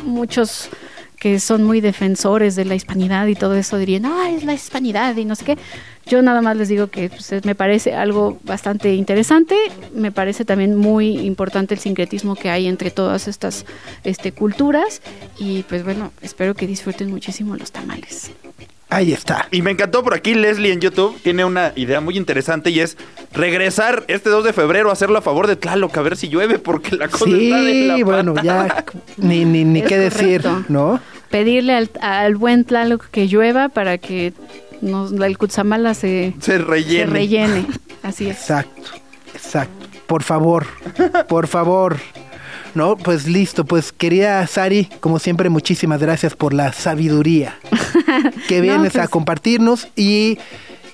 Muchos 0.03 0.69
que 1.27 1.41
son 1.41 1.65
muy 1.65 1.81
defensores 1.81 2.55
de 2.55 2.65
la 2.65 2.77
hispanidad 2.77 3.27
y 3.27 3.35
todo 3.35 3.57
eso 3.57 3.79
dirían, 3.79 4.07
ah, 4.07 4.31
es 4.31 4.45
la 4.45 4.55
hispanidad 4.55 5.17
y 5.17 5.25
no 5.25 5.35
sé 5.35 5.45
qué. 5.45 5.59
Yo 6.07 6.23
nada 6.23 6.41
más 6.41 6.57
les 6.57 6.69
digo 6.69 6.87
que 6.87 7.09
pues, 7.09 7.45
me 7.45 7.57
parece 7.57 7.97
algo 7.97 8.39
bastante 8.45 8.95
interesante, 8.95 9.57
me 9.93 10.13
parece 10.13 10.45
también 10.45 10.77
muy 10.77 11.19
importante 11.19 11.75
el 11.75 11.81
sincretismo 11.81 12.37
que 12.37 12.49
hay 12.49 12.69
entre 12.69 12.93
todas 12.93 13.27
estas 13.27 13.67
este, 14.05 14.31
culturas 14.31 15.03
y 15.37 15.65
pues 15.65 15.83
bueno, 15.83 16.13
espero 16.23 16.55
que 16.55 16.69
disfruten 16.69 17.11
muchísimo 17.11 17.57
los 17.57 17.73
tamales. 17.73 18.31
Ahí 18.89 19.13
está. 19.13 19.49
Y 19.51 19.63
me 19.63 19.73
encantó 19.73 20.05
por 20.05 20.15
aquí 20.15 20.35
Leslie 20.35 20.73
en 20.73 20.81
YouTube 20.81 21.19
tiene 21.25 21.45
una 21.45 21.73
idea 21.75 22.01
muy 22.01 22.17
interesante 22.17 22.71
y 22.71 22.79
es 22.79 22.97
regresar 23.33 24.05
este 24.07 24.31
2 24.31 24.45
de 24.45 24.53
febrero 24.53 24.91
a 24.91 24.93
hacerlo 24.93 25.19
a 25.19 25.23
favor 25.23 25.49
de 25.49 25.57
Tlaloc 25.57 25.97
a 25.99 26.03
ver 26.03 26.17
si 26.17 26.29
llueve 26.29 26.61
porque 26.61 26.95
la 26.95 27.09
cosa 27.09 27.25
está 27.31 27.63
de 27.63 27.87
la 27.89 27.97
Sí, 27.97 28.03
bueno, 28.05 28.33
patada. 28.35 28.69
ya 28.69 28.85
ni, 29.17 29.45
ni, 29.45 29.65
ni 29.65 29.83
qué 29.83 29.99
decir. 29.99 30.45
¿no? 30.69 31.01
Pedirle 31.31 31.75
al, 31.75 31.91
al 32.01 32.37
buen 32.37 32.65
Tlaloc 32.65 33.07
que 33.11 33.27
llueva 33.27 33.69
para 33.69 33.99
que 33.99 34.33
nos, 34.81 35.13
el 35.13 35.39
Cutzamala 35.39 35.95
se, 35.95 36.35
se 36.41 36.59
rellene. 36.59 37.05
se 37.07 37.11
rellene. 37.11 37.67
Así 38.03 38.29
es. 38.29 38.37
Exacto, 38.39 38.83
exacto. 39.35 39.87
Por 40.07 40.23
favor, 40.23 40.67
por 41.29 41.47
favor. 41.49 41.97
No, 42.75 42.97
pues 42.97 43.27
listo, 43.27 43.65
pues 43.65 43.91
querida 43.91 44.47
Sari, 44.47 44.85
como 45.01 45.19
siempre, 45.19 45.49
muchísimas 45.49 45.99
gracias 46.01 46.37
por 46.37 46.53
la 46.53 46.73
sabiduría 46.75 47.59
que 48.49 48.57
No, 48.59 48.63
vienes 48.63 48.95
a 48.97 49.01
pues- 49.01 49.09
compartirnos. 49.11 49.89
Y 49.97 50.39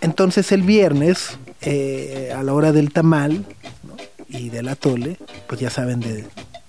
entonces 0.00 0.52
el 0.52 0.62
viernes, 0.62 1.36
eh, 1.60 2.32
a 2.36 2.42
la 2.44 2.54
hora 2.54 2.70
del 2.72 2.92
tamal 2.92 3.44
¿no? 3.82 3.96
y 4.28 4.48
del 4.48 4.68
atole, 4.68 5.18
pues 5.48 5.60
ya 5.60 5.70
saben 5.70 5.98
de 6.00 6.24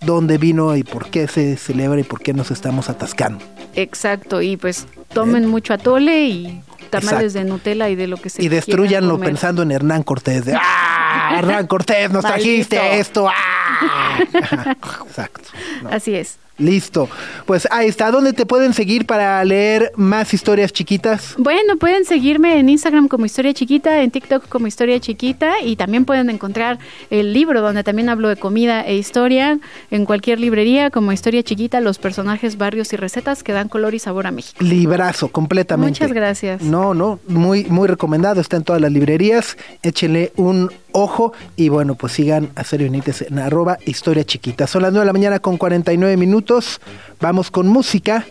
dónde 0.05 0.37
vino 0.37 0.75
y 0.75 0.83
por 0.83 1.09
qué 1.09 1.27
se 1.27 1.57
celebra 1.57 1.99
y 1.99 2.03
por 2.03 2.21
qué 2.21 2.33
nos 2.33 2.51
estamos 2.51 2.89
atascando. 2.89 3.43
Exacto. 3.75 4.41
Y 4.41 4.57
pues 4.57 4.85
tomen 5.13 5.47
mucho 5.47 5.73
atole 5.73 6.25
y 6.25 6.61
tamales 6.89 7.33
Exacto. 7.33 7.39
de 7.39 7.45
Nutella 7.45 7.89
y 7.89 7.95
de 7.95 8.07
lo 8.07 8.17
que 8.17 8.29
se 8.29 8.43
y 8.43 8.47
destruyanlo 8.49 9.13
comer. 9.15 9.29
pensando 9.29 9.61
en 9.63 9.71
Hernán 9.71 10.03
Cortés. 10.03 10.45
De, 10.45 10.55
¡Ah! 10.55 11.35
Hernán 11.39 11.67
Cortés, 11.67 12.11
nos 12.11 12.23
trajiste 12.23 12.99
esto. 12.99 13.27
¡Ah! 13.29 14.19
Ajá, 14.41 14.71
Exacto. 15.07 15.49
¿no? 15.81 15.89
Así 15.89 16.13
es. 16.15 16.37
Listo. 16.57 17.09
Pues 17.45 17.67
ahí 17.71 17.87
está. 17.87 18.11
¿Dónde 18.11 18.31
te 18.33 18.45
pueden 18.45 18.73
seguir 18.73 19.07
para 19.07 19.43
leer 19.43 19.91
más 19.95 20.33
historias 20.33 20.71
chiquitas? 20.71 21.33
Bueno, 21.37 21.77
pueden 21.77 22.05
seguirme 22.05 22.59
en 22.59 22.69
Instagram 22.69 23.07
como 23.07 23.25
Historia 23.25 23.53
Chiquita, 23.53 24.03
en 24.03 24.11
TikTok 24.11 24.47
como 24.49 24.67
Historia 24.67 24.99
Chiquita 24.99 25.61
y 25.61 25.75
también 25.75 26.05
pueden 26.05 26.29
encontrar 26.29 26.77
el 27.09 27.33
libro 27.33 27.61
donde 27.61 27.83
también 27.83 28.07
hablo 28.09 28.29
de 28.29 28.35
comida 28.35 28.81
e 28.81 28.95
historia 28.95 29.59
en 29.89 30.05
cualquier 30.05 30.39
librería 30.39 30.91
como 30.91 31.11
Historia 31.11 31.41
Chiquita, 31.41 31.81
los 31.81 31.97
personajes, 31.97 32.57
barrios 32.57 32.93
y 32.93 32.97
recetas 32.97 33.43
que 33.43 33.51
dan 33.51 33.67
color 33.67 33.95
y 33.95 33.99
sabor 33.99 34.27
a 34.27 34.31
México. 34.31 34.63
Librazo, 34.63 35.29
completamente. 35.29 35.89
Muchas 35.89 36.13
gracias. 36.13 36.61
No, 36.61 36.93
no, 36.93 37.19
muy, 37.27 37.65
muy 37.65 37.87
recomendado. 37.87 38.39
Está 38.39 38.57
en 38.57 38.63
todas 38.63 38.81
las 38.81 38.91
librerías. 38.91 39.57
Échenle 39.81 40.31
un 40.35 40.71
ojo 40.93 41.33
y 41.55 41.69
bueno, 41.69 41.95
pues 41.95 42.13
sigan 42.13 42.51
a 42.55 42.63
Serio 42.63 42.85
Benítez 42.89 43.23
en 43.23 43.39
arroba 43.39 43.77
historia 43.85 44.23
chiquita. 44.23 44.67
Son 44.67 44.81
las 44.81 44.91
9 44.91 45.01
de 45.01 45.07
la 45.07 45.13
mañana 45.13 45.39
con 45.39 45.57
49 45.57 46.15
minutos. 46.17 46.79
Vamos 47.19 47.51
con 47.51 47.67
música. 47.67 48.25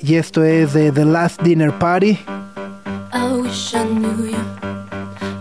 Y 0.00 0.16
esto 0.16 0.42
es 0.42 0.72
de 0.72 0.90
The 0.90 1.04
Last 1.04 1.40
Dinner 1.42 1.70
Party. 1.78 2.18
I 3.14 3.32
wish 3.40 3.74
I 3.74 3.84
knew 3.84 4.26
you 4.26 4.36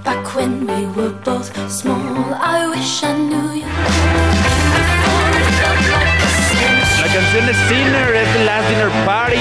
back 0.04 0.36
when 0.36 0.68
we 0.68 0.86
were 0.96 1.14
both 1.26 1.52
small. 1.68 1.98
I 2.34 2.68
wish 2.68 3.04
I 3.04 3.14
knew 3.16 3.54
you 3.56 3.66
before 3.66 5.30
it 5.34 5.48
felt 5.58 5.82
like 5.90 6.22
a 6.22 6.30
sin. 6.48 7.02
La 7.02 7.08
canción 7.12 7.50
es 7.50 7.58
Sinner, 7.68 8.16
es 8.16 8.34
The 8.34 8.46
Last 8.46 8.70
Dinner 8.70 8.90
Party. 9.06 9.40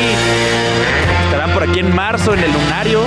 Estarán 1.24 1.50
por 1.52 1.64
aquí 1.64 1.80
en 1.80 1.94
marzo 1.94 2.32
en 2.32 2.40
el 2.44 2.52
Lunario. 2.52 3.02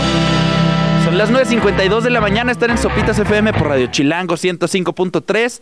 Son 1.04 1.18
las 1.18 1.30
9.52 1.32 2.02
de 2.02 2.10
la 2.10 2.22
mañana, 2.22 2.52
están 2.52 2.72
en 2.72 2.78
Sopitas 2.78 3.20
FM 3.20 3.54
por 3.54 3.68
Radio 3.68 3.88
Chilango 3.88 4.36
105.3. 4.36 5.62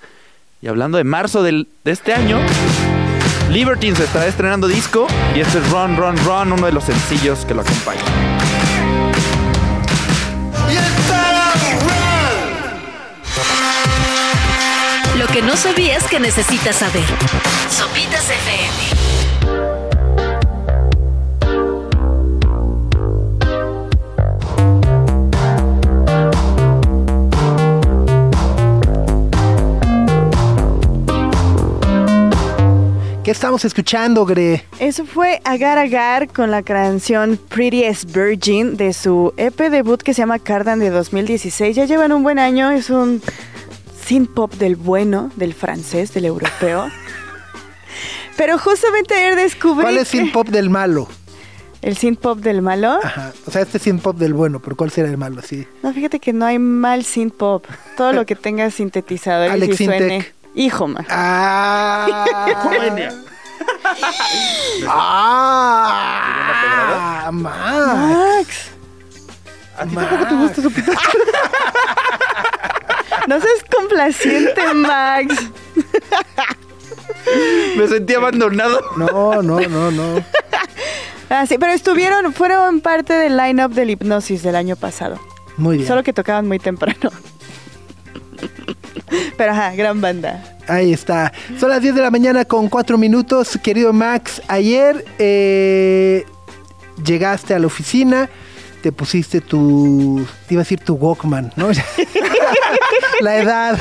Y 0.62 0.68
hablando 0.68 0.98
de 1.00 1.04
marzo 1.04 1.42
del- 1.42 1.68
de 1.84 1.92
este 1.92 2.14
año, 2.14 2.38
Libertines 3.50 4.00
estará 4.00 4.28
estrenando 4.28 4.68
disco 4.68 5.08
y 5.36 5.40
este 5.40 5.58
es 5.58 5.70
Run, 5.72 5.98
Run, 5.98 6.16
Run, 6.24 6.54
uno 6.54 6.66
de 6.68 6.72
los 6.72 6.84
sencillos 6.84 7.44
que 7.46 7.56
lo 7.56 7.62
acompañan. 7.62 8.06
Lo 15.18 15.28
que 15.28 15.42
no 15.42 15.56
sabías 15.56 16.04
que 16.08 16.20
necesitas 16.20 16.78
saber. 16.78 17.04
Sopitas 17.70 18.26
FM. 18.30 19.01
¿Qué 33.32 33.34
estamos 33.34 33.64
escuchando, 33.64 34.26
Gre? 34.26 34.66
Eso 34.78 35.06
fue 35.06 35.40
Agar 35.46 35.78
Agar 35.78 36.28
con 36.28 36.52
la 36.52 36.64
canción 36.64 37.40
Prettiest 37.48 38.14
Virgin 38.14 38.76
de 38.76 38.92
su 38.92 39.34
EP 39.38 39.58
debut 39.70 40.02
que 40.02 40.14
se 40.14 40.22
llama 40.22 40.38
Cardan 40.38 40.80
de 40.80 40.90
2016. 40.90 41.78
Ya 41.78 41.86
llevan 41.86 42.12
un 42.12 42.24
buen 42.24 42.40
año, 42.40 42.72
es 42.72 42.90
un 42.90 43.22
synth 44.06 44.34
pop 44.34 44.54
del 44.56 44.76
bueno, 44.76 45.32
del 45.38 45.54
francés, 45.54 46.14
del 46.14 46.26
europeo. 46.26 46.90
Pero 48.36 48.58
justamente 48.58 49.14
ayer 49.14 49.38
descubrí 49.38 49.84
¿Cuál 49.84 50.00
es 50.00 50.10
synth 50.10 50.34
pop 50.34 50.50
del 50.50 50.70
malo? 50.70 51.08
el 51.82 51.96
synth 51.96 52.20
pop 52.20 52.38
del 52.38 52.62
malo. 52.62 53.00
Ajá. 53.02 53.32
O 53.46 53.52
sea, 53.52 53.62
este 53.62 53.78
es 53.78 53.84
synth 53.84 54.02
pop 54.02 54.18
del 54.18 54.34
bueno, 54.34 54.60
pero 54.60 54.76
¿cuál 54.76 54.92
será 54.92 55.08
el 55.08 55.18
malo? 55.18 55.42
Sí. 55.42 55.66
No, 55.82 55.94
fíjate 55.94 56.20
que 56.20 56.34
no 56.34 56.46
hay 56.46 56.60
mal 56.60 57.06
synth 57.06 57.36
pop. 57.36 57.66
Todo 57.96 58.12
lo 58.12 58.26
que 58.26 58.36
tenga 58.36 58.70
sintetizadores 58.72 59.54
Alex 59.54 59.80
y 59.80 59.86
suene. 59.86 60.41
Hijo, 60.54 60.88
ma. 60.88 61.06
Ah. 61.10 62.26
ah. 64.88 67.30
Max. 67.32 68.72
Max. 69.86 69.94
Max. 69.94 70.62
No 73.28 73.40
seas 73.40 73.64
complaciente, 73.78 74.74
Max. 74.74 75.36
Me 77.78 77.88
sentí 77.88 78.14
abandonado. 78.14 78.82
No, 78.98 79.42
no, 79.44 79.60
no, 79.62 79.92
no. 79.92 80.24
Ah, 81.30 81.46
sí, 81.46 81.58
pero 81.58 81.72
estuvieron, 81.72 82.34
fueron 82.34 82.82
parte 82.82 83.14
del 83.14 83.38
line-up 83.38 83.74
del 83.74 83.92
hipnosis 83.92 84.44
del 84.44 84.56
año 84.56 84.76
pasado. 84.76 85.20
Muy 85.56 85.78
bien. 85.78 85.88
Solo 85.88 86.04
que 86.04 86.14
tocaban 86.14 86.48
muy 86.48 86.60
temprano. 86.60 87.12
Pero 89.38 89.52
ajá, 89.52 89.76
gran 89.76 90.02
banda. 90.02 90.44
Ahí 90.68 90.94
está. 90.94 91.32
Son 91.60 91.70
las 91.70 91.82
10 91.82 91.96
de 91.96 92.02
la 92.02 92.12
mañana 92.12 92.46
con 92.46 92.70
4 92.70 92.98
minutos. 92.98 93.58
Querido 93.62 93.94
Max, 93.94 94.42
ayer 94.48 95.06
eh, 95.20 96.26
llegaste 97.04 97.54
a 97.54 97.60
la 97.60 97.68
oficina, 97.68 98.30
te 98.82 98.92
pusiste 98.92 99.42
tu, 99.42 100.26
te 100.48 100.54
iba 100.56 100.62
a 100.62 100.64
decir 100.64 100.80
tu 100.80 100.94
Walkman, 100.96 101.52
¿no? 101.56 101.70
la 103.22 103.38
edad. 103.38 103.80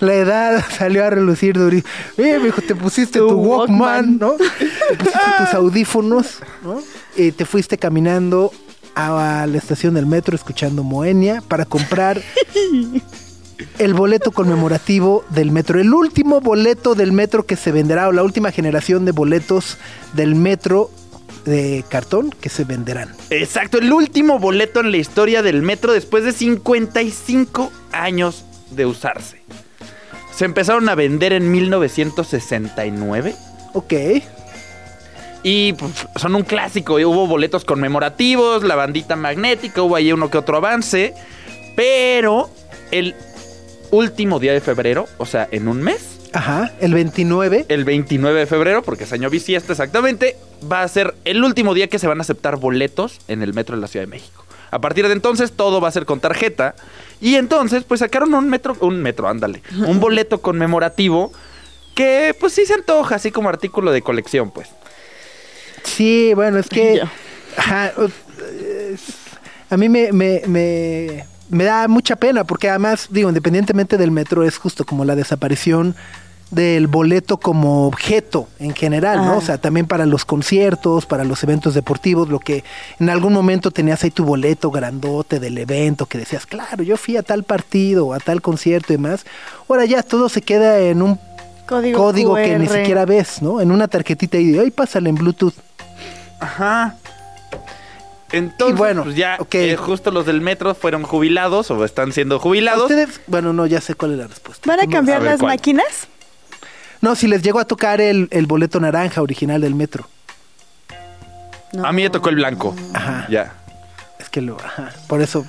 La 0.00 0.14
edad 0.14 0.64
salió 0.78 1.04
a 1.04 1.10
relucir 1.10 1.58
durísimo. 1.58 1.92
Eh, 2.16 2.38
me 2.38 2.46
dijo, 2.46 2.62
te 2.62 2.74
pusiste 2.74 3.18
tu, 3.18 3.28
Tu 3.28 3.34
Walkman, 3.34 3.80
Walkman. 3.80 4.18
¿no? 4.18 4.32
Te 4.32 4.96
pusiste 4.96 5.20
tus 5.38 5.54
audífonos, 5.54 6.38
¿no? 6.62 6.82
Y 7.16 7.32
te 7.32 7.44
fuiste 7.44 7.76
caminando 7.76 8.50
a 8.94 9.46
la 9.46 9.58
estación 9.58 9.94
del 9.94 10.06
metro 10.06 10.34
escuchando 10.34 10.82
Moenia 10.82 11.42
para 11.46 11.64
comprar 11.64 12.20
el 13.78 13.94
boleto 13.94 14.32
conmemorativo 14.32 15.24
del 15.30 15.50
metro. 15.50 15.80
El 15.80 15.92
último 15.92 16.40
boleto 16.40 16.94
del 16.94 17.12
metro 17.12 17.46
que 17.46 17.56
se 17.56 17.72
venderá, 17.72 18.08
o 18.08 18.12
la 18.12 18.22
última 18.22 18.50
generación 18.52 19.04
de 19.04 19.12
boletos 19.12 19.78
del 20.14 20.34
metro 20.34 20.90
de 21.44 21.84
cartón 21.88 22.30
que 22.30 22.48
se 22.48 22.64
venderán. 22.64 23.14
Exacto, 23.30 23.78
el 23.78 23.92
último 23.92 24.38
boleto 24.38 24.80
en 24.80 24.90
la 24.90 24.98
historia 24.98 25.42
del 25.42 25.62
metro 25.62 25.92
después 25.92 26.24
de 26.24 26.32
55 26.32 27.72
años 27.92 28.44
de 28.70 28.86
usarse. 28.86 29.42
Se 30.34 30.44
empezaron 30.44 30.88
a 30.88 30.94
vender 30.94 31.32
en 31.32 31.50
1969 31.50 33.34
Ok. 33.72 33.92
Y 35.42 35.72
pues, 35.74 35.92
son 36.16 36.34
un 36.34 36.42
clásico. 36.42 36.98
y 36.98 37.04
Hubo 37.04 37.26
boletos 37.26 37.64
conmemorativos, 37.64 38.62
la 38.62 38.74
bandita 38.74 39.16
magnética, 39.16 39.82
hubo 39.82 39.96
ahí 39.96 40.12
uno 40.12 40.30
que 40.30 40.38
otro 40.38 40.56
avance, 40.56 41.14
pero 41.76 42.50
el 42.90 43.14
último 43.90 44.38
día 44.38 44.52
de 44.52 44.60
febrero, 44.60 45.06
o 45.18 45.26
sea, 45.26 45.48
en 45.50 45.68
un 45.68 45.82
mes, 45.82 46.18
Ajá. 46.32 46.70
El 46.80 46.94
29. 46.94 47.66
el 47.68 47.84
29 47.84 48.40
de 48.40 48.46
febrero, 48.46 48.82
porque 48.82 49.04
es 49.04 49.12
año 49.12 49.30
bisiesto 49.30 49.72
exactamente, 49.72 50.36
va 50.70 50.82
a 50.82 50.88
ser 50.88 51.14
el 51.24 51.42
último 51.42 51.74
día 51.74 51.88
que 51.88 51.98
se 51.98 52.06
van 52.06 52.18
a 52.18 52.22
aceptar 52.22 52.56
boletos 52.56 53.18
en 53.26 53.42
el 53.42 53.52
metro 53.52 53.74
de 53.74 53.82
la 53.82 53.88
Ciudad 53.88 54.04
de 54.06 54.10
México. 54.10 54.44
A 54.70 54.80
partir 54.80 55.06
de 55.06 55.12
entonces 55.12 55.52
todo 55.52 55.80
va 55.80 55.88
a 55.88 55.92
ser 55.92 56.06
con 56.06 56.20
tarjeta. 56.20 56.76
Y 57.20 57.34
entonces, 57.34 57.84
pues 57.84 58.00
sacaron 58.00 58.32
un 58.34 58.48
metro, 58.48 58.76
un 58.80 59.02
metro, 59.02 59.28
ándale, 59.28 59.62
un 59.86 60.00
boleto 60.00 60.40
conmemorativo 60.40 61.32
que 61.94 62.34
pues 62.38 62.52
sí 62.52 62.64
se 62.64 62.74
antoja, 62.74 63.16
así 63.16 63.30
como 63.30 63.48
artículo 63.48 63.90
de 63.92 64.02
colección, 64.02 64.50
pues. 64.50 64.68
Sí, 65.84 66.32
bueno, 66.34 66.58
es 66.58 66.68
que. 66.68 67.02
Ajá, 67.56 67.92
a 69.70 69.76
mí 69.76 69.88
me, 69.88 70.12
me, 70.12 70.42
me, 70.46 71.24
me 71.48 71.64
da 71.64 71.88
mucha 71.88 72.16
pena 72.16 72.44
porque 72.44 72.68
además, 72.68 73.08
digo, 73.10 73.28
independientemente 73.28 73.96
del 73.96 74.10
metro, 74.10 74.44
es 74.44 74.56
justo 74.56 74.84
como 74.84 75.04
la 75.04 75.14
desaparición 75.14 75.94
del 76.50 76.88
boleto 76.88 77.36
como 77.36 77.86
objeto 77.86 78.48
en 78.58 78.74
general, 78.74 79.24
¿no? 79.24 79.38
O 79.38 79.40
sea, 79.40 79.58
también 79.58 79.86
para 79.86 80.04
los 80.04 80.24
conciertos, 80.24 81.06
para 81.06 81.22
los 81.22 81.42
eventos 81.44 81.74
deportivos, 81.74 82.28
lo 82.28 82.40
que 82.40 82.64
en 82.98 83.08
algún 83.08 83.32
momento 83.32 83.70
tenías 83.70 84.02
ahí 84.02 84.10
tu 84.10 84.24
boleto 84.24 84.70
grandote 84.70 85.38
del 85.38 85.58
evento 85.58 86.06
que 86.06 86.18
decías, 86.18 86.46
claro, 86.46 86.82
yo 86.82 86.96
fui 86.96 87.16
a 87.16 87.22
tal 87.22 87.44
partido 87.44 88.08
o 88.08 88.14
a 88.14 88.18
tal 88.18 88.42
concierto 88.42 88.92
y 88.92 88.96
demás. 88.96 89.24
Ahora 89.68 89.84
ya 89.84 90.02
todo 90.02 90.28
se 90.28 90.42
queda 90.42 90.78
en 90.80 91.02
un 91.02 91.20
Código, 91.66 92.00
código 92.00 92.34
que 92.34 92.58
ni 92.58 92.66
siquiera 92.66 93.06
ves, 93.06 93.42
¿no? 93.42 93.60
En 93.60 93.70
una 93.70 93.86
tarjetita 93.86 94.38
y 94.38 94.50
de, 94.50 94.60
ay, 94.60 94.72
pásale 94.72 95.08
en 95.08 95.14
Bluetooth. 95.14 95.54
Ajá. 96.40 96.96
Entonces, 98.32 98.74
Y 98.74 98.78
bueno, 98.78 99.04
pues 99.04 99.16
ya 99.16 99.38
eh, 99.50 99.76
justo 99.76 100.10
los 100.10 100.24
del 100.24 100.40
metro 100.40 100.74
fueron 100.74 101.02
jubilados 101.02 101.70
o 101.70 101.84
están 101.84 102.12
siendo 102.12 102.38
jubilados. 102.38 102.82
Ustedes, 102.82 103.20
bueno, 103.26 103.52
no, 103.52 103.66
ya 103.66 103.80
sé 103.80 103.94
cuál 103.94 104.12
es 104.12 104.18
la 104.18 104.26
respuesta. 104.28 104.62
¿Van 104.68 104.80
a 104.80 104.86
cambiar 104.86 105.18
a 105.18 105.20
ver, 105.20 105.30
las 105.32 105.40
¿cuál? 105.40 105.52
máquinas? 105.52 106.08
No, 107.00 107.14
si 107.14 107.26
les 107.26 107.42
llegó 107.42 107.58
a 107.58 107.64
tocar 107.64 108.00
el, 108.00 108.28
el 108.30 108.46
boleto 108.46 108.78
naranja 108.78 109.22
original 109.22 109.60
del 109.60 109.74
metro. 109.74 110.06
No. 111.72 111.86
A 111.86 111.92
mí 111.92 112.02
me 112.02 112.10
tocó 112.10 112.28
el 112.28 112.36
blanco. 112.36 112.74
Ajá. 112.94 113.26
Ya. 113.28 113.54
Es 114.18 114.28
que 114.28 114.40
lo, 114.40 114.56
ajá, 114.56 114.90
por 115.08 115.22
eso. 115.22 115.46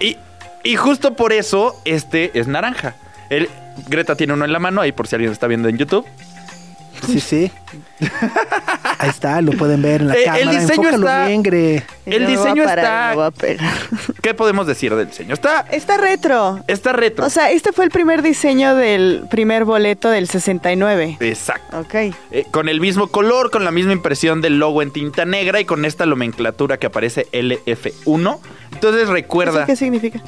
Y, 0.00 0.16
y 0.64 0.76
justo 0.76 1.14
por 1.14 1.32
eso 1.32 1.80
este 1.84 2.38
es 2.38 2.46
naranja. 2.46 2.96
El, 3.30 3.48
Greta 3.88 4.16
tiene 4.16 4.32
uno 4.32 4.44
en 4.44 4.52
la 4.52 4.58
mano 4.58 4.80
ahí 4.80 4.92
por 4.92 5.06
si 5.06 5.14
alguien 5.14 5.32
está 5.32 5.46
viendo 5.46 5.68
en 5.68 5.78
YouTube. 5.78 6.04
Sí, 7.06 7.20
sí. 7.20 7.50
Ahí 8.98 9.08
está, 9.10 9.40
lo 9.40 9.52
pueden 9.52 9.80
ver 9.82 10.00
en 10.02 10.08
la 10.08 10.14
Eh, 10.14 10.18
el 10.18 10.24
cámara. 10.24 10.50
diseño 10.50 10.70
Enfócalo 10.88 10.96
está- 11.06 11.26
bien, 11.26 11.42
Gre. 11.42 11.84
El 12.06 12.22
No 12.24 12.28
diseño 12.30 12.64
parar, 12.64 13.10
está- 13.12 13.26
a 13.26 13.30
pegar. 13.30 13.74
¿Qué 14.22 14.34
podemos 14.34 14.66
decir 14.66 14.94
del 14.94 15.06
diseño? 15.08 15.34
Está, 15.34 15.60
Está 15.70 15.96
retro. 15.96 16.64
está 16.66 16.92
retro. 16.92 17.26
O 17.26 17.30
sea, 17.30 17.50
este 17.50 17.72
fue 17.72 17.84
el 17.84 17.90
primer 17.90 18.22
diseño 18.22 18.74
del 18.74 19.24
primer 19.30 19.64
boleto 19.64 20.10
del 20.10 20.28
69. 20.28 21.16
Exacto. 21.20 21.78
Ok. 21.80 21.94
Eh, 22.30 22.44
con 22.50 22.68
el 22.68 22.80
mismo 22.80 23.08
color, 23.08 23.50
con 23.50 23.64
la 23.64 23.70
misma 23.70 23.92
impresión 23.92 24.40
del 24.40 24.58
logo 24.58 24.82
en 24.82 24.90
tinta 24.90 25.24
negra 25.24 25.60
y 25.60 25.64
con 25.64 25.84
esta 25.84 26.06
nomenclatura 26.06 26.78
que 26.78 26.86
aparece 26.86 27.26
LF1. 27.32 28.40
Entonces 28.72 29.02
¿Eso 29.04 29.12
recuerda, 29.12 29.66
qué 29.66 29.76
significa? 29.76 30.20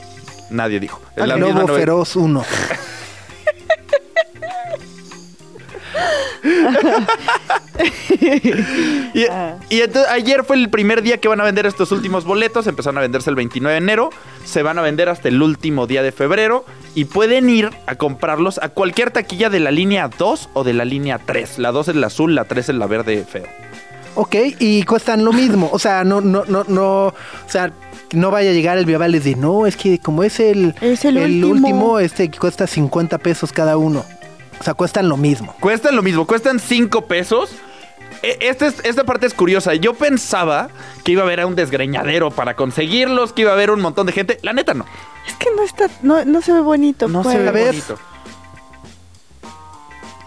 nadie 0.51 0.81
dijo. 0.81 1.01
El 1.16 1.25
misma 1.35 1.61
Lobo 1.62 1.68
Feroz 1.75 2.16
1. 2.16 2.45
Y, 9.14 9.20
y 9.74 9.80
entonces 9.80 10.11
ayer 10.11 10.45
fue 10.45 10.57
el 10.57 10.68
primer 10.70 11.03
día 11.03 11.18
que 11.18 11.28
van 11.28 11.41
a 11.41 11.45
vender 11.45 11.66
estos 11.66 11.93
últimos 11.93 12.24
boletos. 12.24 12.66
Empezaron 12.66 12.99
a 12.99 13.01
venderse 13.01 13.30
el 13.30 13.36
29 13.36 13.72
de 13.72 13.78
enero. 13.78 14.11
Se 14.45 14.62
van 14.62 14.78
a 14.78 14.82
vender 14.82 15.09
hasta 15.09 15.28
el 15.28 15.41
último 15.43 15.86
día 15.86 16.03
de 16.03 16.12
febrero. 16.12 16.64
Y 16.95 17.05
pueden 17.07 17.49
ir 17.49 17.70
a 17.86 17.95
comprarlos 17.95 18.59
a 18.62 18.68
cualquier 18.70 19.11
taquilla 19.11 19.49
de 19.51 19.61
la 19.61 19.70
línea 19.70 20.09
2 20.16 20.51
o 20.53 20.64
de 20.64 20.72
la 20.74 20.84
línea 20.84 21.18
3. 21.24 21.59
La 21.59 21.72
2 21.72 21.88
es 21.88 21.97
la 21.97 22.09
azul, 22.09 22.34
la 22.34 22.45
3 22.45 22.68
es 22.70 22.74
la 22.74 22.86
verde 22.86 23.24
feo. 23.28 23.47
Ok, 24.16 24.34
y 24.59 24.82
cuestan 24.82 25.24
lo 25.24 25.32
mismo. 25.32 25.70
O 25.72 25.78
sea, 25.78 26.05
no, 26.05 26.20
no, 26.20 26.45
no, 26.47 26.64
no. 26.66 27.07
O 27.07 27.14
sea, 27.47 27.72
no 28.12 28.30
vaya 28.32 28.51
a 28.51 28.53
llegar 28.53 28.76
el 28.76 28.84
Vival 28.86 29.14
y 29.14 29.18
decir, 29.18 29.38
no, 29.38 29.66
es 29.66 29.76
que 29.76 29.99
como 30.01 30.24
es 30.24 30.41
el, 30.41 30.74
Es 30.80 31.05
el 31.05 31.16
último. 31.16 31.49
último, 31.53 31.99
este 32.01 32.28
cuesta 32.30 32.66
50 32.66 33.18
pesos 33.18 33.53
cada 33.53 33.76
uno. 33.76 34.05
O 34.61 34.65
sea, 34.65 34.75
cuestan 34.75 35.09
lo 35.09 35.17
mismo. 35.17 35.55
Cuestan 35.59 35.97
lo 35.97 36.03
mismo, 36.03 36.27
cuestan 36.27 36.61
5 36.61 37.07
pesos. 37.07 37.51
Este 38.23 38.67
es- 38.67 38.81
esta 38.85 39.05
parte 39.05 39.27
es 39.27 39.33
curiosa. 39.33 39.75
Yo 39.75 39.95
pensaba 39.95 40.69
que 41.03 41.13
iba 41.13 41.23
a 41.23 41.25
haber 41.25 41.43
un 41.47 41.57
desgreñadero 41.57 42.31
para 42.31 42.55
conseguirlos, 42.55 43.33
que 43.33 43.43
iba 43.43 43.51
a 43.53 43.55
haber 43.55 43.71
un 43.71 43.81
montón 43.81 44.07
de 44.07 44.13
gente. 44.13 44.39
La 44.43 44.53
neta 44.53 44.75
no. 44.75 44.85
Es 45.27 45.35
que 45.37 45.49
no 45.57 45.63
está, 45.63 45.89
no, 46.03 46.25
no 46.27 46.43
se 46.43 46.53
ve 46.53 46.61
bonito. 46.61 47.09
No 47.09 47.23
pues. 47.23 47.35
se 47.37 47.43
ve 47.43 47.49
A 47.49 47.53
ver. 47.53 47.67
bonito. 47.69 47.99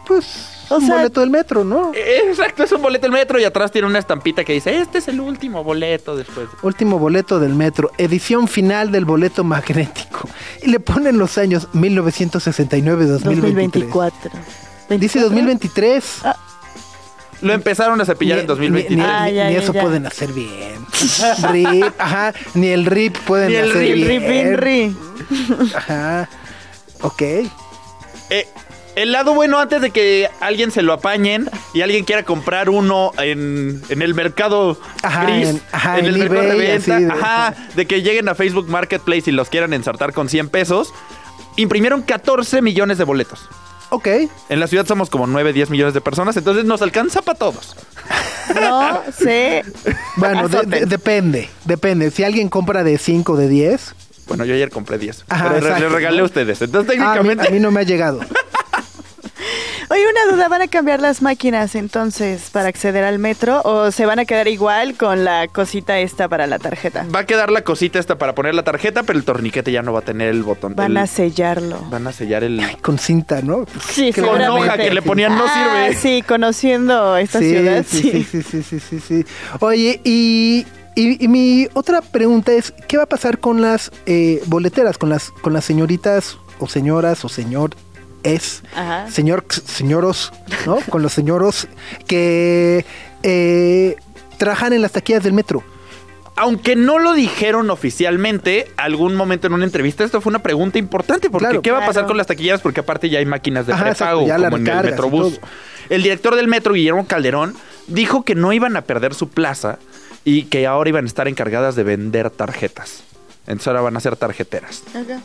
Pues, 0.08 0.50
O 0.76 0.78
un 0.80 0.86
sea- 0.88 0.96
boleto 0.98 1.20
del 1.22 1.30
metro, 1.30 1.64
¿no? 1.64 1.92
Eh, 1.94 2.22
Exacto, 2.30 2.64
es 2.64 2.72
un 2.72 2.82
boleto 2.82 3.04
del 3.04 3.12
metro 3.12 3.40
y 3.40 3.44
atrás 3.44 3.72
tiene 3.72 3.88
una 3.88 4.00
estampita 4.00 4.44
que 4.44 4.54
dice, 4.54 4.78
este 4.78 4.98
es 5.00 5.08
el 5.08 5.20
último 5.20 5.64
boleto 5.64 6.16
después. 6.16 6.48
Último 6.62 7.00
boleto 7.00 7.40
del 7.40 7.54
metro, 7.54 7.92
edición 7.98 8.48
final 8.48 8.92
del 8.92 9.06
boleto 9.06 9.44
magnético. 9.44 10.28
Y 10.62 10.70
le 10.70 10.80
ponen 10.80 11.18
los 11.18 11.38
años 11.38 11.68
1969-2023. 11.74 13.20
2024. 13.24 14.32
Dice 14.90 15.20
2023. 15.20 16.22
Lo 17.42 17.52
empezaron 17.54 18.00
a 18.00 18.06
cepillar 18.06 18.38
en 18.40 18.44
Ni- 18.46 18.48
2023. 18.48 18.98
Ni, 18.98 19.04
ni- 19.04 19.10
Ah, 19.10 19.26
ni 19.26 19.34
ya, 19.34 19.52
ya, 19.52 19.60
eso 19.60 19.74
ya. 19.74 19.82
pueden 19.82 20.06
hacer 20.06 20.32
bien. 20.32 20.86
RIP, 21.52 21.94
ajá. 21.98 22.34
Ni 22.54 22.68
el 22.68 22.86
RIP 22.86 23.18
pueden 23.26 23.50
Ni 23.50 23.56
el 23.56 23.70
hacer 23.70 23.82
RIP, 23.82 24.20
bien. 24.20 24.58
Rin, 24.58 24.58
rin. 24.58 24.98
Ajá. 25.76 26.30
Ok. 27.02 27.22
Eh, 27.22 28.48
el 28.96 29.12
lado 29.12 29.34
bueno 29.34 29.60
antes 29.60 29.82
de 29.82 29.92
que 29.92 30.30
alguien 30.40 30.72
se 30.72 30.82
lo 30.82 30.94
apañen 30.94 31.50
y 31.74 31.82
alguien 31.82 32.04
quiera 32.06 32.24
comprar 32.24 32.70
uno 32.70 33.12
en, 33.18 33.82
en 33.90 34.02
el 34.02 34.14
mercado 34.14 34.78
Ajá, 35.02 35.24
gris, 35.26 35.50
en- 35.50 35.62
ajá, 35.72 36.00
en 36.00 36.06
el 36.06 36.18
mercado 36.18 36.42
de 36.44 36.56
venta, 36.56 37.00
de- 37.00 37.08
ajá, 37.12 37.56
de 37.76 37.86
que 37.86 38.02
lleguen 38.02 38.30
a 38.30 38.36
Facebook 38.36 38.70
Marketplace 38.70 39.24
y 39.30 39.34
los 39.34 39.50
quieran 39.50 39.74
ensartar 39.74 40.14
con 40.14 40.30
100 40.30 40.50
pesos, 40.50 40.94
imprimieron 41.56 42.02
14 42.02 42.62
millones 42.62 42.98
de 42.98 43.04
boletos. 43.04 43.48
Ok. 43.90 44.08
En 44.50 44.60
la 44.60 44.66
ciudad 44.68 44.88
somos 44.88 45.10
como 45.12 45.28
9, 45.28 45.54
10 45.54 45.70
millones 45.70 45.94
de 45.94 46.02
personas, 46.02 46.36
entonces 46.38 46.66
nos 46.66 46.82
alcanza 46.82 47.22
para 47.22 47.38
todos. 47.38 47.76
No 48.56 49.02
sé. 49.18 49.64
Bueno, 50.18 50.50
de- 50.50 50.64
de- 50.64 50.86
depende. 50.86 51.50
Depende. 51.66 52.10
Si 52.12 52.24
alguien 52.24 52.50
compra 52.50 52.84
de 52.84 52.98
5 52.98 53.38
de 53.38 53.48
10. 53.48 53.96
Bueno, 54.28 54.46
yo 54.46 54.54
ayer 54.56 54.70
compré 54.70 54.98
10, 54.98 55.26
Ajá, 55.30 55.52
pero 55.54 55.78
les 55.80 55.92
regalé 55.92 56.22
a 56.22 56.24
ustedes. 56.24 56.62
Entonces 56.62 56.98
Ah, 57.00 57.14
a, 57.14 57.16
mí, 57.24 57.30
técnicamente... 57.30 57.48
a 57.48 57.52
mí 57.52 57.60
no 57.60 57.72
me 57.72 57.82
ha 57.82 57.84
llegado. 57.84 58.20
Oye, 59.94 60.02
una 60.10 60.36
duda, 60.36 60.48
¿van 60.50 60.64
a 60.64 60.68
cambiar 60.68 61.02
las 61.02 61.22
máquinas 61.22 61.76
entonces 61.76 62.50
para 62.52 62.68
acceder 62.68 63.04
al 63.04 63.20
metro 63.20 63.62
o 63.64 63.92
se 63.92 64.08
van 64.08 64.18
a 64.18 64.26
quedar 64.26 64.48
igual 64.48 64.96
con 64.96 65.24
la 65.24 65.48
cosita 65.48 66.00
esta 66.00 66.28
para 66.28 66.48
la 66.48 66.58
tarjeta? 66.58 67.06
Va 67.14 67.20
a 67.20 67.26
quedar 67.28 67.52
la 67.52 67.62
cosita 67.64 68.00
esta 68.00 68.18
para 68.18 68.34
poner 68.34 68.56
la 68.56 68.64
tarjeta, 68.64 69.04
pero 69.04 69.20
el 69.20 69.24
torniquete 69.26 69.72
ya 69.72 69.84
no 69.84 69.94
va 69.94 70.00
a 70.00 70.02
tener 70.02 70.30
el 70.30 70.42
botón. 70.42 70.74
Van 70.76 70.92
el- 70.92 70.98
a 70.98 71.06
sellarlo. 71.06 71.80
van 71.92 72.08
a 72.08 72.12
sellar 72.12 72.44
el... 72.44 72.60
Con 72.82 72.98
cinta, 72.98 73.42
¿no? 73.44 73.66
Sí, 73.92 74.12
Con 74.14 74.42
hoja 74.42 74.78
que 74.78 74.92
le 74.92 75.04
ponían 75.04 75.38
no 75.38 75.44
Ah, 75.46 75.86
sirve. 75.90 75.96
sí, 76.02 76.24
conociendo 76.24 77.16
esta 77.18 77.38
ciudad, 77.40 77.86
sí, 77.88 78.02
sí. 78.02 78.24
sí, 78.24 78.42
sí, 78.42 78.64
sí, 78.64 78.64
sí, 78.64 78.80
sí, 78.80 79.00
sí. 79.00 79.26
Oye, 79.60 80.02
y, 80.04 80.66
y- 80.96 81.24
y 81.24 81.28
mi 81.28 81.68
otra 81.74 82.02
pregunta 82.02 82.52
es, 82.52 82.74
¿qué 82.88 82.98
va 82.98 83.04
a 83.04 83.08
pasar 83.08 83.38
con 83.38 83.62
las 83.62 83.92
eh, 84.08 84.42
boleteras, 84.48 84.98
con 84.98 85.10
las, 85.10 85.30
con 85.30 85.54
las 85.54 85.66
señoritas 85.66 86.40
o 86.60 86.68
señoras 86.68 87.24
o 87.26 87.30
señor 87.30 87.76
es, 88.24 88.64
Ajá. 88.76 89.10
señor, 89.10 89.46
señoros, 89.50 90.32
¿no? 90.66 90.78
con 90.90 91.02
los 91.02 91.14
señoros 91.14 91.68
que 92.08 92.86
eh, 93.24 93.96
trabajan 94.38 94.74
en 94.74 94.82
las 94.82 94.92
taquillas 94.92 95.24
del 95.24 95.34
metro. 95.34 95.64
Aunque 96.36 96.76
no 96.76 96.98
lo 96.98 97.14
dijeron 97.14 97.70
oficialmente, 97.70 98.72
algún 98.76 99.16
momento 99.16 99.46
en 99.46 99.54
una 99.54 99.66
entrevista, 99.66 100.04
esto 100.04 100.20
fue 100.20 100.32
una 100.32 100.40
pregunta 100.40 100.80
importante, 100.80 101.30
porque 101.30 101.46
Claro. 101.46 101.62
¿qué 101.62 101.72
va 101.72 101.84
a 101.84 101.86
pasar 101.86 102.08
con 102.08 102.18
las 102.18 102.26
taquilleras? 102.26 102.60
Porque 102.62 102.80
aparte 102.80 103.08
ya 103.08 103.20
hay 103.20 103.26
máquinas 103.28 103.68
de 103.68 103.74
Ajá, 103.74 103.84
prepago, 103.92 104.22
exacto, 104.24 104.44
como 104.46 104.58
en 104.58 104.68
el 104.68 104.84
Metrobús. 104.84 105.40
El 105.90 106.02
director 106.02 106.36
del 106.36 106.48
metro, 106.48 106.74
Guillermo 106.74 107.06
Calderón, 107.06 107.56
dijo 107.86 108.24
que 108.24 108.34
no 108.34 108.52
iban 108.52 108.76
a 108.78 108.82
perder 108.82 109.14
su 109.14 109.30
plaza 109.30 109.78
y 110.26 110.46
que 110.46 110.66
ahora 110.66 110.90
iban 110.90 111.04
a 111.04 111.08
estar 111.08 111.28
encargadas 111.28 111.76
de 111.76 111.84
vender 111.84 112.32
tarjetas. 112.32 113.04
Entonces 113.46 113.68
ahora 113.68 113.82
van 113.82 113.98
a 113.98 114.00
ser 114.00 114.16
tarjeteras. 114.16 114.84
Ajá. 114.96 115.22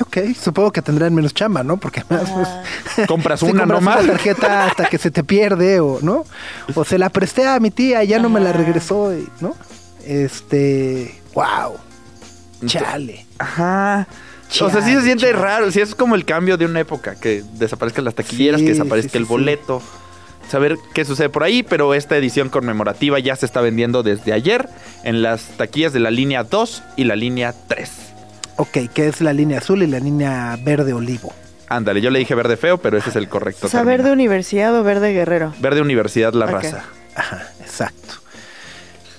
Ok, 0.00 0.18
supongo 0.40 0.72
que 0.72 0.82
tendrán 0.82 1.14
menos 1.14 1.32
chamba, 1.32 1.62
¿no? 1.62 1.78
Porque 1.78 2.02
además, 2.08 2.30
Ah. 2.48 2.62
pues, 2.96 3.06
Compras 3.08 3.40
si 3.40 3.46
una 3.46 3.60
compras 3.62 3.80
nomás. 3.80 4.04
una 4.04 4.12
tarjeta 4.12 4.66
hasta 4.66 4.86
que 4.88 4.98
se 4.98 5.10
te 5.10 5.24
pierde, 5.24 5.80
o 5.80 5.98
¿no? 6.02 6.24
O 6.74 6.84
se 6.84 6.98
la 6.98 7.08
presté 7.10 7.46
a 7.46 7.58
mi 7.60 7.70
tía 7.70 8.04
y 8.04 8.08
ya 8.08 8.18
no 8.18 8.28
me 8.28 8.40
la 8.40 8.52
regresó, 8.52 9.14
y, 9.16 9.26
¿no? 9.40 9.54
Este, 10.04 11.20
wow, 11.34 11.76
chale. 12.66 13.26
Ajá. 13.38 14.06
o 14.60 14.70
sea, 14.70 14.82
sí 14.82 14.94
se 14.94 15.02
siente 15.02 15.26
chale. 15.26 15.32
raro. 15.32 15.70
Sí, 15.72 15.80
es 15.80 15.94
como 15.94 16.14
el 16.14 16.24
cambio 16.24 16.56
de 16.56 16.64
una 16.66 16.80
época. 16.80 17.14
Que 17.16 17.42
desaparezcan 17.54 18.04
las 18.04 18.14
taquilleras, 18.14 18.60
Sí, 18.60 18.66
que 18.66 18.72
desaparezca 18.72 19.08
sí, 19.10 19.12
sí, 19.12 19.18
el 19.18 19.24
sí. 19.24 19.28
boleto. 19.28 19.82
Saber 20.48 20.76
qué 20.94 21.04
sucede 21.04 21.28
por 21.28 21.42
ahí. 21.42 21.62
Pero 21.64 21.92
esta 21.94 22.16
edición 22.16 22.48
conmemorativa 22.50 23.18
ya 23.18 23.34
se 23.34 23.46
está 23.46 23.60
vendiendo 23.60 24.02
desde 24.04 24.32
ayer 24.32 24.68
en 25.04 25.22
las 25.22 25.42
taquillas 25.56 25.92
de 25.92 26.00
la 26.00 26.10
línea 26.10 26.44
2 26.44 26.82
y 26.96 27.04
la 27.04 27.16
línea 27.16 27.52
3. 27.68 27.90
Ok, 28.56 28.78
que 28.94 29.08
es 29.08 29.20
la 29.20 29.32
línea 29.32 29.58
azul 29.58 29.82
y 29.82 29.86
la 29.86 30.00
línea 30.00 30.58
verde 30.62 30.92
olivo. 30.92 31.32
Ándale, 31.68 32.00
yo 32.00 32.10
le 32.10 32.18
dije 32.18 32.34
verde 32.34 32.56
feo, 32.56 32.78
pero 32.78 32.96
ese 32.96 33.10
es 33.10 33.16
el 33.16 33.28
correcto. 33.28 33.66
O 33.66 33.70
sea, 33.70 33.80
término. 33.80 33.98
verde 33.98 34.12
universidad 34.12 34.78
o 34.78 34.84
verde 34.84 35.12
guerrero. 35.12 35.52
Verde 35.58 35.80
Universidad 35.80 36.32
La. 36.32 36.46
Raza. 36.46 36.84
Ajá, 37.14 37.48
exacto. 37.60 38.14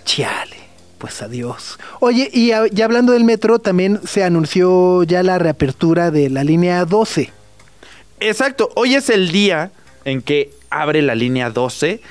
Chale, 0.06 0.56
pues 0.98 1.22
adiós. 1.22 1.78
Oye, 2.00 2.30
y 2.32 2.52
ya 2.72 2.86
hablando 2.86 3.12
del 3.12 3.26
metro, 3.26 3.60
también 3.60 4.00
se 4.06 4.24
anunció 4.24 5.04
ya 5.04 5.24
la 5.24 5.38
reapertura 5.40 6.10
de 6.12 6.30
la 6.30 6.44
línea 6.44 6.86
12. 6.86 7.32
Exacto, 8.20 8.70
hoy 8.76 8.96
es 8.96 9.10
el 9.10 9.32
día 9.32 9.72
en 10.06 10.22
que 10.22 10.52
abre 10.70 11.02
la 11.02 11.16
línea 11.16 11.50
12. 11.50 12.02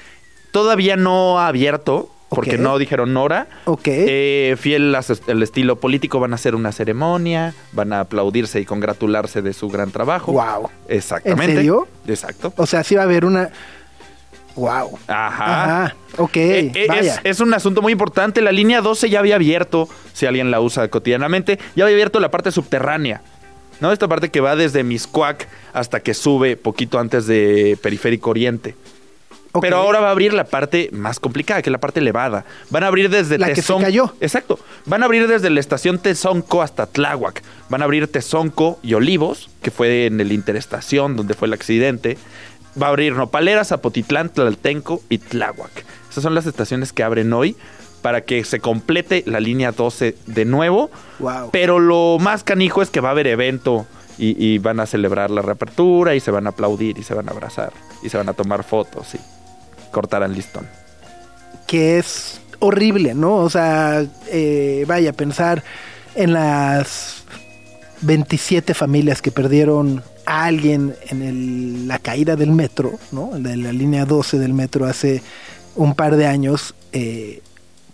Todavía 0.52 0.96
no 0.96 1.40
ha 1.40 1.48
abierto. 1.48 2.10
Porque 2.36 2.58
no 2.58 2.76
dijeron 2.76 3.16
hora. 3.16 3.46
Ok. 3.64 3.86
Eh, 3.86 4.56
fiel 4.58 4.94
al 4.94 5.42
estilo 5.42 5.76
político, 5.76 6.20
van 6.20 6.32
a 6.32 6.34
hacer 6.34 6.54
una 6.54 6.70
ceremonia, 6.70 7.54
van 7.72 7.94
a 7.94 8.00
aplaudirse 8.00 8.60
y 8.60 8.66
congratularse 8.66 9.40
de 9.40 9.54
su 9.54 9.70
gran 9.70 9.90
trabajo. 9.90 10.32
Wow. 10.32 10.68
Exactamente. 10.86 11.52
¿En 11.52 11.56
serio? 11.56 11.88
Exacto. 12.06 12.52
O 12.56 12.66
sea, 12.66 12.84
sí 12.84 12.94
va 12.94 13.02
a 13.02 13.04
haber 13.04 13.24
una. 13.24 13.50
Wow. 14.54 14.98
Ajá. 15.06 15.84
Ajá. 15.84 15.96
Ok. 16.18 16.36
Eh, 16.36 16.72
eh, 16.74 16.86
vaya. 16.88 17.14
es, 17.14 17.20
es 17.24 17.40
un 17.40 17.54
asunto 17.54 17.80
muy 17.80 17.92
importante. 17.92 18.42
La 18.42 18.52
línea 18.52 18.82
12 18.82 19.08
ya 19.08 19.20
había 19.20 19.36
abierto, 19.36 19.88
si 20.12 20.26
alguien 20.26 20.50
la 20.50 20.60
usa 20.60 20.88
cotidianamente, 20.88 21.58
ya 21.74 21.84
había 21.84 21.94
abierto 21.94 22.20
la 22.20 22.30
parte 22.30 22.52
subterránea. 22.52 23.22
¿No? 23.80 23.92
Esta 23.92 24.08
parte 24.08 24.30
que 24.30 24.40
va 24.40 24.56
desde 24.56 24.84
Miscuac 24.84 25.48
hasta 25.72 26.00
que 26.00 26.12
sube 26.12 26.56
poquito 26.56 26.98
antes 26.98 27.26
de 27.26 27.78
Periférico 27.82 28.30
Oriente. 28.30 28.74
Pero 29.60 29.76
ahora 29.78 30.00
va 30.00 30.08
a 30.08 30.10
abrir 30.10 30.32
la 30.32 30.44
parte 30.44 30.88
más 30.92 31.20
complicada, 31.20 31.62
que 31.62 31.70
es 31.70 31.72
la 31.72 31.78
parte 31.78 32.00
elevada. 32.00 32.44
Van 32.70 32.82
a 32.82 32.86
abrir 32.88 33.10
desde 33.10 33.38
La 33.38 33.48
que 33.48 33.56
se 33.56 33.62
Tezonco. 33.62 33.82
cayó. 33.82 34.14
Exacto. 34.20 34.58
Van 34.84 35.02
a 35.02 35.06
abrir 35.06 35.28
desde 35.28 35.50
la 35.50 35.60
estación 35.60 35.98
Tezonco 35.98 36.62
hasta 36.62 36.86
Tláhuac. 36.86 37.42
Van 37.68 37.82
a 37.82 37.84
abrir 37.84 38.06
Tezonco 38.10 38.78
y 38.82 38.94
Olivos, 38.94 39.50
que 39.62 39.70
fue 39.70 40.06
en 40.06 40.20
el 40.20 40.32
Interestación 40.32 41.16
donde 41.16 41.34
fue 41.34 41.48
el 41.48 41.54
accidente. 41.54 42.18
Va 42.80 42.86
a 42.86 42.90
abrir 42.90 43.14
Nopaleras, 43.14 43.68
Zapotitlán, 43.68 44.30
Tlaltenco 44.30 45.00
y 45.08 45.18
Tláhuac. 45.18 45.84
Esas 46.10 46.22
son 46.22 46.34
las 46.34 46.46
estaciones 46.46 46.92
que 46.92 47.02
abren 47.02 47.32
hoy 47.32 47.56
para 48.02 48.20
que 48.20 48.44
se 48.44 48.60
complete 48.60 49.24
la 49.26 49.40
línea 49.40 49.72
12 49.72 50.16
de 50.26 50.44
nuevo. 50.44 50.90
Wow. 51.18 51.50
Pero 51.50 51.78
lo 51.80 52.18
más 52.20 52.44
canijo 52.44 52.82
es 52.82 52.90
que 52.90 53.00
va 53.00 53.08
a 53.08 53.12
haber 53.12 53.26
evento 53.26 53.86
y, 54.18 54.36
y 54.42 54.58
van 54.58 54.78
a 54.80 54.86
celebrar 54.86 55.30
la 55.30 55.42
reapertura 55.42 56.14
y 56.14 56.20
se 56.20 56.30
van 56.30 56.46
a 56.46 56.50
aplaudir 56.50 56.98
y 56.98 57.02
se 57.02 57.14
van 57.14 57.28
a 57.28 57.32
abrazar 57.32 57.72
y 58.02 58.08
se 58.08 58.16
van 58.16 58.28
a 58.28 58.32
tomar 58.32 58.62
fotos 58.62 59.14
y 59.14 59.18
cortarán 59.96 60.34
listón. 60.34 60.66
que 61.66 61.96
es 61.98 62.40
horrible, 62.60 63.14
¿no? 63.14 63.36
O 63.36 63.48
sea, 63.50 64.04
eh, 64.30 64.84
vaya, 64.86 65.12
pensar 65.12 65.64
en 66.14 66.32
las 66.34 67.24
27 68.02 68.72
familias 68.74 69.20
que 69.22 69.30
perdieron 69.32 70.02
a 70.26 70.44
alguien 70.44 70.94
en 71.08 71.22
el- 71.22 71.88
la 71.88 71.98
caída 71.98 72.36
del 72.36 72.52
metro, 72.52 72.92
¿no? 73.10 73.30
De 73.38 73.56
la 73.56 73.72
línea 73.72 74.04
12 74.04 74.38
del 74.38 74.52
metro 74.52 74.84
hace 74.86 75.22
un 75.74 75.94
par 75.94 76.14
de 76.16 76.26
años, 76.26 76.74
eh, 76.92 77.40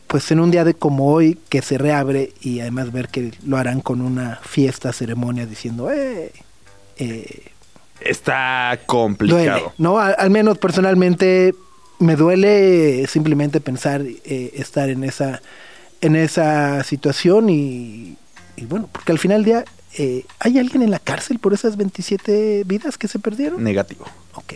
pues 0.07 0.30
en 0.32 0.40
un 0.40 0.50
día 0.50 0.64
de 0.64 0.74
como 0.74 1.07
hoy 1.12 1.38
que 1.48 1.62
se 1.62 1.78
reabre 1.78 2.32
y 2.42 2.61
además 2.61 2.92
ver 2.92 3.09
que 3.09 3.32
lo 3.46 3.57
harán 3.57 3.80
con 3.80 4.00
una 4.03 4.38
fiesta, 4.42 4.92
ceremonia 4.92 5.46
diciendo, 5.46 5.90
eh, 5.90 6.30
eh, 6.98 7.44
Está 8.00 8.78
complicado. 8.86 9.40
duele, 9.61 9.62
¿no? 9.78 9.98
Al, 9.98 10.14
al 10.18 10.28
menos 10.30 10.59
personalmente 10.59 11.55
me 12.03 12.16
duele 12.16 13.07
simplemente 13.07 13.61
pensar 13.61 14.03
eh, 14.03 14.53
estar 14.55 14.90
en 14.90 15.05
esa 15.05 15.40
en 16.00 16.16
esa 16.16 16.82
situación 16.82 17.48
y, 17.48 18.16
y 18.57 18.64
bueno, 18.66 18.88
porque 18.90 19.12
al 19.12 19.20
final 19.20 19.44
del 19.44 19.44
día 19.44 19.64
eh, 19.98 20.24
¿hay 20.40 20.59
alguien 20.59 20.82
en 20.82 20.90
la 20.90 20.98
cárcel 20.98 21.38
por 21.38 21.53
esas 21.53 21.76
27 21.76 22.64
vidas 22.66 22.98
que 22.98 23.09
se 23.09 23.18
perdieron? 23.18 23.62
Negativo. 23.62 24.07
Ok. 24.34 24.55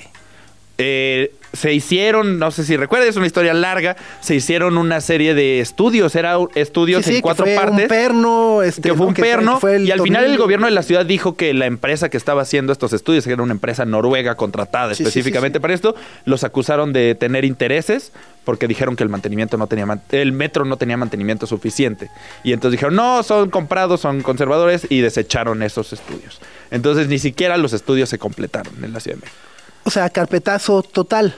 Eh, 0.79 1.33
se 1.55 1.73
hicieron, 1.73 2.39
no 2.39 2.51
sé 2.51 2.65
si 2.65 2.77
recuerdas, 2.77 3.09
es 3.09 3.17
una 3.17 3.27
historia 3.27 3.55
larga, 3.55 3.97
se 4.21 4.35
hicieron 4.35 4.77
una 4.77 5.01
serie 5.01 5.35
de 5.35 5.61
estudios, 5.61 6.15
era 6.15 6.37
estudios 6.55 7.03
Sí, 7.05 7.13
sí, 7.13 7.17
en 7.17 7.23
cuatro 7.23 7.47
que 7.47 7.55
fue 7.55 7.65
partes. 7.65 7.83
un 7.85 7.89
perno, 7.89 8.63
este, 8.63 8.83
que 8.83 8.95
fue 8.95 9.07
un 9.07 9.15
Que 9.15 9.23
perno 9.23 9.59
fue 9.59 9.83
y 9.83 9.91
al 9.91 10.03
final 10.03 10.25
el 10.25 10.37
gobierno 10.37 10.67
de 10.67 10.73
la 10.73 10.83
ciudad 10.83 11.07
dijo 11.07 11.35
que 11.35 11.55
la 11.55 11.65
empresa 11.65 12.11
que 12.11 12.19
estaba 12.19 12.43
haciendo 12.43 12.73
estos 12.75 12.93
estudios, 12.93 13.25
que 13.25 13.33
era 13.33 13.43
una 13.43 13.55
empresa 13.55 13.87
noruega 13.87 14.35
contratada 14.35 14.95
Sí, 14.95 15.03
específicamente 15.03 15.59
para 15.61 15.73
esto, 15.73 15.95
los 16.27 16.45
acusaron 16.45 16.93
de 16.93 17.15
tener 17.15 17.47
intereses 17.47 18.13
porque 18.45 18.69
dijeron 18.69 18.95
que 18.95 19.03
el 19.03 19.09
mantenimiento 19.09 19.57
no 19.57 19.67
tenía 19.67 19.87
el 20.13 20.33
metro 20.33 20.67
no 20.67 20.77
tenía 20.77 20.99
mantenimiento 20.99 21.47
suficiente. 21.47 22.11
Y 22.45 22.53
entonces 22.53 22.73
dijeron 22.73 22.97
no 22.97 23.23
son 23.23 23.49
comprados 23.49 24.03
son 24.03 24.21
conservadores 24.21 24.87
y 24.91 25.01
desecharon 25.01 25.63
esos 25.63 25.95
estudios. 25.95 26.39
Entonces 26.71 27.09
ni 27.09 27.19
siquiera 27.19 27.57
los 27.57 27.73
estudios 27.73 28.11
se 28.11 28.19
completaron 28.19 28.85
en 28.85 28.93
la 28.93 29.01
Ciudad 29.01 29.17
de 29.17 29.23
México 29.23 29.41
O 29.87 29.91
sea, 29.91 30.11
carpetazo 30.11 30.83
total. 30.83 31.35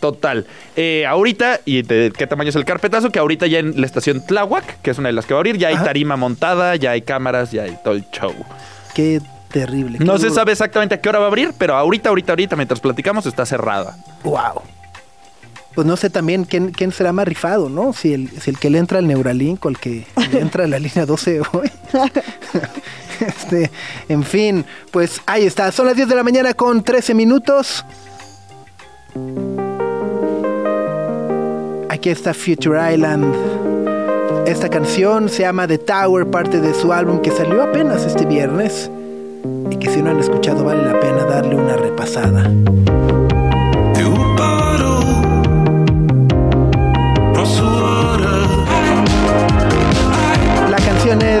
Total. 0.00 0.46
Eh, 0.76 1.04
ahorita, 1.06 1.60
¿y 1.64 1.82
de 1.82 2.12
qué 2.16 2.26
tamaño 2.26 2.50
es 2.50 2.56
el 2.56 2.64
carpetazo? 2.64 3.10
Que 3.10 3.18
ahorita 3.18 3.46
ya 3.48 3.58
en 3.58 3.80
la 3.80 3.86
estación 3.86 4.24
Tláhuac, 4.24 4.80
que 4.80 4.90
es 4.92 4.98
una 4.98 5.08
de 5.08 5.12
las 5.12 5.26
que 5.26 5.34
va 5.34 5.38
a 5.38 5.40
abrir, 5.40 5.58
ya 5.58 5.68
hay 5.68 5.74
Ajá. 5.74 5.84
tarima 5.84 6.16
montada, 6.16 6.76
ya 6.76 6.92
hay 6.92 7.02
cámaras, 7.02 7.50
ya 7.50 7.64
hay 7.64 7.76
todo 7.82 7.94
el 7.94 8.04
show. 8.10 8.32
Qué 8.94 9.20
terrible. 9.50 9.98
qué 9.98 10.04
No 10.04 10.18
se 10.18 10.30
sabe 10.30 10.52
exactamente 10.52 10.94
a 10.94 11.00
qué 11.00 11.08
hora 11.08 11.18
va 11.18 11.26
a 11.26 11.28
abrir, 11.28 11.52
pero 11.58 11.76
ahorita, 11.76 12.08
ahorita, 12.10 12.32
ahorita, 12.32 12.56
mientras 12.56 12.80
platicamos, 12.80 13.26
está 13.26 13.44
cerrada. 13.44 13.96
Wow. 14.22 14.62
Pues 15.74 15.86
no 15.86 15.96
sé 15.96 16.10
también 16.10 16.44
quién, 16.44 16.70
quién 16.70 16.92
será 16.92 17.12
más 17.12 17.26
rifado, 17.26 17.68
¿no? 17.68 17.92
Si 17.92 18.12
el, 18.12 18.30
si 18.40 18.50
el 18.50 18.58
que 18.58 18.70
le 18.70 18.78
entra 18.78 18.98
al 18.98 19.08
Neuralink 19.08 19.64
o 19.64 19.68
el 19.68 19.78
que 19.78 20.06
le 20.30 20.40
entra 20.40 20.64
a 20.64 20.68
la 20.68 20.78
línea 20.80 21.04
12 21.06 21.40
hoy. 21.52 21.70
este, 23.26 23.70
en 24.08 24.22
fin, 24.22 24.64
pues 24.90 25.20
ahí 25.26 25.44
está. 25.44 25.70
Son 25.72 25.86
las 25.86 25.96
10 25.96 26.08
de 26.08 26.14
la 26.14 26.22
mañana 26.22 26.54
con 26.54 26.82
13 26.82 27.14
minutos. 27.14 27.84
Aquí 31.88 32.10
está 32.10 32.34
Future 32.34 32.94
Island. 32.94 33.34
Esta 34.46 34.68
canción 34.68 35.28
se 35.28 35.42
llama 35.42 35.66
The 35.66 35.78
Tower, 35.78 36.26
parte 36.26 36.60
de 36.60 36.74
su 36.74 36.92
álbum 36.92 37.20
que 37.20 37.30
salió 37.30 37.62
apenas 37.62 38.04
este 38.04 38.26
viernes. 38.26 38.90
Y 39.70 39.76
que 39.76 39.88
si 39.88 40.02
no 40.02 40.10
han 40.10 40.20
escuchado 40.20 40.64
vale 40.64 40.84
la 40.84 40.98
pena 41.00 41.24
darle 41.24 41.54
una 41.54 41.76
repasada. 41.76 42.50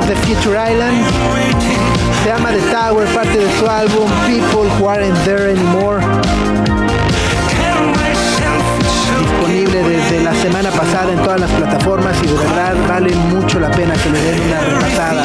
Es 0.04 0.08
de 0.08 0.16
Future 0.16 0.58
Island. 0.70 1.04
Se 2.22 2.28
llama 2.28 2.50
The 2.50 2.60
Tower, 2.70 3.06
parte 3.08 3.38
de 3.38 3.58
su 3.58 3.66
álbum 3.66 4.08
People 4.26 4.70
Who 4.78 4.88
Aren't 4.88 5.24
There 5.24 5.50
Anymore. 5.50 6.04
Disponible 9.20 9.82
desde 9.82 10.22
la 10.22 10.34
semana 10.34 10.70
pasada 10.70 11.12
en 11.12 11.18
todas 11.22 11.40
las 11.40 11.50
plataformas 11.50 12.16
y 12.22 12.26
de 12.26 12.34
verdad 12.34 12.74
vale 12.88 13.14
mucho 13.14 13.60
la 13.60 13.70
pena 13.70 13.94
que 13.94 14.10
le 14.10 14.22
den 14.22 14.40
una 14.40 14.60
repasada. 14.60 15.24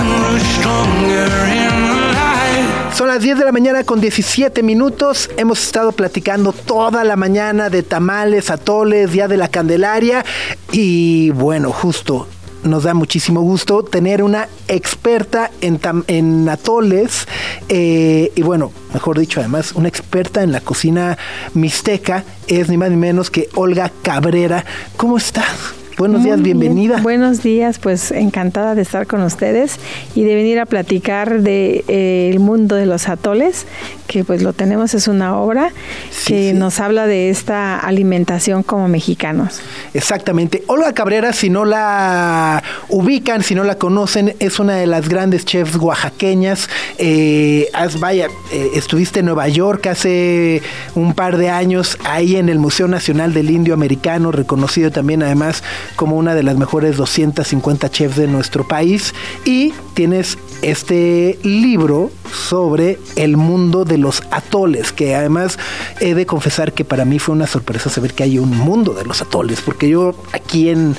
Son 2.96 3.08
las 3.08 3.22
10 3.22 3.40
de 3.40 3.46
la 3.46 3.52
mañana 3.52 3.84
con 3.84 4.02
17 4.02 4.62
minutos. 4.62 5.30
Hemos 5.38 5.62
estado 5.64 5.92
platicando 5.92 6.52
toda 6.52 7.04
la 7.04 7.16
mañana 7.16 7.70
de 7.70 7.84
tamales, 7.84 8.50
atoles, 8.50 9.12
Día 9.12 9.28
de 9.28 9.38
la 9.38 9.48
Candelaria. 9.48 10.26
Y 10.72 11.30
bueno, 11.32 11.72
justo 11.72 12.28
nos 12.64 12.84
da 12.84 12.94
muchísimo 12.94 13.42
gusto 13.42 13.84
tener 13.84 14.24
una 14.24 14.48
experta 14.68 15.52
en, 15.62 15.80
en 16.08 16.50
atoles. 16.50 17.28
eh, 17.70 18.32
y 18.36 18.42
bueno, 18.42 18.72
mejor 18.94 19.20
dicho, 19.20 19.40
además, 19.40 19.74
una 19.74 19.88
experta 19.88 20.44
en 20.44 20.52
la 20.52 20.62
cocina 20.62 21.18
mixteca. 21.54 22.24
Es 22.48 22.70
ni 22.70 22.78
más 22.78 22.90
ni 22.90 22.98
menos 22.98 23.30
que 23.30 23.50
Olga 23.56 23.92
Cabrera. 24.02 24.66
¿Cómo 24.98 25.18
estás? 25.18 25.79
Buenos 26.00 26.24
días, 26.24 26.42
bien. 26.42 26.58
bienvenida. 26.58 27.02
Buenos 27.02 27.44
días, 27.44 27.78
pues 27.78 28.12
encantada 28.12 28.74
de 28.74 28.82
estar 28.82 29.06
con 29.06 29.22
ustedes 29.22 29.82
y 30.16 30.24
de 30.24 30.34
venir 30.34 30.58
a 30.62 30.66
platicar 30.66 31.42
de 31.42 31.84
eh, 31.90 32.30
el 32.32 32.40
mundo 32.40 32.78
de 32.78 32.86
los 32.86 33.10
atoles, 33.10 33.68
que 34.08 34.24
pues 34.24 34.42
lo 34.42 34.54
tenemos 34.54 34.94
es 34.94 35.10
una 35.10 35.38
obra 35.38 35.74
Sí, 36.10 36.34
que 36.34 36.52
sí. 36.52 36.58
nos 36.58 36.80
habla 36.80 37.06
de 37.06 37.30
esta 37.30 37.78
alimentación 37.78 38.64
como 38.64 38.88
mexicanos. 38.88 39.60
Exactamente. 39.94 40.64
Olga 40.68 40.94
Cabrera, 40.94 41.34
si 41.34 41.50
no 41.50 41.66
la 41.66 42.64
ubican, 42.88 43.44
si 43.44 43.54
no 43.54 43.66
la 43.66 43.76
conocen, 43.76 44.36
es 44.40 44.58
una 44.60 44.76
de 44.76 44.88
las 44.88 45.10
grandes 45.10 45.44
chefs 45.44 45.76
oaxaqueñas. 45.76 46.70
Eh, 46.98 47.70
vaya, 48.00 48.28
eh, 48.54 48.70
estuviste 48.74 49.20
en 49.20 49.26
Nueva 49.26 49.50
York 49.50 49.86
hace 49.88 50.62
un 50.96 51.14
par 51.14 51.36
de 51.36 51.50
años, 51.50 51.98
ahí 52.06 52.38
en 52.38 52.48
el 52.48 52.58
Museo 52.58 52.88
Nacional 52.88 53.34
del 53.34 53.50
Indio 53.50 53.74
Americano, 53.74 54.32
reconocido 54.32 54.92
también 54.92 55.24
además 55.24 55.62
como 55.96 56.16
una 56.16 56.36
de 56.36 56.44
las 56.44 56.58
mejores 56.58 56.98
250 56.98 57.90
chefs 57.90 58.16
de 58.16 58.28
nuestro 58.28 58.68
país. 58.68 59.14
Y 59.46 59.74
tienes 59.94 60.38
este 60.62 61.40
libro 61.44 62.12
sobre 62.32 63.00
el 63.16 63.38
mundo 63.38 63.86
de 63.86 63.98
los 63.98 64.24
atoles, 64.32 64.92
que 64.92 65.16
además 65.16 65.58
he 66.00 66.14
de 66.14 66.26
confesar 66.26 66.74
que 66.74 66.86
para 66.86 67.06
mí 67.06 67.20
fue 67.20 67.36
una 67.36 67.48
sorpresa 67.48 67.90
saber 67.90 68.14
que 68.14 68.24
hay 68.24 68.40
un 68.40 68.58
mundo 68.58 68.94
de 68.94 69.06
los 69.06 69.22
atoles, 69.22 69.62
porque 69.62 69.90
yo 69.90 70.16
aquí 70.34 70.70
en, 70.70 70.96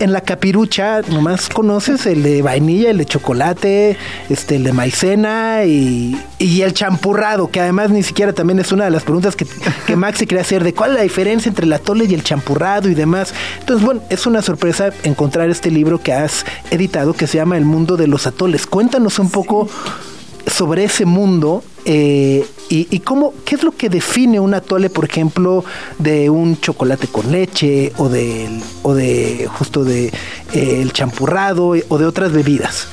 en 0.00 0.12
la 0.12 0.22
capirucha 0.22 1.02
nomás 1.02 1.48
conoces 1.48 2.06
el 2.06 2.22
de 2.22 2.42
vainilla, 2.42 2.90
el 2.90 2.98
de 2.98 3.04
chocolate, 3.04 3.96
este, 4.28 4.56
el 4.56 4.64
de 4.64 4.72
maicena 4.72 5.64
y, 5.64 6.18
y 6.38 6.62
el 6.62 6.72
champurrado, 6.72 7.48
que 7.50 7.60
además 7.60 7.90
ni 7.90 8.02
siquiera 8.02 8.32
también 8.32 8.58
es 8.58 8.72
una 8.72 8.84
de 8.84 8.90
las 8.90 9.04
preguntas 9.04 9.36
que, 9.36 9.46
que 9.86 9.96
Maxi 10.00 10.26
quería 10.26 10.42
hacer, 10.42 10.64
de 10.64 10.74
cuál 10.74 10.92
es 10.92 10.96
la 10.96 11.02
diferencia 11.02 11.48
entre 11.48 11.66
el 11.66 11.72
atole 11.72 12.06
y 12.06 12.14
el 12.14 12.24
champurrado 12.24 12.88
y 12.88 12.94
demás. 12.94 13.34
Entonces, 13.60 13.84
bueno, 13.84 14.02
es 14.08 14.26
una 14.26 14.42
sorpresa 14.42 14.90
encontrar 15.02 15.50
este 15.50 15.70
libro 15.70 16.02
que 16.02 16.12
has 16.12 16.44
editado 16.70 17.12
que 17.12 17.26
se 17.26 17.36
llama 17.36 17.58
El 17.58 17.66
mundo 17.66 17.96
de 17.96 18.06
los 18.06 18.26
atoles. 18.26 18.66
Cuéntanos 18.66 19.18
un 19.18 19.30
poco 19.30 19.68
sobre 20.46 20.84
ese 20.84 21.04
mundo 21.04 21.62
eh, 21.84 22.44
y, 22.68 22.86
y 22.90 23.00
cómo, 23.00 23.34
qué 23.44 23.56
es 23.56 23.62
lo 23.62 23.72
que 23.72 23.88
define 23.88 24.40
un 24.40 24.54
atole, 24.54 24.90
por 24.90 25.04
ejemplo, 25.04 25.64
de 25.98 26.30
un 26.30 26.60
chocolate 26.60 27.06
con 27.08 27.30
leche 27.32 27.92
o 27.96 28.08
de, 28.08 28.48
o 28.82 28.94
de 28.94 29.48
justo 29.52 29.84
de 29.84 30.06
eh, 30.06 30.12
el 30.82 30.92
champurrado 30.92 31.74
o 31.88 31.98
de 31.98 32.06
otras 32.06 32.32
bebidas. 32.32 32.88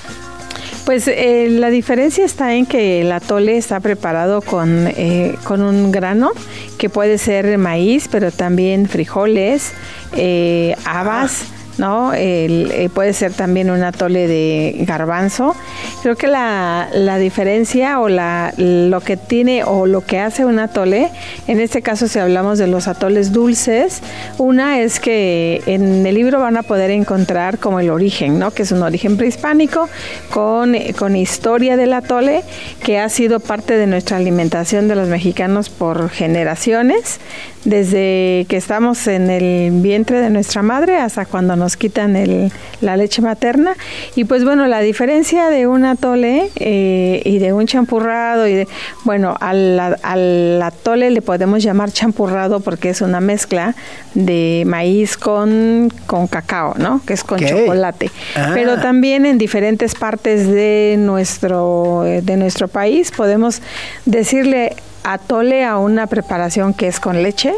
Pues 0.88 1.06
eh, 1.10 1.50
la 1.50 1.70
diferencia 1.70 2.24
está 2.24 2.56
en 2.56 2.66
que 2.66 3.02
el 3.02 3.12
atole 3.12 3.58
está 3.58 3.82
preparado 3.82 4.42
con, 4.42 4.88
eh, 4.88 5.36
con 5.44 5.62
un 5.62 5.92
grano 5.92 6.32
que 6.78 6.88
puede 6.88 7.18
ser 7.18 7.58
maíz, 7.58 8.08
pero 8.10 8.32
también 8.32 8.88
frijoles, 8.88 9.74
eh, 10.16 10.78
habas. 10.86 11.44
¿No? 11.78 12.12
Eh, 12.14 12.90
puede 12.94 13.14
ser 13.14 13.34
también 13.34 13.70
un 13.70 13.84
atole 13.84 14.28
de 14.28 14.76
garbanzo. 14.86 15.56
Creo 16.02 16.16
que 16.16 16.28
la, 16.28 16.90
la 16.94 17.18
diferencia 17.18 18.00
o 18.00 18.10
la, 18.10 18.54
lo 18.58 19.02
que 19.02 19.18
tiene 19.18 19.64
o 19.64 19.86
lo 19.86 20.02
que 20.02 20.20
hace 20.20 20.46
un 20.46 20.60
atole, 20.60 21.10
en 21.48 21.60
este 21.60 21.82
caso 21.82 22.08
si 22.08 22.20
hablamos 22.20 22.58
de 22.58 22.68
los 22.68 22.88
atoles 22.88 23.32
dulces, 23.32 24.02
una 24.38 24.80
es 24.80 25.00
que 25.00 25.62
en 25.66 26.06
el 26.06 26.16
libro 26.16 26.40
van 26.40 26.58
a 26.58 26.64
poder 26.64 26.92
encontrar 26.92 27.58
como 27.60 27.80
el 27.80 27.90
origen, 27.90 28.40
¿no? 28.40 28.52
Que 28.52 28.64
es 28.64 28.72
un 28.72 28.84
origen 28.84 29.18
prehispánico 29.18 29.90
con, 30.30 30.76
con 30.98 31.16
historia 31.16 31.78
del 31.78 31.94
atole 31.94 32.44
que 32.84 33.00
ha 33.00 33.10
sido 33.10 33.40
parte 33.40 33.78
de 33.78 33.88
nuestra 33.88 34.18
alimentación 34.18 34.88
de 34.88 34.96
los 34.96 35.08
mexicanos 35.08 35.70
por 35.70 36.10
generaciones, 36.10 37.20
desde 37.66 38.46
que 38.48 38.56
estamos 38.58 39.08
en 39.08 39.30
el 39.30 39.72
vientre 39.82 40.22
de 40.22 40.30
nuestra 40.30 40.62
madre 40.62 40.98
hasta 40.98 41.26
cuando 41.26 41.56
nos 41.56 41.67
quitan 41.76 42.16
el- 42.16 42.52
la 42.80 42.96
leche 42.96 43.22
materna. 43.22 43.76
Y 44.16 44.24
pues 44.24 44.46
bueno, 44.46 44.68
la 44.68 44.80
diferencia 44.80 45.50
de 45.50 45.68
un 45.68 45.84
atole 45.84 46.50
eh, 46.56 47.22
y 47.26 47.40
de 47.40 47.52
un 47.52 47.66
champurrado 47.68 48.48
y 48.48 48.54
de, 48.54 48.68
bueno, 49.04 49.36
al, 49.42 49.98
al 50.04 50.62
atole 50.62 51.10
le 51.10 51.22
podemos 51.22 51.64
llamar 51.64 51.92
champurrado 51.92 52.60
porque 52.62 52.90
es 52.90 53.02
una 53.02 53.20
mezcla 53.20 53.76
de 54.14 54.64
maíz 54.66 55.18
con, 55.18 55.92
con 56.06 56.28
cacao, 56.28 56.76
¿no? 56.78 57.02
Que 57.06 57.14
es 57.14 57.24
con 57.24 57.40
chocolate. 57.40 58.12
Ah. 58.36 58.52
Pero 58.54 58.78
también 58.80 59.26
en 59.26 59.38
diferentes 59.38 59.96
partes 59.96 60.48
de 60.48 60.96
nuestro, 60.98 62.06
eh, 62.06 62.22
de 62.22 62.38
nuestro 62.38 62.68
país 62.68 63.12
podemos 63.12 63.62
decirle 64.06 64.76
atole 65.04 65.64
a 65.66 65.78
una 65.78 66.08
preparación 66.08 66.74
que 66.74 66.88
es 66.88 67.00
con 67.00 67.24
leche, 67.24 67.54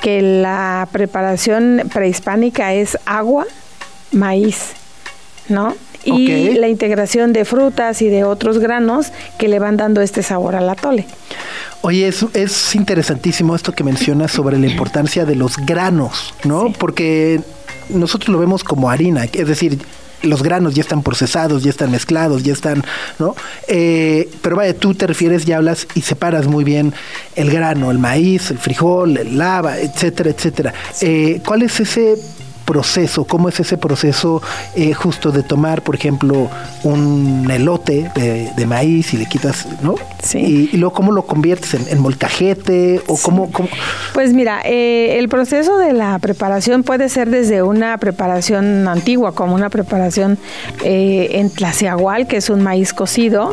que 0.00 0.22
la 0.22 0.88
preparación 0.92 1.82
prehispánica 1.92 2.74
es 2.74 2.98
agua, 3.06 3.46
maíz, 4.12 4.72
¿no? 5.48 5.74
Y 6.04 6.54
la 6.54 6.68
integración 6.68 7.32
de 7.32 7.44
frutas 7.44 8.00
y 8.00 8.08
de 8.08 8.22
otros 8.22 8.58
granos 8.58 9.08
que 9.38 9.48
le 9.48 9.58
van 9.58 9.76
dando 9.76 10.02
este 10.02 10.22
sabor 10.22 10.54
al 10.54 10.68
atole. 10.68 11.04
Oye, 11.82 12.06
es, 12.06 12.24
es 12.32 12.74
interesantísimo 12.76 13.56
esto 13.56 13.72
que 13.72 13.82
mencionas 13.82 14.30
sobre 14.30 14.56
la 14.56 14.68
importancia 14.68 15.24
de 15.24 15.34
los 15.34 15.56
granos, 15.56 16.32
¿no? 16.44 16.72
Porque 16.72 17.40
nosotros 17.88 18.28
lo 18.28 18.38
vemos 18.38 18.62
como 18.62 18.88
harina, 18.88 19.24
es 19.24 19.48
decir, 19.48 19.78
los 20.22 20.42
granos 20.42 20.74
ya 20.74 20.82
están 20.82 21.02
procesados, 21.02 21.62
ya 21.62 21.70
están 21.70 21.90
mezclados, 21.90 22.42
ya 22.42 22.52
están, 22.52 22.84
¿no? 23.18 23.34
Eh, 23.68 24.28
pero 24.42 24.56
vaya, 24.56 24.74
tú 24.74 24.94
te 24.94 25.06
refieres 25.06 25.46
y 25.46 25.52
hablas 25.52 25.86
y 25.94 26.02
separas 26.02 26.46
muy 26.46 26.64
bien 26.64 26.92
el 27.34 27.50
grano, 27.50 27.90
el 27.90 27.98
maíz, 27.98 28.50
el 28.50 28.58
frijol, 28.58 29.16
el 29.16 29.38
lava, 29.38 29.78
etcétera, 29.78 30.30
etcétera. 30.30 30.74
Eh, 31.00 31.40
¿Cuál 31.44 31.62
es 31.62 31.80
ese 31.80 32.16
proceso? 32.66 33.24
¿Cómo 33.24 33.48
es 33.48 33.58
ese 33.60 33.78
proceso 33.78 34.42
eh, 34.74 34.92
justo 34.92 35.32
de 35.32 35.42
tomar, 35.42 35.80
por 35.82 35.94
ejemplo, 35.94 36.50
un 36.82 37.48
elote 37.50 38.10
de, 38.14 38.50
de 38.54 38.66
maíz 38.66 39.14
y 39.14 39.16
le 39.16 39.26
quitas, 39.26 39.66
¿no? 39.82 39.94
Sí. 40.22 40.38
Y, 40.38 40.70
y 40.74 40.76
luego 40.76 40.94
cómo 40.94 41.12
lo 41.12 41.22
conviertes 41.26 41.72
en, 41.74 41.86
en 41.88 42.00
molcajete 42.00 43.00
o 43.06 43.16
cómo, 43.16 43.50
cómo- 43.52 43.68
Pues 44.12 44.32
mira, 44.34 44.60
eh, 44.64 45.18
el 45.18 45.28
proceso 45.28 45.78
de 45.78 45.92
la 45.92 46.18
preparación 46.18 46.82
puede 46.82 47.08
ser 47.08 47.30
desde 47.30 47.62
una 47.62 47.96
preparación 47.98 48.88
antigua, 48.88 49.32
como 49.32 49.54
una 49.54 49.70
preparación 49.70 50.36
eh, 50.84 51.28
en 51.34 51.50
tlaciagual, 51.50 52.26
que 52.26 52.38
es 52.38 52.50
un 52.50 52.62
maíz 52.62 52.92
cocido, 52.92 53.52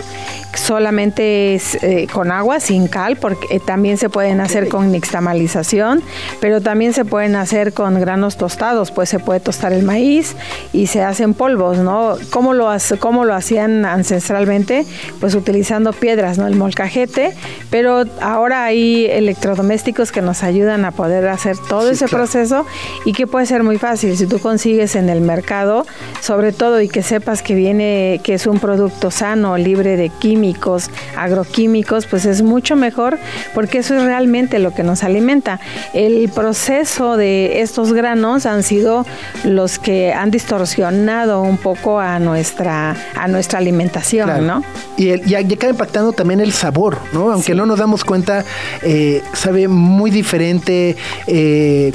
solamente 0.55 1.55
es, 1.55 1.75
eh, 1.83 2.07
con 2.11 2.31
agua, 2.31 2.59
sin 2.59 2.87
cal, 2.87 3.17
porque 3.17 3.45
eh, 3.55 3.59
también 3.59 3.97
se 3.97 4.09
pueden 4.09 4.41
hacer 4.41 4.69
con 4.69 4.91
nixtamalización, 4.91 6.01
pero 6.39 6.61
también 6.61 6.93
se 6.93 7.05
pueden 7.05 7.35
hacer 7.35 7.73
con 7.73 7.99
granos 7.99 8.37
tostados, 8.37 8.91
pues 8.91 9.02
se 9.05 9.19
puede 9.19 9.39
tostar 9.39 9.73
el 9.73 9.83
maíz 9.83 10.35
y 10.71 10.87
se 10.87 11.01
hacen 11.03 11.33
polvos, 11.33 11.77
¿no? 11.77 12.15
¿Cómo 12.31 12.53
lo, 12.53 12.69
hace- 12.69 12.97
cómo 12.97 13.25
lo 13.25 13.33
hacían 13.33 13.85
ancestralmente? 13.85 14.85
Pues 15.19 15.35
utilizando 15.35 15.93
piedras, 15.93 16.37
¿no? 16.37 16.47
El 16.47 16.55
molcajete, 16.55 17.33
pero 17.69 18.03
ahora 18.21 18.63
hay 18.65 19.05
electrodomésticos 19.07 20.11
que 20.11 20.21
nos 20.21 20.43
ayudan 20.43 20.85
a 20.85 20.91
poder 20.91 21.27
hacer 21.27 21.55
todo 21.69 21.87
Sí, 21.87 21.93
ese 21.95 22.05
claro. 22.05 22.23
proceso 22.23 22.65
y 23.05 23.13
que 23.13 23.27
puede 23.27 23.45
ser 23.45 23.63
muy 23.63 23.77
fácil 23.77 24.15
si 24.17 24.27
tú 24.27 24.39
consigues 24.39 24.95
en 24.95 25.09
el 25.09 25.21
mercado, 25.21 25.85
sobre 26.21 26.51
todo 26.51 26.81
y 26.81 26.87
que 26.89 27.03
sepas 27.03 27.41
que 27.41 27.55
viene, 27.55 28.21
que 28.23 28.33
es 28.35 28.45
un 28.47 28.59
producto 28.59 29.11
sano, 29.11 29.57
libre 29.57 29.97
de 29.97 30.09
químicos, 30.09 30.89
agroquímicos, 31.17 32.05
pues 32.05 32.25
es 32.25 32.41
mucho 32.41 32.75
mejor 32.75 33.17
porque 33.55 33.79
eso 33.79 33.95
es 33.95 34.03
realmente 34.03 34.59
lo 34.59 34.73
que 34.73 34.83
nos 34.83 35.03
alimenta. 35.03 35.59
El 35.93 36.29
proceso 36.29 37.17
de 37.17 37.61
estos 37.61 37.93
granos 37.93 38.45
han 38.45 38.63
sido 38.63 38.92
los 39.43 39.79
que 39.79 40.13
han 40.13 40.29
distorsionado 40.31 41.41
un 41.41 41.57
poco 41.57 41.99
a 41.99 42.19
nuestra 42.19 42.95
a 43.15 43.27
nuestra 43.27 43.59
alimentación, 43.59 44.25
Claro. 44.27 44.43
¿no? 44.43 44.63
Y, 44.97 45.09
el, 45.09 45.29
y 45.29 45.35
acaba 45.35 45.71
impactando 45.71 46.11
también 46.13 46.39
el 46.41 46.51
sabor, 46.53 46.97
¿no? 47.13 47.31
Aunque 47.31 47.53
Sí. 47.53 47.57
no 47.57 47.65
nos 47.65 47.79
damos 47.79 48.03
cuenta, 48.03 48.43
eh, 48.81 49.21
sabe 49.33 49.67
muy 49.67 50.11
diferente. 50.11 50.95
eh, 51.27 51.91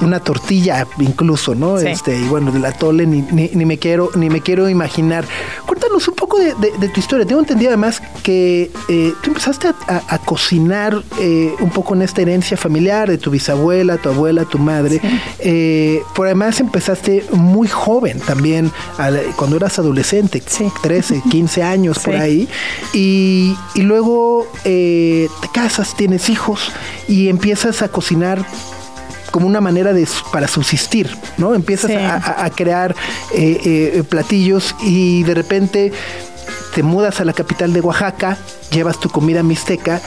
una 0.00 0.20
tortilla 0.20 0.86
incluso, 0.98 1.54
¿no? 1.54 1.78
Sí. 1.78 1.88
Este, 1.88 2.18
y 2.18 2.24
bueno, 2.28 2.50
del 2.52 2.64
atole 2.64 3.06
ni, 3.06 3.22
ni, 3.22 3.50
ni 3.54 3.64
me 3.64 3.78
quiero, 3.78 4.10
ni 4.14 4.28
me 4.30 4.40
quiero 4.40 4.68
imaginar. 4.68 5.24
Cuéntanos 5.66 6.06
un 6.08 6.14
poco 6.14 6.38
de, 6.38 6.54
de- 6.54 6.72
de 6.78 6.88
tu 6.88 7.00
historia. 7.00 7.26
Tengo 7.26 7.40
entendido 7.40 7.70
además 7.70 8.02
que 8.22 8.70
eh, 8.88 9.12
tú 9.22 9.30
empezaste 9.30 9.68
a, 9.68 9.74
a- 9.88 10.02
a 10.14 10.18
cocinar 10.18 11.02
eh, 11.20 11.54
un 11.60 11.70
poco 11.70 11.94
en 11.94 12.02
esta 12.02 12.22
herencia 12.22 12.56
familiar 12.56 13.08
de 13.08 13.18
tu 13.18 13.30
bisabuela, 13.30 13.96
tu 13.98 14.08
abuela, 14.08 14.44
tu 14.44 14.58
madre. 14.58 15.00
Eh, 15.38 16.02
por 16.14 16.26
además 16.26 16.60
empezaste 16.60 17.24
muy 17.32 17.68
joven 17.68 18.20
también, 18.20 18.70
al- 18.98 19.20
cuando 19.36 19.56
eras 19.56 19.78
adolescente, 19.78 20.42
Sí. 20.46 20.66
13, 20.82 21.22
15 21.30 21.62
años 21.74 21.98
por 21.98 22.14
Sí. 22.14 22.20
ahí. 22.20 22.48
Y, 22.92 23.56
y 23.74 23.82
luego 23.82 24.46
eh, 24.64 25.28
te 25.40 25.48
casas, 25.48 25.94
tienes 25.96 26.28
hijos 26.28 26.72
y 27.08 27.28
empiezas 27.28 27.82
a 27.82 27.88
cocinar 27.88 28.44
como 29.34 29.48
una 29.48 29.60
manera 29.60 29.92
de 29.92 30.06
para 30.30 30.46
subsistir, 30.46 31.10
¿no? 31.38 31.56
Empiezas 31.56 31.90
Sí. 31.90 31.96
a, 31.96 32.14
a- 32.14 32.44
a 32.44 32.50
crear 32.50 32.94
eh, 33.34 33.60
eh, 33.64 34.02
platillos 34.08 34.76
y 34.80 35.24
de 35.24 35.34
repente 35.34 35.92
te 36.72 36.84
mudas 36.84 37.18
a 37.20 37.24
la 37.24 37.32
capital 37.32 37.72
de 37.72 37.80
Oaxaca, 37.80 38.38
llevas 38.70 39.00
tu 39.00 39.08
comida 39.10 39.42
mixteca 39.42 40.00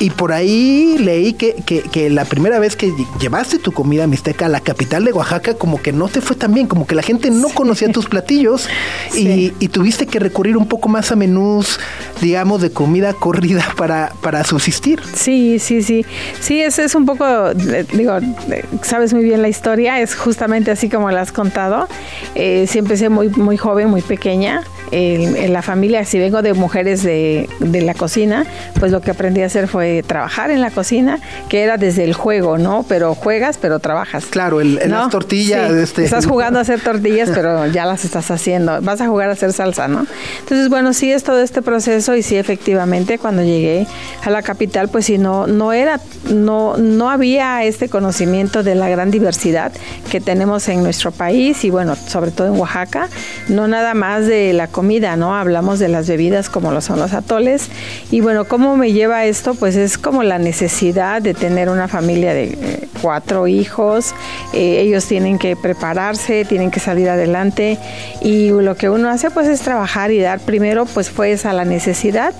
y 0.00 0.10
por 0.10 0.32
ahí 0.32 0.96
leí 0.98 1.34
que, 1.34 1.54
que- 1.64 1.82
que 1.82 2.10
la 2.10 2.24
primera 2.24 2.58
vez 2.58 2.74
que 2.74 2.88
lle- 2.88 3.06
llevaste 3.20 3.58
tu 3.58 3.70
comida 3.70 4.06
mixteca 4.08 4.46
a 4.46 4.48
la 4.48 4.58
capital 4.60 5.04
de 5.04 5.12
Oaxaca, 5.12 5.54
como 5.54 5.80
que 5.80 5.92
no 5.92 6.08
te 6.08 6.20
fue 6.20 6.34
tan 6.34 6.52
bien, 6.54 6.66
como 6.66 6.86
que 6.86 6.94
la 6.96 7.02
gente 7.02 7.30
no 7.30 7.48
conocía 7.50 7.88
tus 7.92 8.06
platillos 8.06 8.68
y, 9.14 9.26
Sí. 9.26 9.52
y 9.60 9.68
tuviste 9.68 10.06
que 10.06 10.18
recurrir 10.18 10.56
un 10.56 10.66
poco 10.66 10.88
más 10.88 11.12
a 11.12 11.16
menús, 11.16 11.78
digamos, 12.20 12.60
de 12.62 12.70
comida 12.72 13.12
corrida 13.12 13.64
para, 13.76 14.12
para 14.22 14.42
subsistir. 14.44 15.00
Sí, 15.14 15.58
sí, 15.58 15.82
sí. 15.82 16.04
Sí, 16.40 16.60
es, 16.60 16.78
es 16.78 16.94
un 16.94 17.04
poco, 17.06 17.24
eh, 17.50 17.84
digo, 17.92 18.16
eh, 18.50 18.64
sabes 18.82 19.12
muy 19.14 19.22
bien 19.22 19.42
la 19.42 19.48
historia, 19.48 20.00
es 20.00 20.14
justamente 20.16 20.70
así 20.70 20.88
como 20.88 21.10
la 21.10 21.20
has 21.20 21.30
contado. 21.32 21.86
Eh, 22.34 22.64
sí 22.68 22.78
empecé 22.78 23.10
muy, 23.10 23.28
muy 23.28 23.56
joven, 23.58 23.88
muy 23.88 24.00
pequeña. 24.02 24.62
En, 24.92 25.36
en 25.36 25.52
la 25.52 25.62
familia, 25.62 26.04
si 26.04 26.18
vengo 26.18 26.42
de 26.42 26.52
mujeres 26.52 27.04
de, 27.04 27.48
de 27.60 27.80
la 27.82 27.94
cocina, 27.94 28.44
pues 28.80 28.90
lo 28.90 29.00
que 29.00 29.12
aprendí 29.12 29.40
a 29.42 29.46
hacer 29.46 29.68
fue 29.68 29.89
trabajar 30.06 30.50
en 30.50 30.60
la 30.60 30.70
cocina, 30.70 31.18
que 31.48 31.62
era 31.62 31.76
desde 31.76 32.04
el 32.04 32.14
juego, 32.14 32.58
¿no? 32.58 32.84
Pero 32.88 33.14
juegas, 33.14 33.58
pero 33.58 33.78
trabajas. 33.78 34.26
Claro, 34.26 34.60
el, 34.60 34.78
el 34.78 34.90
¿no? 34.90 34.98
las 34.98 35.10
tortillas. 35.10 35.70
Sí, 35.70 35.78
este, 35.78 36.04
Estás 36.04 36.26
jugando 36.26 36.58
a 36.58 36.62
hacer 36.62 36.80
tortillas, 36.80 37.30
pero 37.34 37.66
ya 37.66 37.86
las 37.86 38.04
estás 38.04 38.30
haciendo. 38.30 38.80
Vas 38.82 39.00
a 39.00 39.08
jugar 39.08 39.30
a 39.30 39.32
hacer 39.32 39.52
salsa, 39.52 39.88
¿no? 39.88 40.06
Entonces, 40.40 40.68
bueno, 40.68 40.92
sí 40.92 41.12
es 41.12 41.24
todo 41.24 41.40
este 41.40 41.62
proceso 41.62 42.14
y 42.16 42.22
sí, 42.22 42.36
efectivamente, 42.36 43.18
cuando 43.18 43.42
llegué 43.42 43.86
a 44.24 44.30
la 44.30 44.42
capital, 44.42 44.88
pues 44.88 45.06
sí, 45.06 45.18
no, 45.18 45.46
no 45.46 45.72
era, 45.72 46.00
no, 46.30 46.76
no 46.76 47.10
había 47.10 47.64
este 47.64 47.88
conocimiento 47.88 48.62
de 48.62 48.74
la 48.74 48.88
gran 48.88 49.10
diversidad 49.10 49.72
que 50.10 50.20
tenemos 50.20 50.68
en 50.68 50.82
nuestro 50.82 51.12
país 51.12 51.64
y 51.64 51.70
bueno, 51.70 51.96
sobre 51.96 52.30
todo 52.30 52.48
en 52.48 52.58
Oaxaca, 52.58 53.08
no 53.48 53.68
nada 53.68 53.94
más 53.94 54.26
de 54.26 54.52
la 54.52 54.68
comida, 54.68 55.16
¿no? 55.16 55.36
Hablamos 55.36 55.78
de 55.78 55.88
las 55.88 56.08
bebidas 56.08 56.48
como 56.48 56.72
lo 56.72 56.80
son 56.80 56.98
los 56.98 57.12
atoles 57.12 57.68
y 58.10 58.20
bueno, 58.20 58.44
¿cómo 58.44 58.76
me 58.76 58.92
lleva 58.92 59.24
esto? 59.24 59.54
Pues 59.54 59.76
es 59.80 59.98
como 59.98 60.22
la 60.22 60.38
necesidad 60.38 61.22
de 61.22 61.34
tener 61.34 61.68
una 61.68 61.88
familia 61.88 62.32
de 62.34 62.44
eh, 62.44 62.88
cuatro 63.02 63.46
hijos. 63.46 64.14
Eh, 64.52 64.80
ellos 64.80 65.06
tienen 65.06 65.38
que 65.38 65.56
prepararse, 65.56 66.44
tienen 66.44 66.70
que 66.70 66.80
salir 66.80 67.08
adelante. 67.08 67.78
Y 68.20 68.50
lo 68.50 68.76
que 68.76 68.88
uno 68.90 69.08
hace 69.08 69.30
pues 69.30 69.48
es 69.48 69.60
trabajar 69.60 70.10
y 70.12 70.20
dar 70.20 70.40
primero 70.40 70.86
pues 70.86 71.10
fue 71.10 71.32
esa 71.32 71.52
la 71.52 71.64
necesidad. 71.64 72.34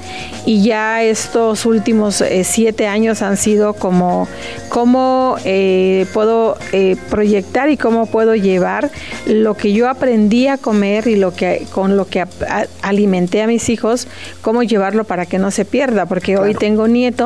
Y 0.46 0.62
ya 0.62 1.02
estos 1.02 1.66
últimos 1.66 2.20
eh, 2.20 2.44
siete 2.44 2.86
años 2.86 3.22
han 3.22 3.36
sido 3.36 3.72
como 3.74 4.28
cómo 4.68 5.36
eh, 5.44 6.06
puedo 6.12 6.56
eh, 6.72 6.96
proyectar 7.10 7.68
y 7.70 7.76
cómo 7.76 8.06
puedo 8.06 8.34
llevar 8.34 8.90
lo 9.26 9.56
que 9.56 9.72
yo 9.72 9.88
aprendí 9.88 10.46
a 10.46 10.58
comer 10.58 11.06
y 11.08 11.16
lo 11.16 11.32
que 11.34 11.66
con 11.72 11.96
lo 11.96 12.06
que 12.06 12.20
a- 12.20 12.28
a- 12.48 12.66
alimenté 12.82 13.42
a 13.42 13.46
mis 13.46 13.68
hijos, 13.68 14.06
cómo 14.42 14.62
llevarlo 14.62 15.04
para 15.04 15.26
que 15.26 15.38
no 15.38 15.50
se 15.50 15.64
pierda, 15.64 16.06
porque 16.06 16.36
hoy 16.36 16.54
tengo 16.54 16.86
nietos 16.88 17.19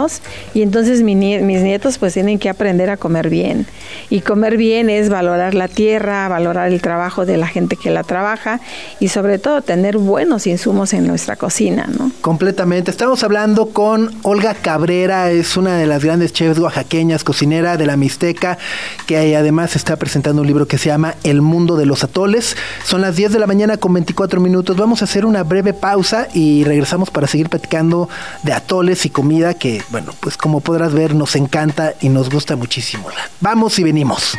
y 0.55 0.63
entonces 0.63 1.03
mis 1.03 1.17
nietos 1.17 1.99
pues 1.99 2.15
tienen 2.15 2.41
que 2.41 2.49
aprender 2.49 2.91
a 2.91 2.97
comer 2.97 3.31
bien. 3.31 3.65
Y 4.11 4.23
comer 4.23 4.57
bien 4.57 4.91
es 4.91 5.09
valorar 5.09 5.55
la 5.55 5.69
tierra, 5.69 6.29
valorar 6.29 6.73
el 6.73 6.81
trabajo 6.83 7.25
de 7.25 7.37
la 7.37 7.47
gente 7.47 7.77
que 7.77 7.91
la 7.91 8.03
trabaja 8.03 8.61
y 8.99 9.09
sobre 9.09 9.39
todo 9.39 9.63
tener 9.63 9.99
buenos 9.99 10.49
insumos 10.49 10.93
en 10.95 11.07
nuestra 11.07 11.37
cocina, 11.37 11.89
¿no? 11.97 12.11
Completamente. 12.23 12.91
Estamos 12.91 13.23
hablando 13.23 13.67
con 13.71 14.11
Olga 14.23 14.55
Cabrera, 14.55 15.31
es 15.31 15.57
una 15.57 15.77
de 15.77 15.87
las 15.87 16.05
grandes 16.05 16.33
chefs 16.33 16.59
oaxaqueñas, 16.59 17.23
cocinera 17.23 17.77
de 17.77 17.87
la 17.87 17.97
Mixteca, 17.97 18.59
que 19.07 19.37
además 19.37 19.77
está 19.77 19.97
presentando 19.97 20.43
un 20.43 20.49
libro 20.49 20.67
que 20.67 20.77
se 20.77 20.89
llama 20.89 21.15
El 21.23 21.41
mundo 21.41 21.77
de 21.77 21.87
los 21.87 22.03
atoles. 22.03 22.57
Son 22.85 23.01
las 23.01 23.15
10 23.15 23.33
de 23.33 23.39
la 23.39 23.47
mañana 23.47 23.77
con 23.77 23.93
24 23.93 24.41
minutos. 24.41 24.77
Vamos 24.77 25.03
a 25.03 25.05
hacer 25.05 25.25
una 25.25 25.45
breve 25.45 25.73
pausa 25.73 26.27
y 26.35 26.65
regresamos 26.65 27.11
para 27.11 27.29
seguir 27.29 27.49
platicando 27.49 28.09
de 28.43 28.53
atoles 28.53 29.07
y 29.07 29.11
comida 29.11 29.55
que, 29.55 29.84
bueno, 29.91 30.13
pues 30.21 30.37
como 30.37 30.61
podrás 30.61 30.93
ver, 30.93 31.15
nos 31.15 31.37
encanta 31.37 31.95
y 32.01 32.09
nos 32.09 32.31
gusta 32.31 32.57
muchísimo. 32.57 33.09
Vamos 33.41 33.79
y 33.79 33.85
venimos. 33.85 34.37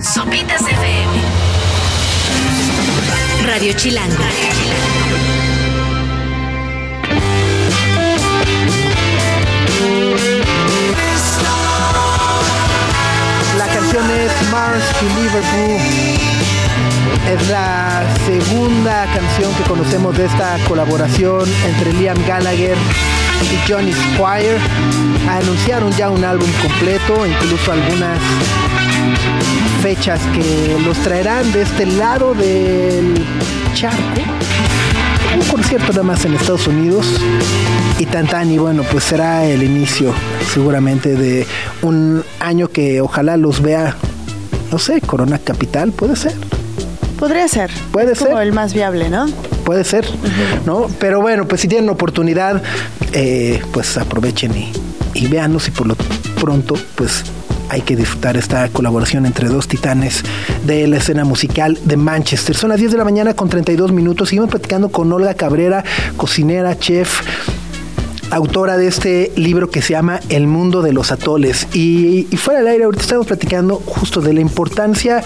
Sopitas 0.00 0.60
FM. 0.62 1.12
Radio 3.46 3.72
Chilango. 3.74 4.24
La 13.56 13.66
canción 13.66 14.10
es 14.10 14.50
Mars 14.50 14.84
to 14.98 15.06
Liverpool. 15.20 15.80
Es 17.30 17.48
la 17.48 18.02
segunda 18.26 19.06
canción 19.14 19.54
que 19.54 19.62
conocemos 19.64 20.16
de 20.16 20.26
esta 20.26 20.58
colaboración 20.66 21.48
entre 21.66 21.92
Liam 21.94 22.18
Gallagher 22.26 22.76
y 23.42 23.70
Johnny 23.70 23.92
Squire. 23.92 24.58
Anunciaron 25.28 25.90
ya 25.92 26.10
un 26.10 26.24
álbum 26.24 26.48
completo, 26.62 27.26
incluso 27.26 27.72
algunas 27.72 28.18
fechas 29.82 30.20
que 30.34 30.76
los 30.84 30.96
traerán 30.98 31.50
de 31.52 31.62
este 31.62 31.86
lado 31.86 32.34
del 32.34 33.14
charco. 33.74 33.98
Un 35.36 35.42
concierto 35.48 35.88
nada 35.92 36.04
más 36.04 36.24
en 36.24 36.34
Estados 36.34 36.66
Unidos 36.68 37.06
y 37.98 38.06
Tantan 38.06 38.52
y 38.52 38.58
bueno 38.58 38.82
pues 38.84 39.02
será 39.04 39.44
el 39.44 39.62
inicio 39.64 40.12
seguramente 40.52 41.14
de 41.16 41.44
un 41.82 42.22
año 42.38 42.68
que 42.68 43.00
ojalá 43.00 43.36
los 43.36 43.60
vea 43.60 43.96
no 44.70 44.78
sé 44.78 45.00
Corona 45.00 45.38
Capital 45.40 45.90
puede 45.92 46.14
ser 46.16 46.34
Podría 47.18 47.46
ser. 47.48 47.70
Puede 47.92 48.12
Es 48.12 48.18
como 48.18 48.32
ser. 48.36 48.42
el 48.46 48.52
más 48.52 48.74
viable, 48.74 49.08
¿no? 49.08 49.26
puede 49.64 49.82
ser 49.84 50.06
no 50.66 50.86
pero 51.00 51.20
bueno 51.20 51.46
pues 51.48 51.60
si 51.62 51.68
tienen 51.68 51.88
oportunidad 51.90 52.62
eh, 53.14 53.62
pues 53.72 53.96
aprovechen 53.96 54.56
y, 54.56 54.72
y 55.14 55.28
véanlos 55.28 55.68
y 55.68 55.70
por 55.70 55.86
lo 55.86 55.96
pronto 56.40 56.74
pues 56.96 57.24
hay 57.68 57.80
que 57.82 57.96
disfrutar 57.96 58.36
esta 58.36 58.68
colaboración 58.68 59.26
entre 59.26 59.48
dos 59.48 59.68
titanes 59.68 60.22
de 60.66 60.86
la 60.86 60.98
escena 60.98 61.24
musical 61.24 61.78
de 61.84 61.96
Manchester. 61.96 62.54
Son 62.54 62.70
las 62.70 62.78
10 62.78 62.92
de 62.92 62.98
la 62.98 63.04
mañana 63.04 63.34
con 63.34 63.48
32 63.48 63.92
minutos. 63.92 64.28
Seguimos 64.28 64.50
platicando 64.50 64.90
con 64.90 65.12
Olga 65.12 65.34
Cabrera, 65.34 65.84
cocinera, 66.16 66.78
chef, 66.78 67.22
autora 68.30 68.76
de 68.76 68.86
este 68.86 69.32
libro 69.36 69.70
que 69.70 69.82
se 69.82 69.92
llama 69.92 70.20
El 70.28 70.46
mundo 70.46 70.82
de 70.82 70.92
los 70.92 71.10
atoles. 71.10 71.68
Y, 71.72 72.26
y 72.30 72.36
fuera 72.36 72.60
del 72.60 72.68
aire, 72.68 72.84
ahorita 72.84 73.02
estamos 73.02 73.26
platicando 73.26 73.76
justo 73.76 74.20
de 74.20 74.34
la 74.34 74.40
importancia 74.40 75.22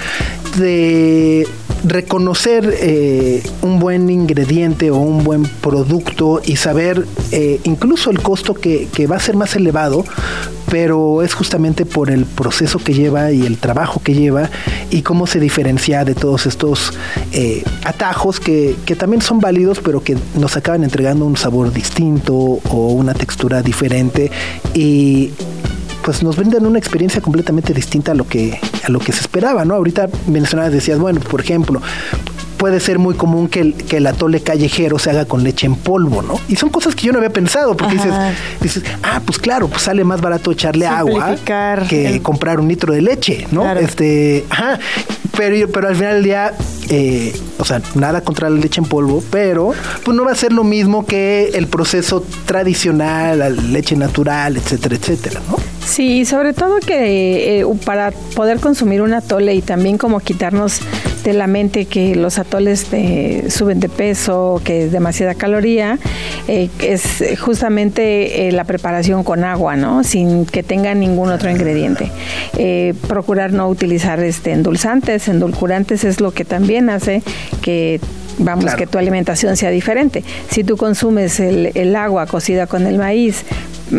de 0.57 1.47
reconocer 1.85 2.75
eh, 2.81 3.43
un 3.63 3.79
buen 3.79 4.11
ingrediente 4.11 4.91
o 4.91 4.97
un 4.97 5.25
buen 5.25 5.45
producto 5.45 6.41
y 6.45 6.57
saber 6.57 7.07
eh, 7.33 7.61
incluso 7.65 8.11
el 8.11 8.21
costo 8.21 8.55
que, 8.55 8.89
que 8.93 9.07
va 9.07 9.17
a 9.17 9.21
ser 9.21 9.37
más 9.37 9.55
elevado, 9.57 10.05
pero 10.71 11.23
es 11.23 11.35
justamente 11.35 11.87
por 11.87 12.11
el 12.11 12.25
proceso 12.27 12.79
que 12.79 12.95
lleva 12.95 13.33
y 13.33 13.47
el 13.47 13.59
trabajo 13.59 14.01
que 14.03 14.15
lleva 14.15 14.51
y 14.91 15.03
cómo 15.03 15.27
se 15.27 15.41
diferencia 15.41 16.05
de 16.05 16.15
todos 16.15 16.47
estos 16.47 16.93
eh, 17.33 17.63
atajos 17.85 18.41
que, 18.41 18.77
que 18.85 18.95
también 18.95 19.23
son 19.23 19.41
válidos, 19.41 19.81
pero 19.83 20.03
que 20.03 20.17
nos 20.39 20.57
acaban 20.57 20.85
entregando 20.85 21.25
un 21.25 21.37
sabor 21.37 21.73
distinto 21.73 22.35
o 22.35 22.93
una 22.93 23.15
textura 23.15 23.63
diferente. 23.63 24.31
Y 24.75 25.31
pues 26.09 26.23
nos 26.23 26.37
brindan 26.37 26.65
una 26.65 26.79
experiencia 26.79 27.21
completamente 27.21 27.75
distinta 27.75 28.13
a 28.13 28.15
lo 28.15 28.27
que 28.27 28.59
a 28.83 28.89
lo 28.89 28.99
que 28.99 29.13
se 29.13 29.21
esperaba, 29.21 29.67
¿no? 29.67 29.75
Ahorita 29.75 30.09
mencionabas, 30.27 30.73
decías, 30.73 30.99
bueno, 30.99 31.21
por 31.21 31.43
ejemplo, 31.43 31.83
puede 32.57 32.81
ser 32.81 32.99
muy 32.99 33.15
común 33.15 33.47
que 33.47 33.61
el, 33.61 33.75
que 33.75 33.99
el 33.99 34.07
atole 34.07 34.41
callejero 34.41 34.99
se 34.99 35.11
haga 35.11 35.27
con 35.27 35.45
leche 35.45 35.67
en 35.67 35.75
polvo, 35.75 36.23
¿no? 36.23 36.41
Y 36.49 36.57
son 36.57 36.71
cosas 36.71 36.95
que 36.95 37.07
yo 37.09 37.13
no 37.13 37.19
había 37.19 37.29
pensado, 37.29 37.77
porque 37.77 37.97
dices, 37.97 38.15
dices, 38.63 38.83
ah, 39.03 39.21
pues 39.23 39.39
claro, 39.39 39.69
pues 39.69 39.83
sale 39.83 40.03
más 40.03 40.23
barato 40.23 40.51
echarle 40.51 40.87
agua 40.87 41.27
que 41.87 42.07
el- 42.15 42.23
comprar 42.23 42.59
un 42.59 42.69
litro 42.69 42.95
de 42.95 43.03
leche, 43.03 43.47
¿no? 43.53 43.61
Claro. 43.61 43.81
Este, 43.81 44.47
ajá, 44.49 44.79
pero, 45.37 45.69
pero 45.71 45.89
al 45.89 45.95
final 45.97 46.15
del 46.15 46.25
día, 46.25 46.55
eh, 46.89 47.39
o 47.59 47.67
sea, 47.67 47.83
nada 47.95 48.23
contra 48.23 48.49
la 48.49 48.59
leche 48.59 48.81
en 48.81 48.87
polvo, 48.87 49.23
pero 49.31 49.73
pues 50.07 50.17
no 50.17 50.25
va 50.25 50.33
a 50.33 50.35
ser 50.35 50.55
lo 50.55 50.65
mismo 50.65 51.05
que 51.05 51.51
el 51.53 51.67
proceso 51.67 52.25
tradicional, 52.47 53.41
la 53.41 53.51
leche 53.51 53.95
natural, 53.95 54.57
etcétera, 54.57 54.97
etcétera, 54.97 55.41
¿no? 55.51 55.57
Sí, 55.89 56.27
sobre 56.27 56.53
todo 56.53 56.81
que 56.81 57.61
eh, 57.61 57.67
para 57.87 58.11
poder 58.37 58.61
consumir 58.61 59.01
un 59.01 59.15
atole 59.15 59.55
y 59.55 59.63
también 59.63 59.97
como 59.97 60.21
quitarnos 60.21 60.83
de 61.25 61.33
la 61.33 61.47
mente 61.47 61.87
que 61.87 62.15
los 62.15 62.39
atoles 62.39 62.87
eh, 62.93 63.47
suben 63.49 63.81
de 63.81 63.89
peso, 63.89 64.61
que 64.65 64.85
es 64.85 64.93
demasiada 64.93 65.35
caloría, 65.35 65.99
eh, 66.47 66.69
es 66.81 67.25
justamente 67.41 68.49
eh, 68.49 68.53
la 68.53 68.65
preparación 68.65 69.25
con 69.25 69.45
agua, 69.45 69.77
¿no? 69.77 70.05
Sin 70.05 70.47
que 70.47 70.63
tenga 70.63 70.95
ningún 70.95 71.31
otro 71.31 71.51
ingrediente. 71.51 72.11
Procurar 73.09 73.53
no 73.53 73.69
utilizar 73.69 74.21
este 74.21 74.53
endulzantes, 74.53 75.29
endulcurantes 75.29 76.05
es 76.05 76.21
lo 76.21 76.33
que 76.33 76.45
también 76.45 76.91
hace 76.91 77.23
que 77.63 78.01
vamos, 78.39 78.65
Claro. 78.65 78.79
que 78.79 78.87
tu 78.87 78.99
alimentación 78.99 79.57
sea 79.57 79.71
diferente. 79.71 80.23
Si 80.51 80.65
tú 80.65 80.77
consumes 80.77 81.41
el, 81.41 81.73
el 81.75 81.95
agua 81.97 82.27
cocida 82.27 82.67
con 82.67 82.87
el 82.87 82.99
maíz, 82.99 83.45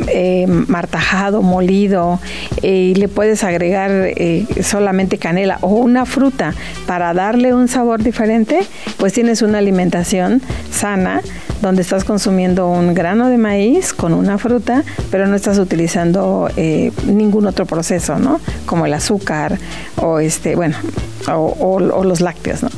eh, 0.07 0.45
martajado, 0.67 1.41
molido, 1.41 2.19
eh, 2.61 2.91
y 2.91 2.95
le 2.95 3.07
puedes 3.07 3.43
agregar 3.43 3.89
eh, 3.91 4.45
solamente 4.63 5.17
canela 5.17 5.57
o 5.61 5.69
una 5.75 6.05
fruta 6.05 6.53
para 6.85 7.13
darle 7.13 7.53
un 7.55 7.67
sabor 7.67 8.03
diferente, 8.03 8.59
pues 8.97 9.13
tienes 9.13 9.41
una 9.41 9.57
alimentación 9.57 10.41
sana 10.71 11.21
donde 11.63 11.81
estás 11.81 12.03
consumiendo 12.05 12.69
un 12.69 12.93
grano 12.93 13.29
de 13.29 13.37
maíz 13.37 13.91
con 13.93 14.13
una 14.13 14.37
fruta, 14.37 14.83
pero 15.11 15.25
no 15.27 15.35
estás 15.35 15.57
utilizando 15.57 16.49
eh, 16.55 16.91
ningún 17.07 17.47
otro 17.47 17.65
proceso, 17.65 18.17
¿no? 18.19 18.39
Como 18.67 18.85
el 18.85 18.93
azúcar 18.93 19.57
o 19.97 20.19
este, 20.19 20.55
bueno, 20.55 20.77
o, 21.27 21.31
o- 21.33 21.75
o 21.99 22.03
los 22.03 22.21
lácteos, 22.21 22.61
¿no? 22.63 22.69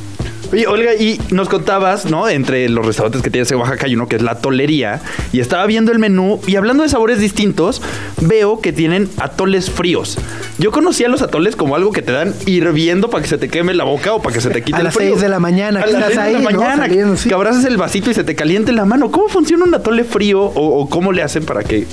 Oye, 0.52 0.66
Olga, 0.66 0.94
y 0.94 1.18
nos 1.30 1.48
contabas, 1.48 2.04
¿no? 2.04 2.28
Entre 2.28 2.68
los 2.68 2.84
restaurantes 2.84 3.22
que 3.22 3.30
tienes 3.30 3.50
en 3.50 3.58
Oaxaca 3.58 3.86
hay 3.86 3.94
uno 3.94 4.06
que 4.06 4.16
es 4.16 4.22
la 4.22 4.36
tolería. 4.36 5.00
Y 5.32 5.40
estaba 5.40 5.64
viendo 5.66 5.92
el 5.92 5.98
menú 5.98 6.40
y 6.46 6.56
hablando 6.56 6.82
de 6.82 6.88
sabores 6.90 7.18
distintos, 7.18 7.80
veo 8.20 8.60
que 8.60 8.72
tienen 8.72 9.08
atoles 9.18 9.70
fríos. 9.70 10.18
Yo 10.58 10.70
conocía 10.70 11.08
los 11.08 11.22
atoles 11.22 11.56
como 11.56 11.74
algo 11.74 11.90
que 11.92 12.02
te 12.02 12.12
dan 12.12 12.34
hirviendo 12.46 13.08
para 13.08 13.22
que 13.22 13.28
se 13.30 13.38
te 13.38 13.48
queme 13.48 13.72
la 13.72 13.84
boca 13.84 14.12
o 14.12 14.20
para 14.22 14.34
que 14.34 14.40
se 14.42 14.50
te 14.50 14.62
quite 14.62 14.76
A 14.76 14.80
el 14.80 14.84
las 14.84 14.94
frío. 14.94 15.08
seis 15.10 15.22
de 15.22 15.28
la 15.30 15.38
mañana, 15.38 15.80
A 15.80 15.86
las 15.86 15.94
estás 15.94 16.06
seis 16.08 16.16
de 16.16 16.22
ahí, 16.22 16.32
la 16.34 16.50
¿no? 16.50 16.58
mañana, 16.60 16.82
Saliendo, 16.86 17.16
sí. 17.16 17.28
que 17.30 17.34
abrazas 17.34 17.64
el 17.64 17.76
vasito 17.78 18.10
y 18.10 18.14
se 18.14 18.22
te 18.24 18.34
caliente 18.34 18.72
la 18.72 18.84
mano. 18.84 19.10
¿Cómo 19.10 19.28
funciona 19.28 19.64
un 19.64 19.74
atole 19.74 20.04
frío 20.04 20.42
o, 20.42 20.80
o 20.80 20.88
cómo 20.88 21.12
le 21.12 21.22
hacen 21.22 21.44
para 21.46 21.62
que 21.64 21.86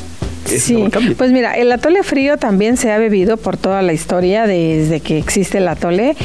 Sí, 0.58 0.90
pues 1.18 1.32
mira, 1.32 1.54
el 1.54 1.72
atole 1.72 2.04
frío 2.04 2.38
también 2.38 2.78
se 2.78 2.92
ha 2.92 2.98
bebido 2.98 3.38
por 3.38 3.58
toda 3.58 3.82
la 3.82 3.94
historia 3.94 4.48
desde 4.48 5.00
que 5.00 5.18
existe 5.18 5.60
el 5.60 5.68
atole, 5.68 6.16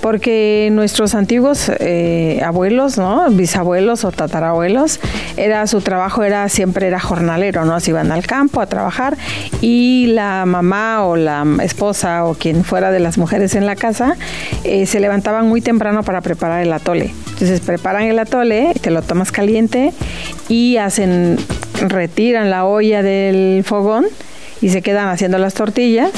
porque 0.00 0.70
nuestros 0.72 1.14
antiguos 1.14 1.70
eh, 1.80 2.40
abuelos, 2.44 2.96
¿no? 2.96 3.28
bisabuelos 3.30 4.04
o 4.04 4.12
tatarabuelos, 4.12 5.00
era 5.36 5.66
su 5.66 5.80
trabajo 5.80 6.22
era 6.22 6.48
siempre 6.48 6.86
era 6.86 7.00
jornalero, 7.00 7.64
¿no? 7.64 7.78
Se 7.80 7.90
iban 7.90 8.12
al 8.12 8.26
campo 8.26 8.60
a 8.60 8.66
trabajar 8.66 9.16
y 9.60 10.06
la 10.08 10.46
mamá 10.46 11.04
o 11.04 11.16
la 11.16 11.44
esposa 11.62 12.24
o 12.24 12.34
quien 12.34 12.64
fuera 12.64 12.90
de 12.90 13.00
las 13.00 13.18
mujeres 13.18 13.54
en 13.54 13.66
la 13.66 13.76
casa 13.76 14.16
eh, 14.64 14.86
se 14.86 15.00
levantaban 15.00 15.48
muy 15.48 15.60
temprano 15.60 16.02
para 16.02 16.20
preparar 16.20 16.62
el 16.62 16.72
atole. 16.72 17.12
Entonces 17.32 17.60
preparan 17.60 18.04
el 18.04 18.18
atole, 18.18 18.72
te 18.80 18.90
lo 18.90 19.02
tomas 19.02 19.32
caliente 19.32 19.92
y 20.48 20.76
hacen 20.76 21.36
retiran 21.80 22.50
la 22.50 22.64
olla 22.64 23.02
del 23.02 23.64
fogón 23.64 24.06
y 24.60 24.70
se 24.70 24.82
quedan 24.82 25.08
haciendo 25.08 25.38
las 25.38 25.54
tortillas 25.54 26.10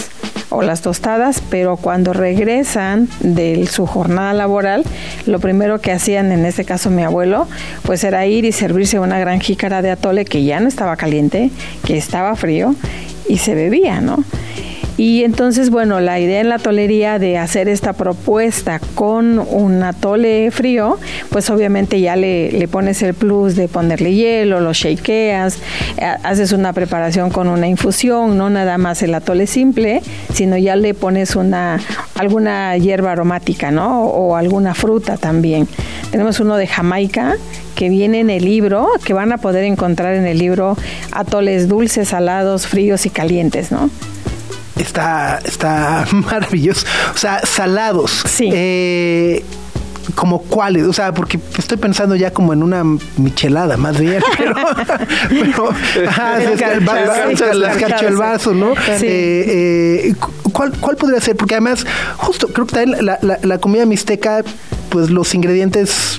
o 0.50 0.62
las 0.62 0.80
tostadas, 0.80 1.42
pero 1.50 1.76
cuando 1.76 2.12
regresan 2.12 3.08
de 3.20 3.66
su 3.66 3.86
jornada 3.86 4.32
laboral, 4.32 4.84
lo 5.26 5.40
primero 5.40 5.80
que 5.80 5.92
hacían, 5.92 6.30
en 6.30 6.44
este 6.44 6.64
caso 6.64 6.90
mi 6.90 7.02
abuelo, 7.02 7.48
pues 7.82 8.04
era 8.04 8.26
ir 8.26 8.44
y 8.44 8.52
servirse 8.52 8.98
una 9.00 9.18
gran 9.18 9.40
jícara 9.40 9.82
de 9.82 9.90
atole 9.90 10.24
que 10.24 10.44
ya 10.44 10.60
no 10.60 10.68
estaba 10.68 10.96
caliente, 10.96 11.50
que 11.84 11.96
estaba 11.96 12.36
frío 12.36 12.74
y 13.28 13.38
se 13.38 13.54
bebía, 13.54 14.00
¿no? 14.00 14.22
Y 14.96 15.24
entonces, 15.24 15.70
bueno, 15.70 16.00
la 16.00 16.18
idea 16.18 16.40
en 16.40 16.48
la 16.48 16.58
tolería 16.58 17.18
de 17.18 17.36
hacer 17.36 17.68
esta 17.68 17.92
propuesta 17.92 18.80
con 18.94 19.38
un 19.38 19.82
atole 19.82 20.50
frío, 20.50 20.98
pues 21.30 21.50
obviamente 21.50 22.00
ya 22.00 22.16
le, 22.16 22.66
pones 22.68 23.02
el 23.02 23.14
plus 23.14 23.56
de 23.56 23.68
ponerle 23.68 24.14
hielo, 24.14 24.60
lo 24.60 24.72
shakeas, 24.72 25.58
haces 26.22 26.52
una 26.52 26.72
preparación 26.72 27.30
con 27.30 27.48
una 27.48 27.68
infusión, 27.68 28.38
no 28.38 28.48
nada 28.48 28.78
más 28.78 29.02
el 29.02 29.14
atole 29.14 29.46
simple, 29.46 30.02
sino 30.32 30.56
ya 30.56 30.76
le 30.76 30.94
pones 30.94 31.36
una 31.36 31.78
alguna 32.14 32.76
hierba 32.78 33.12
aromática, 33.12 33.70
¿no? 33.70 34.04
O 34.04 34.36
alguna 34.36 34.74
fruta 34.74 35.16
también. 35.18 35.68
Tenemos 36.10 36.40
uno 36.40 36.56
de 36.56 36.66
Jamaica 36.66 37.36
que 37.74 37.90
viene 37.90 38.20
en 38.20 38.30
el 38.30 38.44
libro, 38.44 38.88
que 39.04 39.12
van 39.12 39.32
a 39.32 39.38
poder 39.38 39.64
encontrar 39.64 40.14
en 40.14 40.26
el 40.26 40.38
libro 40.38 40.76
atoles 41.12 41.68
dulces, 41.68 42.08
salados, 42.08 42.66
fríos 42.66 43.04
y 43.04 43.10
calientes, 43.10 43.70
¿no? 43.70 43.90
Está, 44.78 45.40
está 45.44 46.06
maravilloso. 46.12 46.86
O 47.14 47.18
sea, 47.18 47.40
salados. 47.44 48.22
Sí. 48.26 48.50
Eh, 48.52 49.44
como 50.14 50.40
cuáles, 50.42 50.84
o 50.84 50.92
sea, 50.92 51.12
porque 51.12 51.38
estoy 51.58 51.76
pensando 51.78 52.14
ya 52.14 52.30
como 52.30 52.52
en 52.52 52.62
una 52.62 52.82
michelada 53.16 53.76
más 53.76 53.98
bien, 53.98 54.22
pero, 54.38 54.54
pero 55.28 56.08
ajá, 56.08 56.38
se 56.40 56.52
escarcha 56.54 58.06
el 58.08 58.16
vaso, 58.16 58.54
¿no? 58.54 58.74
Sí. 58.98 59.04
Eh, 59.06 60.08
eh, 60.08 60.14
cu- 60.14 60.52
¿cuál, 60.52 60.72
¿Cuál 60.78 60.96
podría 60.96 61.20
ser? 61.20 61.36
Porque 61.36 61.54
además, 61.56 61.84
justo 62.18 62.48
creo 62.48 62.66
que 62.66 62.76
también 62.76 63.04
la, 63.04 63.18
la, 63.20 63.38
la 63.42 63.58
comida 63.58 63.84
mixteca, 63.84 64.42
pues 64.90 65.10
los 65.10 65.34
ingredientes 65.34 66.18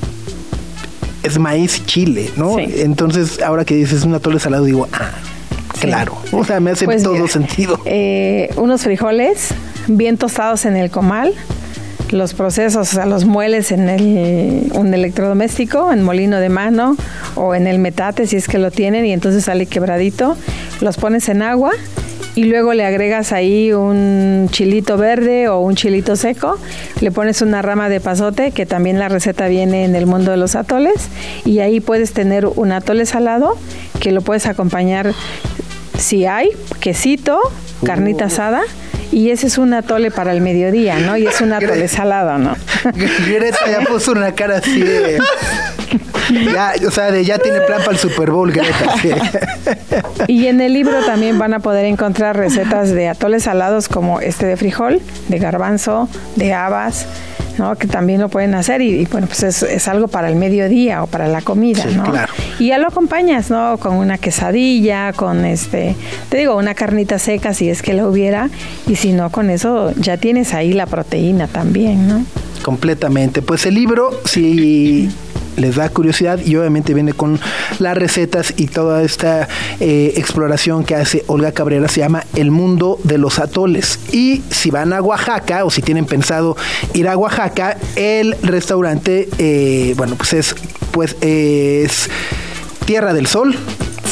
es 1.23 1.39
maíz 1.39 1.77
y 1.77 1.85
chile, 1.85 2.29
¿no? 2.35 2.55
Sí. 2.57 2.65
Entonces, 2.77 3.41
ahora 3.41 3.63
que 3.65 3.75
dices 3.75 4.03
un 4.03 4.13
atole 4.13 4.39
salado, 4.39 4.65
digo, 4.65 4.87
ah, 4.93 5.11
claro. 5.79 6.17
O 6.31 6.43
sea, 6.43 6.59
me 6.59 6.71
hace 6.71 6.85
Pues 6.85 7.03
todo 7.03 7.13
mira, 7.13 7.27
sentido. 7.27 7.79
eh, 7.85 8.49
unos 8.57 8.81
frijoles 8.83 9.53
bien 9.87 10.17
tostados 10.17 10.65
en 10.65 10.75
el 10.75 10.89
comal, 10.89 11.33
los 12.11 12.33
procesos, 12.33 12.87
o 12.89 12.95
sea, 12.95 13.05
los 13.05 13.25
mueles 13.25 13.71
en 13.71 13.89
el, 13.89 14.71
un 14.75 14.93
electrodoméstico, 14.93 15.91
en 15.91 16.03
molino 16.03 16.39
de 16.39 16.49
mano 16.49 16.95
o 17.35 17.53
en 17.53 17.67
el 17.67 17.79
metate 17.79 18.27
si 18.27 18.37
es 18.37 18.47
que 18.47 18.57
lo 18.59 18.71
tienen 18.71 19.05
y 19.05 19.11
entonces 19.13 19.43
sale 19.45 19.65
quebradito, 19.65 20.37
los 20.81 20.97
pones 20.97 21.27
en 21.29 21.41
agua 21.41 21.71
y 22.35 22.43
luego 22.45 22.73
le 22.73 22.85
agregas 22.85 23.31
ahí 23.31 23.73
un 23.73 24.47
chilito 24.51 24.95
verde 24.95 25.49
o 25.49 25.59
un 25.59 25.75
chilito 25.75 26.15
seco, 26.15 26.57
le 27.01 27.09
pones 27.11 27.41
una 27.41 27.61
rama 27.63 27.89
de 27.89 27.99
pasote, 27.99 28.51
que 28.51 28.65
también 28.67 28.99
la 28.99 29.09
receta 29.09 29.47
viene 29.47 29.85
en 29.85 29.95
el 29.95 30.05
mundo 30.05 30.29
de 30.31 30.37
los 30.37 30.55
atoles, 30.55 31.09
y 31.45 31.59
ahí 31.59 31.79
puedes 31.79 32.13
tener 32.13 32.45
un 32.45 32.71
atole 32.71 33.07
salado 33.07 33.57
que 33.99 34.11
lo 34.11 34.21
puedes 34.21 34.45
acompañar 34.45 35.13
si 35.97 36.25
hay, 36.25 36.49
quesito, 36.79 37.39
carnita 37.83 38.25
asada. 38.25 38.61
Y 39.11 39.31
ese 39.31 39.47
es 39.47 39.57
un 39.57 39.73
atole 39.73 40.11
para 40.11 40.33
el 40.33 40.41
mediodía, 40.41 40.99
¿no? 40.99 41.15
Y 41.17 41.25
es 41.27 41.39
un 41.41 41.53
atole 41.53 41.87
salado, 41.87 42.37
¿no? 42.37 42.55
Greta 43.27 43.59
ya 43.69 43.81
puso 43.81 44.11
una 44.11 44.33
cara 44.33 44.57
así 44.57 44.81
de... 44.81 45.17
Ya, 46.29 46.73
o 46.85 46.91
sea, 46.91 47.09
de 47.09 47.23
ya 47.23 47.39
tiene 47.39 47.61
plan 47.61 47.79
para 47.79 47.91
el 47.91 47.97
Super 47.97 48.31
Bowl, 48.31 48.51
Greta. 48.51 48.97
sí. 49.01 49.11
Y 50.27 50.47
en 50.47 50.59
el 50.59 50.73
libro 50.73 51.05
también 51.05 51.39
van 51.39 51.53
a 51.53 51.59
poder 51.59 51.85
encontrar 51.85 52.35
recetas 52.35 52.91
de 52.91 53.07
atoles 53.07 53.43
salados 53.43 53.87
como 53.87 54.19
este 54.19 54.45
de 54.45 54.57
frijol, 54.57 54.99
de 55.29 55.39
garbanzo, 55.39 56.09
de 56.35 56.53
habas, 56.53 57.07
¿no? 57.59 57.75
Que 57.75 57.87
también 57.87 58.21
lo 58.21 58.29
pueden 58.29 58.55
hacer 58.55 58.81
y, 58.81 59.01
y, 59.01 59.05
bueno, 59.05 59.27
pues 59.27 59.43
es, 59.43 59.63
es 59.63 59.87
algo 59.87 60.07
para 60.07 60.27
el 60.29 60.35
mediodía 60.35 61.03
o 61.03 61.07
para 61.07 61.27
la 61.27 61.41
comida, 61.41 61.83
Sí, 61.87 61.95
¿no? 61.95 62.03
claro. 62.03 62.31
Y 62.59 62.67
ya 62.67 62.77
lo 62.77 62.87
acompañas, 62.87 63.49
¿no? 63.49 63.77
Con 63.77 63.95
una 63.95 64.17
quesadilla, 64.17 65.13
con 65.13 65.45
este, 65.45 65.95
te 66.29 66.37
digo, 66.37 66.55
una 66.55 66.73
carnita 66.73 67.19
seca 67.19 67.53
si 67.53 67.69
es 67.69 67.81
que 67.81 67.93
la 67.93 68.07
hubiera 68.07 68.49
y 68.87 68.95
si 68.95 69.11
no, 69.13 69.29
con 69.31 69.49
eso 69.49 69.91
ya 69.97 70.17
tienes 70.17 70.53
ahí 70.53 70.73
la 70.73 70.85
proteína 70.85 71.47
también, 71.47 72.07
¿no? 72.07 72.23
Completamente. 72.63 73.41
Pues 73.41 73.65
el 73.65 73.75
libro, 73.75 74.09
si 74.25 75.09
les 75.57 75.75
da 75.75 75.89
curiosidad 75.89 76.39
y 76.43 76.55
obviamente 76.55 76.93
viene 76.93 77.13
con 77.13 77.39
las 77.79 77.97
recetas 77.97 78.53
y 78.55 78.67
toda 78.67 79.03
esta 79.03 79.47
eh, 79.79 80.13
exploración 80.15 80.83
que 80.83 80.95
hace 80.95 81.23
Olga 81.27 81.51
Cabrera 81.51 81.87
se 81.87 81.99
llama 81.99 82.23
El 82.35 82.51
mundo 82.51 82.99
de 83.03 83.17
los 83.17 83.39
atoles 83.39 83.99
y 84.11 84.43
si 84.49 84.71
van 84.71 84.93
a 84.93 85.01
Oaxaca 85.01 85.65
o 85.65 85.69
si 85.69 85.81
tienen 85.81 86.05
pensado 86.05 86.55
ir 86.93 87.07
a 87.07 87.17
Oaxaca 87.17 87.77
el 87.95 88.35
restaurante 88.41 89.27
eh, 89.37 89.93
bueno 89.97 90.15
pues 90.15 90.33
es 90.33 90.55
pues 90.91 91.15
es 91.21 92.09
Tierra 92.85 93.13
del 93.13 93.27
Sol 93.27 93.55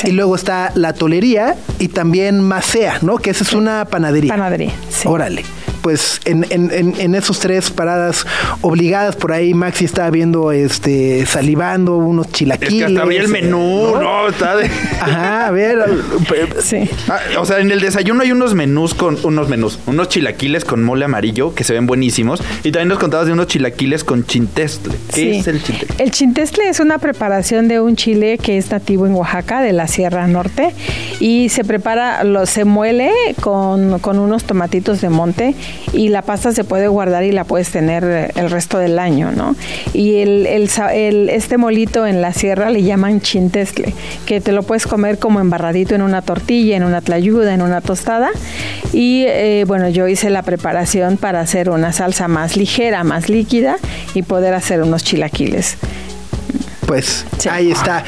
y 0.04 0.12
luego 0.12 0.36
está 0.36 0.72
la 0.76 0.94
tolería 0.94 1.56
y 1.80 1.88
también 1.88 2.42
Macea, 2.42 3.00
¿no? 3.02 3.18
Que 3.18 3.30
esa 3.30 3.44
es 3.44 3.54
una 3.54 3.86
panadería. 3.86 4.34
Panadería, 4.34 4.74
sí. 4.90 5.08
Órale. 5.08 5.44
Pues 5.86 6.20
en, 6.26 6.48
en, 6.50 6.72
en, 6.72 7.00
en 7.00 7.14
esos 7.14 7.38
tres 7.40 7.70
paradas 7.70 8.26
obligadas 8.62 9.16
por 9.16 9.32
ahí 9.32 9.54
Maxi 9.54 9.86
estaba 9.86 10.10
viendo 10.10 10.52
este 10.52 11.28
salivando 11.28 11.98
unos 11.98 12.26
Es 12.26 12.32
chilaquiles. 12.34 12.74
que 12.74 12.86
hasta 12.86 13.02
abrí 13.04 13.18
el 13.18 13.28
menú, 13.28 13.92
¿no? 13.94 14.02
¿no? 14.02 14.28
Está 14.30 14.56
de... 14.56 14.66
Ajá, 15.00 15.46
a 15.46 15.52
ver. 15.52 15.78
Sí. 16.60 16.90
Ah, 17.08 17.20
o 17.38 17.46
sea, 17.46 17.60
en 17.60 17.70
el 17.70 17.82
desayuno 17.82 18.24
hay 18.24 18.32
unos 18.32 18.56
menús 18.56 18.96
con 18.96 19.20
unos 19.24 19.48
menús, 19.48 19.78
unos 19.86 20.10
chilaquiles 20.10 20.66
con 20.66 20.84
mole 20.84 21.06
amarillo 21.06 21.54
que 21.54 21.64
se 21.64 21.74
ven 21.74 21.86
buenísimos 21.86 22.42
y 22.64 22.72
también 22.72 22.88
nos 22.88 22.98
contabas 22.98 23.28
de 23.28 23.34
unos 23.34 23.46
chilaquiles 23.46 24.04
con 24.04 24.26
chintestle. 24.26 24.96
¿Qué 25.14 25.22
Sí. 25.22 25.30
es 25.38 25.48
el 25.48 25.62
chintestle? 25.62 26.04
El 26.04 26.10
chintestle 26.10 26.68
es 26.68 26.80
una 26.80 26.98
preparación 26.98 27.68
de 27.68 27.80
un 27.80 27.96
chile 27.96 28.40
que 28.40 28.58
es 28.58 28.72
nativo 28.72 29.06
en 29.06 29.14
Oaxaca, 29.14 29.62
de 29.62 29.72
la 29.72 29.88
Sierra 29.88 30.26
Norte, 30.26 30.74
y 31.20 31.50
se 31.50 31.64
prepara, 31.64 32.24
lo, 32.24 32.48
se 32.48 32.66
muele 32.66 33.12
con, 33.40 34.00
con 34.00 34.18
unos 34.18 34.46
tomatitos 34.46 35.00
de 35.02 35.10
monte 35.10 35.54
y 35.94 36.10
la 36.10 36.22
pasta 36.22 36.52
se 36.52 36.64
puede 36.64 36.88
guardar 36.88 37.24
y 37.24 37.32
la 37.32 37.44
puedes 37.44 37.70
tener 37.70 38.04
eh, 38.04 38.32
el 38.36 38.50
resto 38.50 38.78
del 38.78 39.00
año, 39.00 39.32
¿no? 39.32 39.56
Y 39.94 40.18
el, 40.18 40.46
el 40.48 41.30
este 41.30 41.58
molito 41.58 42.06
en 42.06 42.22
la 42.22 42.34
sierra 42.34 42.70
le 42.70 42.84
llaman 42.84 43.22
chintestle, 43.22 43.94
que 44.26 44.42
te 44.42 44.52
lo 44.52 44.64
puedes 44.64 44.88
comer 44.88 45.20
como 45.20 45.40
embarradito 45.40 45.96
en 45.96 46.02
una 46.02 46.22
tortilla, 46.22 46.76
en 46.76 46.84
una 46.84 47.02
tlayuda, 47.02 47.54
en 47.54 47.62
una 47.62 47.82
tostada. 47.82 48.30
Y 48.94 49.26
eh, 49.28 49.64
bueno, 49.68 49.90
yo 49.90 50.08
hice 50.08 50.30
la 50.30 50.42
preparación 50.44 51.18
para 51.18 51.40
hacer 51.42 51.70
una 51.70 51.94
salsa 51.94 52.28
más 52.28 52.58
ligera, 52.58 53.04
más 53.04 53.30
líquida 53.30 53.78
y 54.14 54.22
poder 54.24 54.54
hacer 54.54 54.82
unos 54.82 55.04
chilaquiles. 55.04 55.78
Pues 56.86 57.26
Sí. 57.40 57.50
ahí 57.50 57.72
está. 57.72 58.04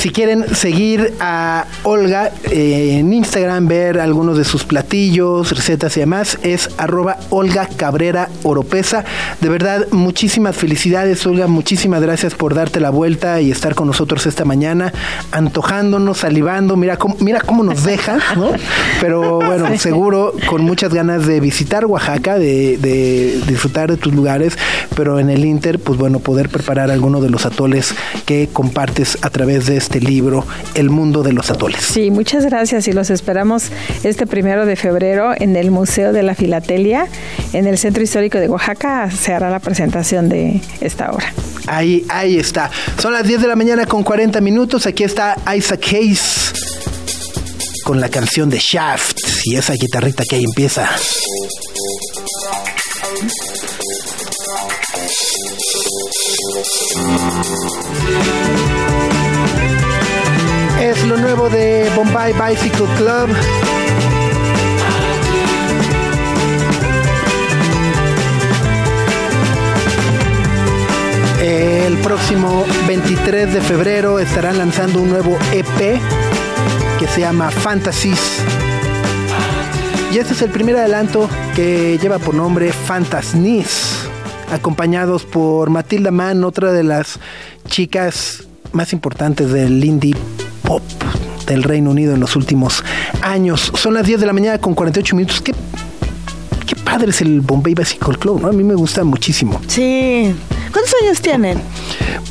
Si 0.00 0.08
quieren 0.08 0.46
seguir 0.54 1.12
a 1.20 1.66
Olga 1.82 2.32
eh, 2.50 2.96
en 2.98 3.12
Instagram, 3.12 3.68
ver 3.68 4.00
algunos 4.00 4.38
de 4.38 4.44
sus 4.44 4.64
platillos, 4.64 5.54
recetas 5.54 5.94
y 5.98 6.00
demás, 6.00 6.38
es 6.42 6.70
arroba 6.78 7.18
Olga 7.28 7.68
Cabrera 7.76 8.30
Oropesa. 8.42 9.04
De 9.42 9.50
verdad, 9.50 9.88
muchísimas 9.90 10.56
felicidades, 10.56 11.26
Olga. 11.26 11.48
Muchísimas 11.48 12.00
gracias 12.00 12.34
por 12.34 12.54
darte 12.54 12.80
la 12.80 12.88
vuelta 12.88 13.42
y 13.42 13.50
estar 13.50 13.74
con 13.74 13.88
nosotros 13.88 14.24
esta 14.24 14.46
mañana, 14.46 14.90
antojándonos, 15.32 16.16
salivando. 16.16 16.78
Mira 16.78 16.96
cómo, 16.96 17.16
mira 17.20 17.42
cómo 17.42 17.62
nos 17.62 17.84
deja, 17.84 18.20
¿no? 18.36 18.52
Pero 19.02 19.36
bueno, 19.36 19.66
seguro 19.76 20.32
con 20.48 20.62
muchas 20.62 20.94
ganas 20.94 21.26
de 21.26 21.40
visitar 21.40 21.84
Oaxaca, 21.84 22.38
de, 22.38 22.78
de 22.78 23.38
disfrutar 23.46 23.90
de 23.90 23.98
tus 23.98 24.14
lugares, 24.14 24.56
pero 24.96 25.20
en 25.20 25.28
el 25.28 25.44
Inter, 25.44 25.78
pues 25.78 25.98
bueno, 25.98 26.20
poder 26.20 26.48
preparar 26.48 26.90
alguno 26.90 27.20
de 27.20 27.28
los 27.28 27.44
atoles 27.44 27.94
que 28.24 28.48
compartes 28.50 29.18
a 29.20 29.28
través 29.28 29.66
de 29.66 29.76
este 29.76 29.89
libro, 29.98 30.46
El 30.74 30.90
mundo 30.90 31.24
de 31.24 31.32
los 31.32 31.50
atoles. 31.50 31.82
Sí, 31.82 32.12
muchas 32.12 32.46
gracias 32.46 32.86
y 32.86 32.92
los 32.92 33.10
esperamos 33.10 33.72
este 34.04 34.26
primero 34.26 34.66
de 34.66 34.76
febrero 34.76 35.32
en 35.36 35.56
el 35.56 35.72
Museo 35.72 36.12
de 36.12 36.22
la 36.22 36.36
Filatelia, 36.36 37.08
en 37.52 37.66
el 37.66 37.78
Centro 37.78 38.02
Histórico 38.02 38.38
de 38.38 38.48
Oaxaca. 38.48 39.10
Se 39.10 39.32
hará 39.32 39.50
la 39.50 39.58
presentación 39.58 40.28
de 40.28 40.60
esta 40.80 41.10
obra. 41.10 41.32
Ahí, 41.66 42.04
ahí 42.08 42.38
está. 42.38 42.70
Son 42.98 43.12
las 43.12 43.26
10 43.26 43.42
de 43.42 43.48
la 43.48 43.56
mañana 43.56 43.86
con 43.86 44.04
40 44.04 44.40
minutos. 44.40 44.86
Aquí 44.86 45.02
está 45.02 45.36
Isaac 45.56 45.84
Hayes 45.92 46.52
con 47.84 48.00
la 48.00 48.08
canción 48.08 48.50
de 48.50 48.58
Shaft 48.58 49.16
y 49.46 49.56
esa 49.56 49.72
guitarrita 49.72 50.22
que 50.28 50.36
ahí 50.36 50.44
empieza. 50.44 50.88
Es 60.80 61.06
lo 61.06 61.18
nuevo 61.18 61.50
de 61.50 61.90
Bombay 61.94 62.32
Bicycle 62.32 62.86
Club. 62.96 63.28
El 71.42 71.98
próximo 71.98 72.64
23 72.86 73.52
de 73.52 73.60
febrero 73.60 74.18
estarán 74.20 74.56
lanzando 74.56 75.02
un 75.02 75.10
nuevo 75.10 75.36
EP 75.52 76.00
que 76.98 77.06
se 77.06 77.20
llama 77.20 77.50
Fantasies. 77.50 78.38
Y 80.12 80.18
este 80.18 80.32
es 80.32 80.40
el 80.40 80.50
primer 80.50 80.76
adelanto 80.76 81.28
que 81.54 81.98
lleva 82.00 82.18
por 82.18 82.34
nombre 82.34 82.72
Fantasnis, 82.72 83.98
acompañados 84.50 85.26
por 85.26 85.68
Matilda 85.68 86.10
Mann, 86.10 86.42
otra 86.42 86.72
de 86.72 86.84
las 86.84 87.20
chicas 87.68 88.48
más 88.72 88.94
importantes 88.94 89.52
del 89.52 89.84
indie 89.84 90.16
pop 90.70 90.82
del 91.48 91.64
Reino 91.64 91.90
Unido 91.90 92.14
en 92.14 92.20
los 92.20 92.36
últimos 92.36 92.84
años. 93.22 93.72
Son 93.74 93.92
las 93.94 94.06
10 94.06 94.20
de 94.20 94.26
la 94.26 94.32
mañana 94.32 94.58
con 94.58 94.72
48 94.74 95.16
minutos. 95.16 95.40
Qué, 95.40 95.52
qué 96.64 96.76
padre 96.76 97.10
es 97.10 97.20
el 97.22 97.40
Bombay 97.40 97.74
Bicycle 97.74 98.16
Club, 98.16 98.40
¿no? 98.40 98.46
A 98.48 98.52
mí 98.52 98.62
me 98.62 98.74
gusta 98.76 99.02
muchísimo. 99.02 99.60
Sí. 99.66 100.32
¿Cuántos 100.72 100.94
años 101.02 101.20
tienen? 101.20 101.58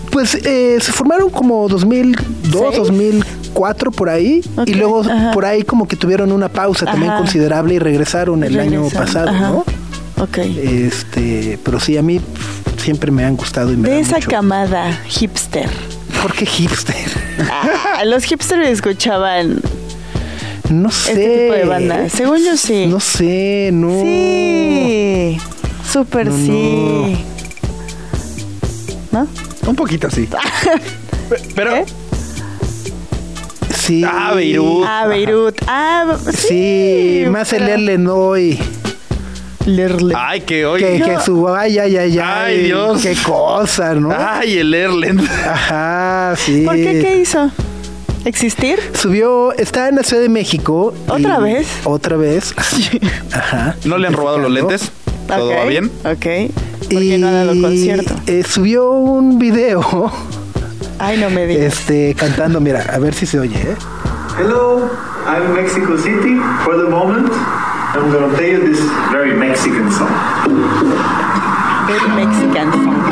Pues 0.10 0.36
eh, 0.36 0.78
se 0.80 0.94
formaron 0.94 1.30
como 1.30 1.68
2002, 1.68 2.24
¿Seis? 2.70 2.78
2004 2.78 3.92
por 3.92 4.08
ahí 4.08 4.42
y 4.66 4.74
luego 4.76 5.02
ajá. 5.02 5.32
por 5.34 5.44
ahí 5.44 5.64
como 5.64 5.86
que 5.86 5.98
tuvieron 5.98 6.32
una 6.32 6.48
pausa 6.48 6.86
también 6.86 7.12
considerable 7.18 7.74
y 7.74 7.80
regresaron 7.80 8.42
el 8.46 8.58
año 8.58 8.88
pasado, 8.88 9.30
ajá. 9.32 9.50
¿no? 9.50 9.66
Ok. 10.24 10.38
Este, 10.38 11.60
pero 11.62 11.78
sí 11.82 11.98
a 11.98 12.02
mí 12.02 12.22
siempre 12.78 13.12
me 13.12 13.26
han 13.26 13.36
gustado 13.36 13.74
y 13.74 13.76
me 13.76 13.90
De 13.90 14.00
esa 14.00 14.16
mucho. 14.16 14.30
camada 14.30 14.98
hipster. 15.08 15.70
¿Por 16.22 16.34
qué 16.34 16.46
hipster? 16.46 16.96
Ah, 17.50 18.04
los 18.06 18.24
hipsters 18.26 18.68
escuchaban 18.68 19.62
No 20.70 20.92
sé. 20.92 21.12
este 21.12 21.40
tipo 21.44 21.54
de 21.54 21.66
bandas. 21.66 22.12
Según 22.12 22.40
yo 22.44 22.58
sí. 22.58 22.88
No 22.88 23.00
sé, 23.00 23.70
no. 23.74 23.90
Sí. 24.02 25.38
Súper 25.92 26.28
No, 26.28 26.36
sí. 26.38 27.18
¿No? 29.12 29.28
Un 29.68 29.76
poquito 29.76 30.10
sí. 30.10 30.28
Pero. 31.56 31.76
¿Eh? 31.76 31.86
Sí. 33.76 34.04
Ah, 34.06 34.34
Beirut. 34.36 34.84
Ah, 34.88 35.06
Beirut. 35.08 35.56
Ah, 35.68 36.18
sí. 36.32 37.24
Sí, 37.24 37.24
más 37.30 37.52
el 37.54 37.60
pero- 37.64 37.74
Erlen 37.74 38.08
hoy. 38.08 38.60
Lerle. 39.66 40.14
Ay, 40.18 40.42
que 40.42 40.66
hoy. 40.66 40.80
Que, 40.82 41.02
que 41.02 41.20
su 41.20 41.48
ay, 41.48 41.78
ay, 41.80 41.98
ay, 41.98 42.20
ay. 42.20 42.20
Ay, 42.20 42.64
Dios. 42.64 43.02
Qué 43.02 43.16
cosa, 43.24 43.94
¿no? 43.96 44.10
Ay, 44.18 44.58
el 44.60 44.74
Erlen. 44.74 45.20
Ajá, 45.20 46.34
sí. 46.38 46.64
¿Por 46.66 46.76
qué? 46.76 47.00
¿Qué 47.02 47.18
hizo? 47.22 47.52
¿Existir? 48.26 48.80
Subió, 48.94 49.54
está 49.54 49.88
en 49.90 49.96
la 49.96 50.04
Ciudad 50.04 50.22
de 50.24 50.30
México. 50.30 50.94
¿Otra 51.08 51.40
y- 51.40 51.44
vez? 51.44 51.68
Otra 51.84 52.18
vez. 52.18 52.54
Ajá. 53.34 53.76
¿No 53.86 53.98
le 53.98 54.08
han 54.08 54.14
robado 54.14 54.40
los 54.40 54.52
lentes? 54.52 54.92
¿Todo 55.28 55.50
va 55.56 55.66
bien? 55.66 55.92
Ok. 56.04 56.52
Porque 56.92 57.18
no 57.20 57.28
ha 57.28 57.32
dado 57.32 57.62
concierto. 57.62 58.16
eh, 58.26 58.44
subió 58.44 58.90
un 58.92 59.38
video 59.38 60.12
Ay, 60.98 61.18
no 61.20 61.30
me 61.30 61.46
digas. 61.46 61.66
este, 61.80 62.16
cantando, 62.16 62.60
mira, 62.60 62.82
a 62.92 62.98
ver 62.98 63.14
si 63.14 63.26
se 63.28 63.40
oye, 63.40 63.56
¿eh? 63.56 63.76
Hello, 64.40 64.90
I'm 65.28 65.46
in 65.46 65.54
Mexico 65.64 65.98
City 65.98 66.36
for 66.66 66.76
the 66.84 66.90
moment. 66.90 67.32
I'm 67.92 68.12
gonna 68.12 68.32
play 68.36 68.52
you 68.52 68.60
this 68.68 68.80
very 69.12 69.34
Mexican 69.34 69.90
song. 69.92 70.14
Very 71.88 72.10
Mexican 72.20 72.72
funk. 72.84 73.06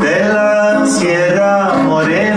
De 0.00 0.18
la 0.32 0.86
Sierra 0.86 1.82
Morena, 1.84 2.35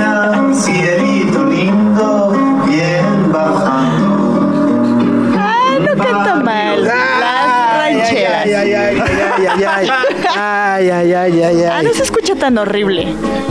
ay, 10.42 10.90
ay, 10.90 11.14
ay, 11.14 11.42
ay, 11.44 11.44
ay, 11.44 11.64
Ah, 11.70 11.82
no 11.84 11.94
se 11.94 12.04
escucha 12.04 12.36
tan 12.36 12.58
horrible. 12.58 13.08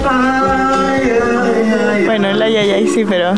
Ay, 0.08 1.10
ay, 1.10 1.72
ay, 1.96 2.04
Bueno, 2.06 2.28
el 2.28 2.40
ay, 2.42 2.56
ay, 2.56 2.70
ay, 2.70 2.88
sí, 2.88 3.04
pero... 3.08 3.34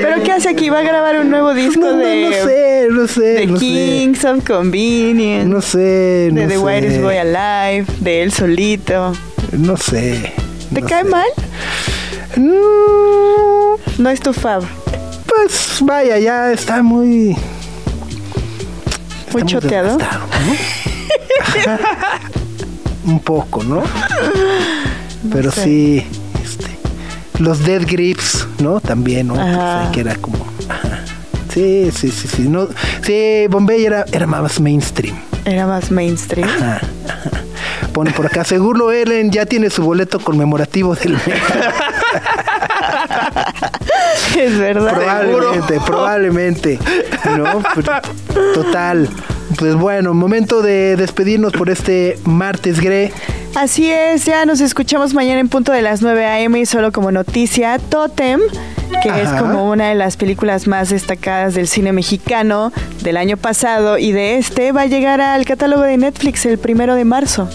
¿Pero 0.00 0.22
qué 0.22 0.32
hace 0.32 0.48
aquí? 0.50 0.70
¿Va 0.70 0.78
a 0.80 0.82
grabar 0.82 1.18
un 1.20 1.30
nuevo 1.30 1.54
disco 1.54 1.80
No, 1.80 1.92
no, 1.92 1.98
de... 1.98 2.24
no 2.30 2.32
sé, 2.44 2.86
no 2.90 3.06
sé, 3.08 3.20
de 3.22 3.46
no 3.46 3.56
sé. 3.58 3.60
Kings 3.64 4.24
of 4.24 4.44
Convenience? 4.44 5.46
No 5.48 5.60
sé, 5.60 6.30
no 6.32 6.40
de 6.40 6.46
The 6.48 6.54
sé. 6.54 6.58
Whitest 6.58 7.00
Boy 7.02 7.16
Alive, 7.16 7.86
de 8.00 8.22
él 8.22 8.32
solito. 8.32 9.12
No 9.52 9.76
sé. 9.76 10.32
¿Te 10.72 10.80
no 10.80 10.86
cae 10.86 11.02
sé. 11.04 11.08
mal? 11.08 11.26
Mm, 12.36 14.02
No 14.02 14.10
es 14.10 14.20
tu 14.20 14.32
fab. 14.32 14.62
pues 15.26 15.78
vaya, 15.80 16.18
ya 16.18 16.52
está 16.52 16.82
muy. 16.82 17.36
Está 19.40 19.46
choteado. 19.46 19.98
Un 23.04 23.20
poco, 23.20 23.64
¿no? 23.64 23.82
Pero 25.32 25.50
sé. 25.50 25.64
sí, 25.64 26.06
este, 26.42 26.78
los 27.38 27.64
Dead 27.64 27.82
Grips, 27.86 28.46
¿no? 28.60 28.80
También, 28.80 29.28
¿no? 29.28 29.34
Ajá. 29.34 29.90
Que 29.92 30.00
era 30.00 30.14
como. 30.16 30.46
ajá. 30.68 31.00
Sí, 31.52 31.90
sí, 31.94 32.10
sí, 32.10 32.28
sí. 32.28 32.42
No, 32.48 32.68
sí, 33.02 33.46
Bombay 33.48 33.84
era, 33.84 34.04
era 34.12 34.26
más 34.26 34.60
mainstream. 34.60 35.16
Era 35.44 35.66
más 35.66 35.90
mainstream. 35.90 36.48
Ajá, 36.48 36.80
ajá. 37.08 37.30
Pone 37.92 38.10
por 38.12 38.26
acá, 38.26 38.44
seguro 38.44 38.90
Ellen 38.92 39.30
ya 39.30 39.44
tiene 39.44 39.68
su 39.68 39.82
boleto 39.82 40.18
conmemorativo 40.18 40.94
del 40.94 41.12
mes. 41.12 41.22
es 44.38 44.58
verdad. 44.58 44.94
Probablemente, 44.94 45.80
probablemente. 45.84 46.78
¿No? 47.36 47.62
Total. 48.54 49.08
Pues 49.58 49.74
bueno, 49.74 50.14
momento 50.14 50.62
de 50.62 50.96
despedirnos 50.96 51.52
por 51.52 51.68
este 51.70 52.18
martes 52.24 52.80
Gre. 52.80 53.12
Así 53.54 53.90
es, 53.90 54.24
ya 54.24 54.46
nos 54.46 54.60
escuchamos 54.62 55.12
mañana 55.12 55.40
en 55.40 55.48
punto 55.48 55.72
de 55.72 55.82
las 55.82 56.00
9 56.00 56.24
a.m. 56.24 56.58
y 56.58 56.64
solo 56.64 56.90
como 56.90 57.12
noticia, 57.12 57.78
Totem, 57.78 58.40
que 59.02 59.08
es 59.08 59.28
como 59.28 59.70
una 59.70 59.90
de 59.90 59.94
las 59.94 60.16
películas 60.16 60.66
más 60.66 60.88
destacadas 60.88 61.54
del 61.54 61.68
cine 61.68 61.92
mexicano 61.92 62.72
del 63.02 63.18
año 63.18 63.36
pasado 63.36 63.98
y 63.98 64.12
de 64.12 64.38
este, 64.38 64.72
va 64.72 64.82
a 64.82 64.86
llegar 64.86 65.20
al 65.20 65.44
catálogo 65.44 65.82
de 65.82 65.98
Netflix 65.98 66.46
el 66.46 66.56
primero 66.56 66.94
de 66.94 67.04
marzo. 67.04 67.46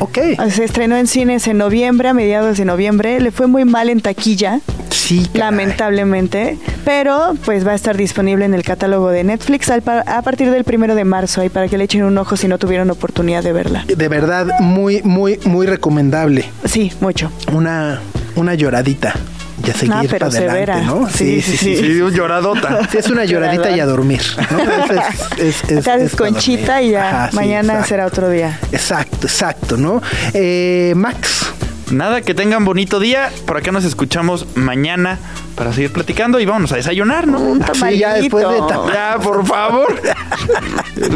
Ok. 0.00 0.18
Se 0.50 0.64
estrenó 0.64 0.96
en 0.96 1.06
cines 1.06 1.46
en 1.46 1.58
noviembre, 1.58 2.08
a 2.08 2.14
mediados 2.14 2.58
de 2.58 2.64
noviembre, 2.64 3.20
le 3.20 3.30
fue 3.30 3.46
muy 3.46 3.64
mal 3.64 3.88
en 3.88 4.00
taquilla, 4.00 4.60
Sí, 4.90 5.26
caray. 5.32 5.40
lamentablemente, 5.40 6.58
pero 6.84 7.34
pues 7.44 7.66
va 7.66 7.72
a 7.72 7.74
estar 7.74 7.96
disponible 7.96 8.44
en 8.44 8.54
el 8.54 8.62
catálogo 8.62 9.10
de 9.10 9.24
Netflix 9.24 9.70
al 9.70 9.82
pa- 9.82 10.00
a 10.00 10.22
partir 10.22 10.50
del 10.50 10.64
primero 10.64 10.94
de 10.94 11.04
marzo, 11.04 11.40
ahí 11.40 11.48
para 11.48 11.68
que 11.68 11.78
le 11.78 11.84
echen 11.84 12.04
un 12.04 12.16
ojo 12.18 12.36
si 12.36 12.48
no 12.48 12.58
tuvieron 12.58 12.90
oportunidad 12.90 13.42
de 13.42 13.52
verla. 13.52 13.84
De 13.86 14.08
verdad, 14.08 14.46
muy, 14.60 15.02
muy, 15.02 15.38
muy 15.44 15.66
recomendable. 15.66 16.44
Sí, 16.64 16.92
mucho. 17.00 17.30
Una, 17.52 18.00
una 18.34 18.54
lloradita. 18.54 19.14
Ya 19.62 19.72
seguir 19.74 19.94
Ah, 19.94 20.02
pero 20.08 20.26
para 20.28 20.38
adelante, 20.38 20.72
severa. 20.74 20.80
¿no? 20.82 21.08
Sí, 21.08 21.40
sí, 21.40 21.56
sí. 21.56 21.76
Sí, 21.76 22.00
un 22.00 22.12
lloradota. 22.12 22.80
Sí, 22.90 22.98
es 22.98 23.08
una 23.10 23.24
lloradita 23.26 23.70
y 23.70 23.80
a 23.80 23.86
dormir. 23.86 24.20
¿no? 24.50 24.58
Es- 25.38 25.38
es- 25.64 25.70
es- 25.70 25.84
Te 25.84 25.90
haces 25.90 26.14
conchita 26.16 26.82
y 26.82 26.90
ya 26.90 27.08
Ajá, 27.08 27.30
sí, 27.30 27.36
mañana 27.36 27.84
será 27.84 28.06
otro 28.06 28.28
día. 28.28 28.58
Exacto, 28.72 29.26
exacto, 29.26 29.76
¿no? 29.76 30.02
Eh, 30.34 30.92
Max, 30.96 31.45
Nada, 31.90 32.20
que 32.22 32.34
tengan 32.34 32.64
bonito 32.64 32.98
día. 32.98 33.30
Por 33.46 33.56
acá 33.56 33.70
nos 33.70 33.84
escuchamos 33.84 34.46
mañana 34.56 35.18
para 35.54 35.72
seguir 35.72 35.92
platicando 35.92 36.40
y 36.40 36.44
vámonos 36.46 36.72
a 36.72 36.76
desayunar, 36.76 37.26
¿no? 37.28 37.38
Un 37.38 37.62
Sí, 37.74 37.98
ya 37.98 38.14
después 38.14 38.46
de. 38.48 38.58
Ya, 38.92 39.18
por 39.22 39.44
favor. 39.46 39.94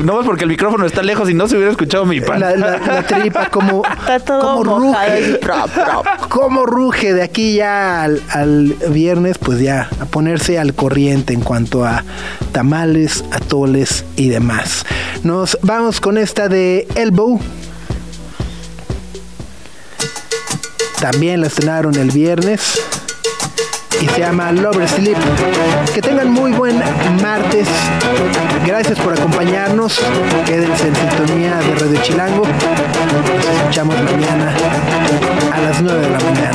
No 0.04 0.20
es 0.20 0.26
porque 0.26 0.44
el 0.44 0.50
micrófono 0.50 0.84
está 0.84 1.02
lejos 1.02 1.30
y 1.30 1.34
no 1.34 1.48
se 1.48 1.56
hubiera 1.56 1.70
escuchado 1.70 2.04
mi 2.04 2.20
pan. 2.20 2.38
la, 2.38 2.54
la- 2.54 2.76
la 2.78 3.02
tripa 3.02 3.48
como, 3.48 3.82
Está 4.00 4.20
todo 4.20 4.56
como 4.58 4.78
ruge. 4.78 5.38
prop, 5.40 5.70
prop. 5.70 6.06
Como 6.28 6.66
ruge 6.66 7.14
de 7.14 7.22
aquí 7.22 7.54
ya 7.56 8.02
al, 8.04 8.22
al 8.30 8.74
viernes, 8.90 9.38
pues 9.38 9.58
ya 9.60 9.88
a 9.98 10.04
ponerse 10.04 10.58
al 10.58 10.74
corriente 10.74 11.32
en 11.32 11.40
cuanto 11.40 11.84
a 11.86 12.04
tamales, 12.52 13.24
atoles 13.32 14.04
y 14.16 14.28
demás. 14.28 14.84
Nos 15.24 15.58
vamos 15.62 16.00
con 16.00 16.18
esta 16.18 16.48
de 16.48 16.86
Elbow. 16.94 17.40
También 21.01 21.40
la 21.40 21.46
estrenaron 21.46 21.94
el 21.94 22.11
viernes 22.11 22.78
y 24.03 24.07
se 24.07 24.20
llama 24.20 24.53
Lover 24.53 24.86
Sleep. 24.86 25.16
Que 25.95 26.03
tengan 26.03 26.30
muy 26.30 26.53
buen 26.53 26.79
martes. 27.22 27.66
Gracias 28.66 28.99
por 28.99 29.14
acompañarnos. 29.14 29.99
Quédense 30.45 30.88
en 30.88 30.96
sintonía 30.96 31.57
de 31.57 31.74
Radio 31.74 32.03
Chilango. 32.03 32.42
Nos 32.45 33.57
escuchamos 33.57 33.96
mañana 34.03 34.54
a 35.54 35.61
las 35.62 35.80
9 35.80 36.00
de 36.00 36.11
la 36.11 36.18
mañana. 36.20 36.50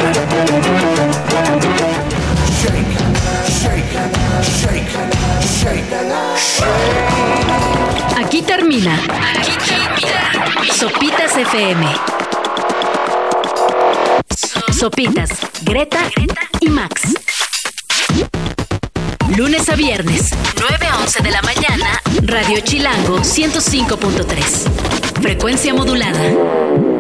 Aquí 8.24 8.44
termina. 8.44 8.96
Aquí 9.40 9.58
termina. 9.66 10.74
Sopitas 10.76 11.36
FM. 11.36 12.25
Sopitas, 14.86 15.32
Greta 15.64 15.98
y 16.60 16.70
Max. 16.70 17.16
Lunes 19.36 19.68
a 19.68 19.76
viernes, 19.76 20.30
9 20.60 20.86
a 20.86 21.00
11 21.00 21.24
de 21.24 21.32
la 21.32 21.42
mañana, 21.42 21.88
Radio 22.22 22.60
Chilango 22.60 23.18
105.3. 23.18 25.24
Frecuencia 25.24 25.74
modulada. 25.74 26.95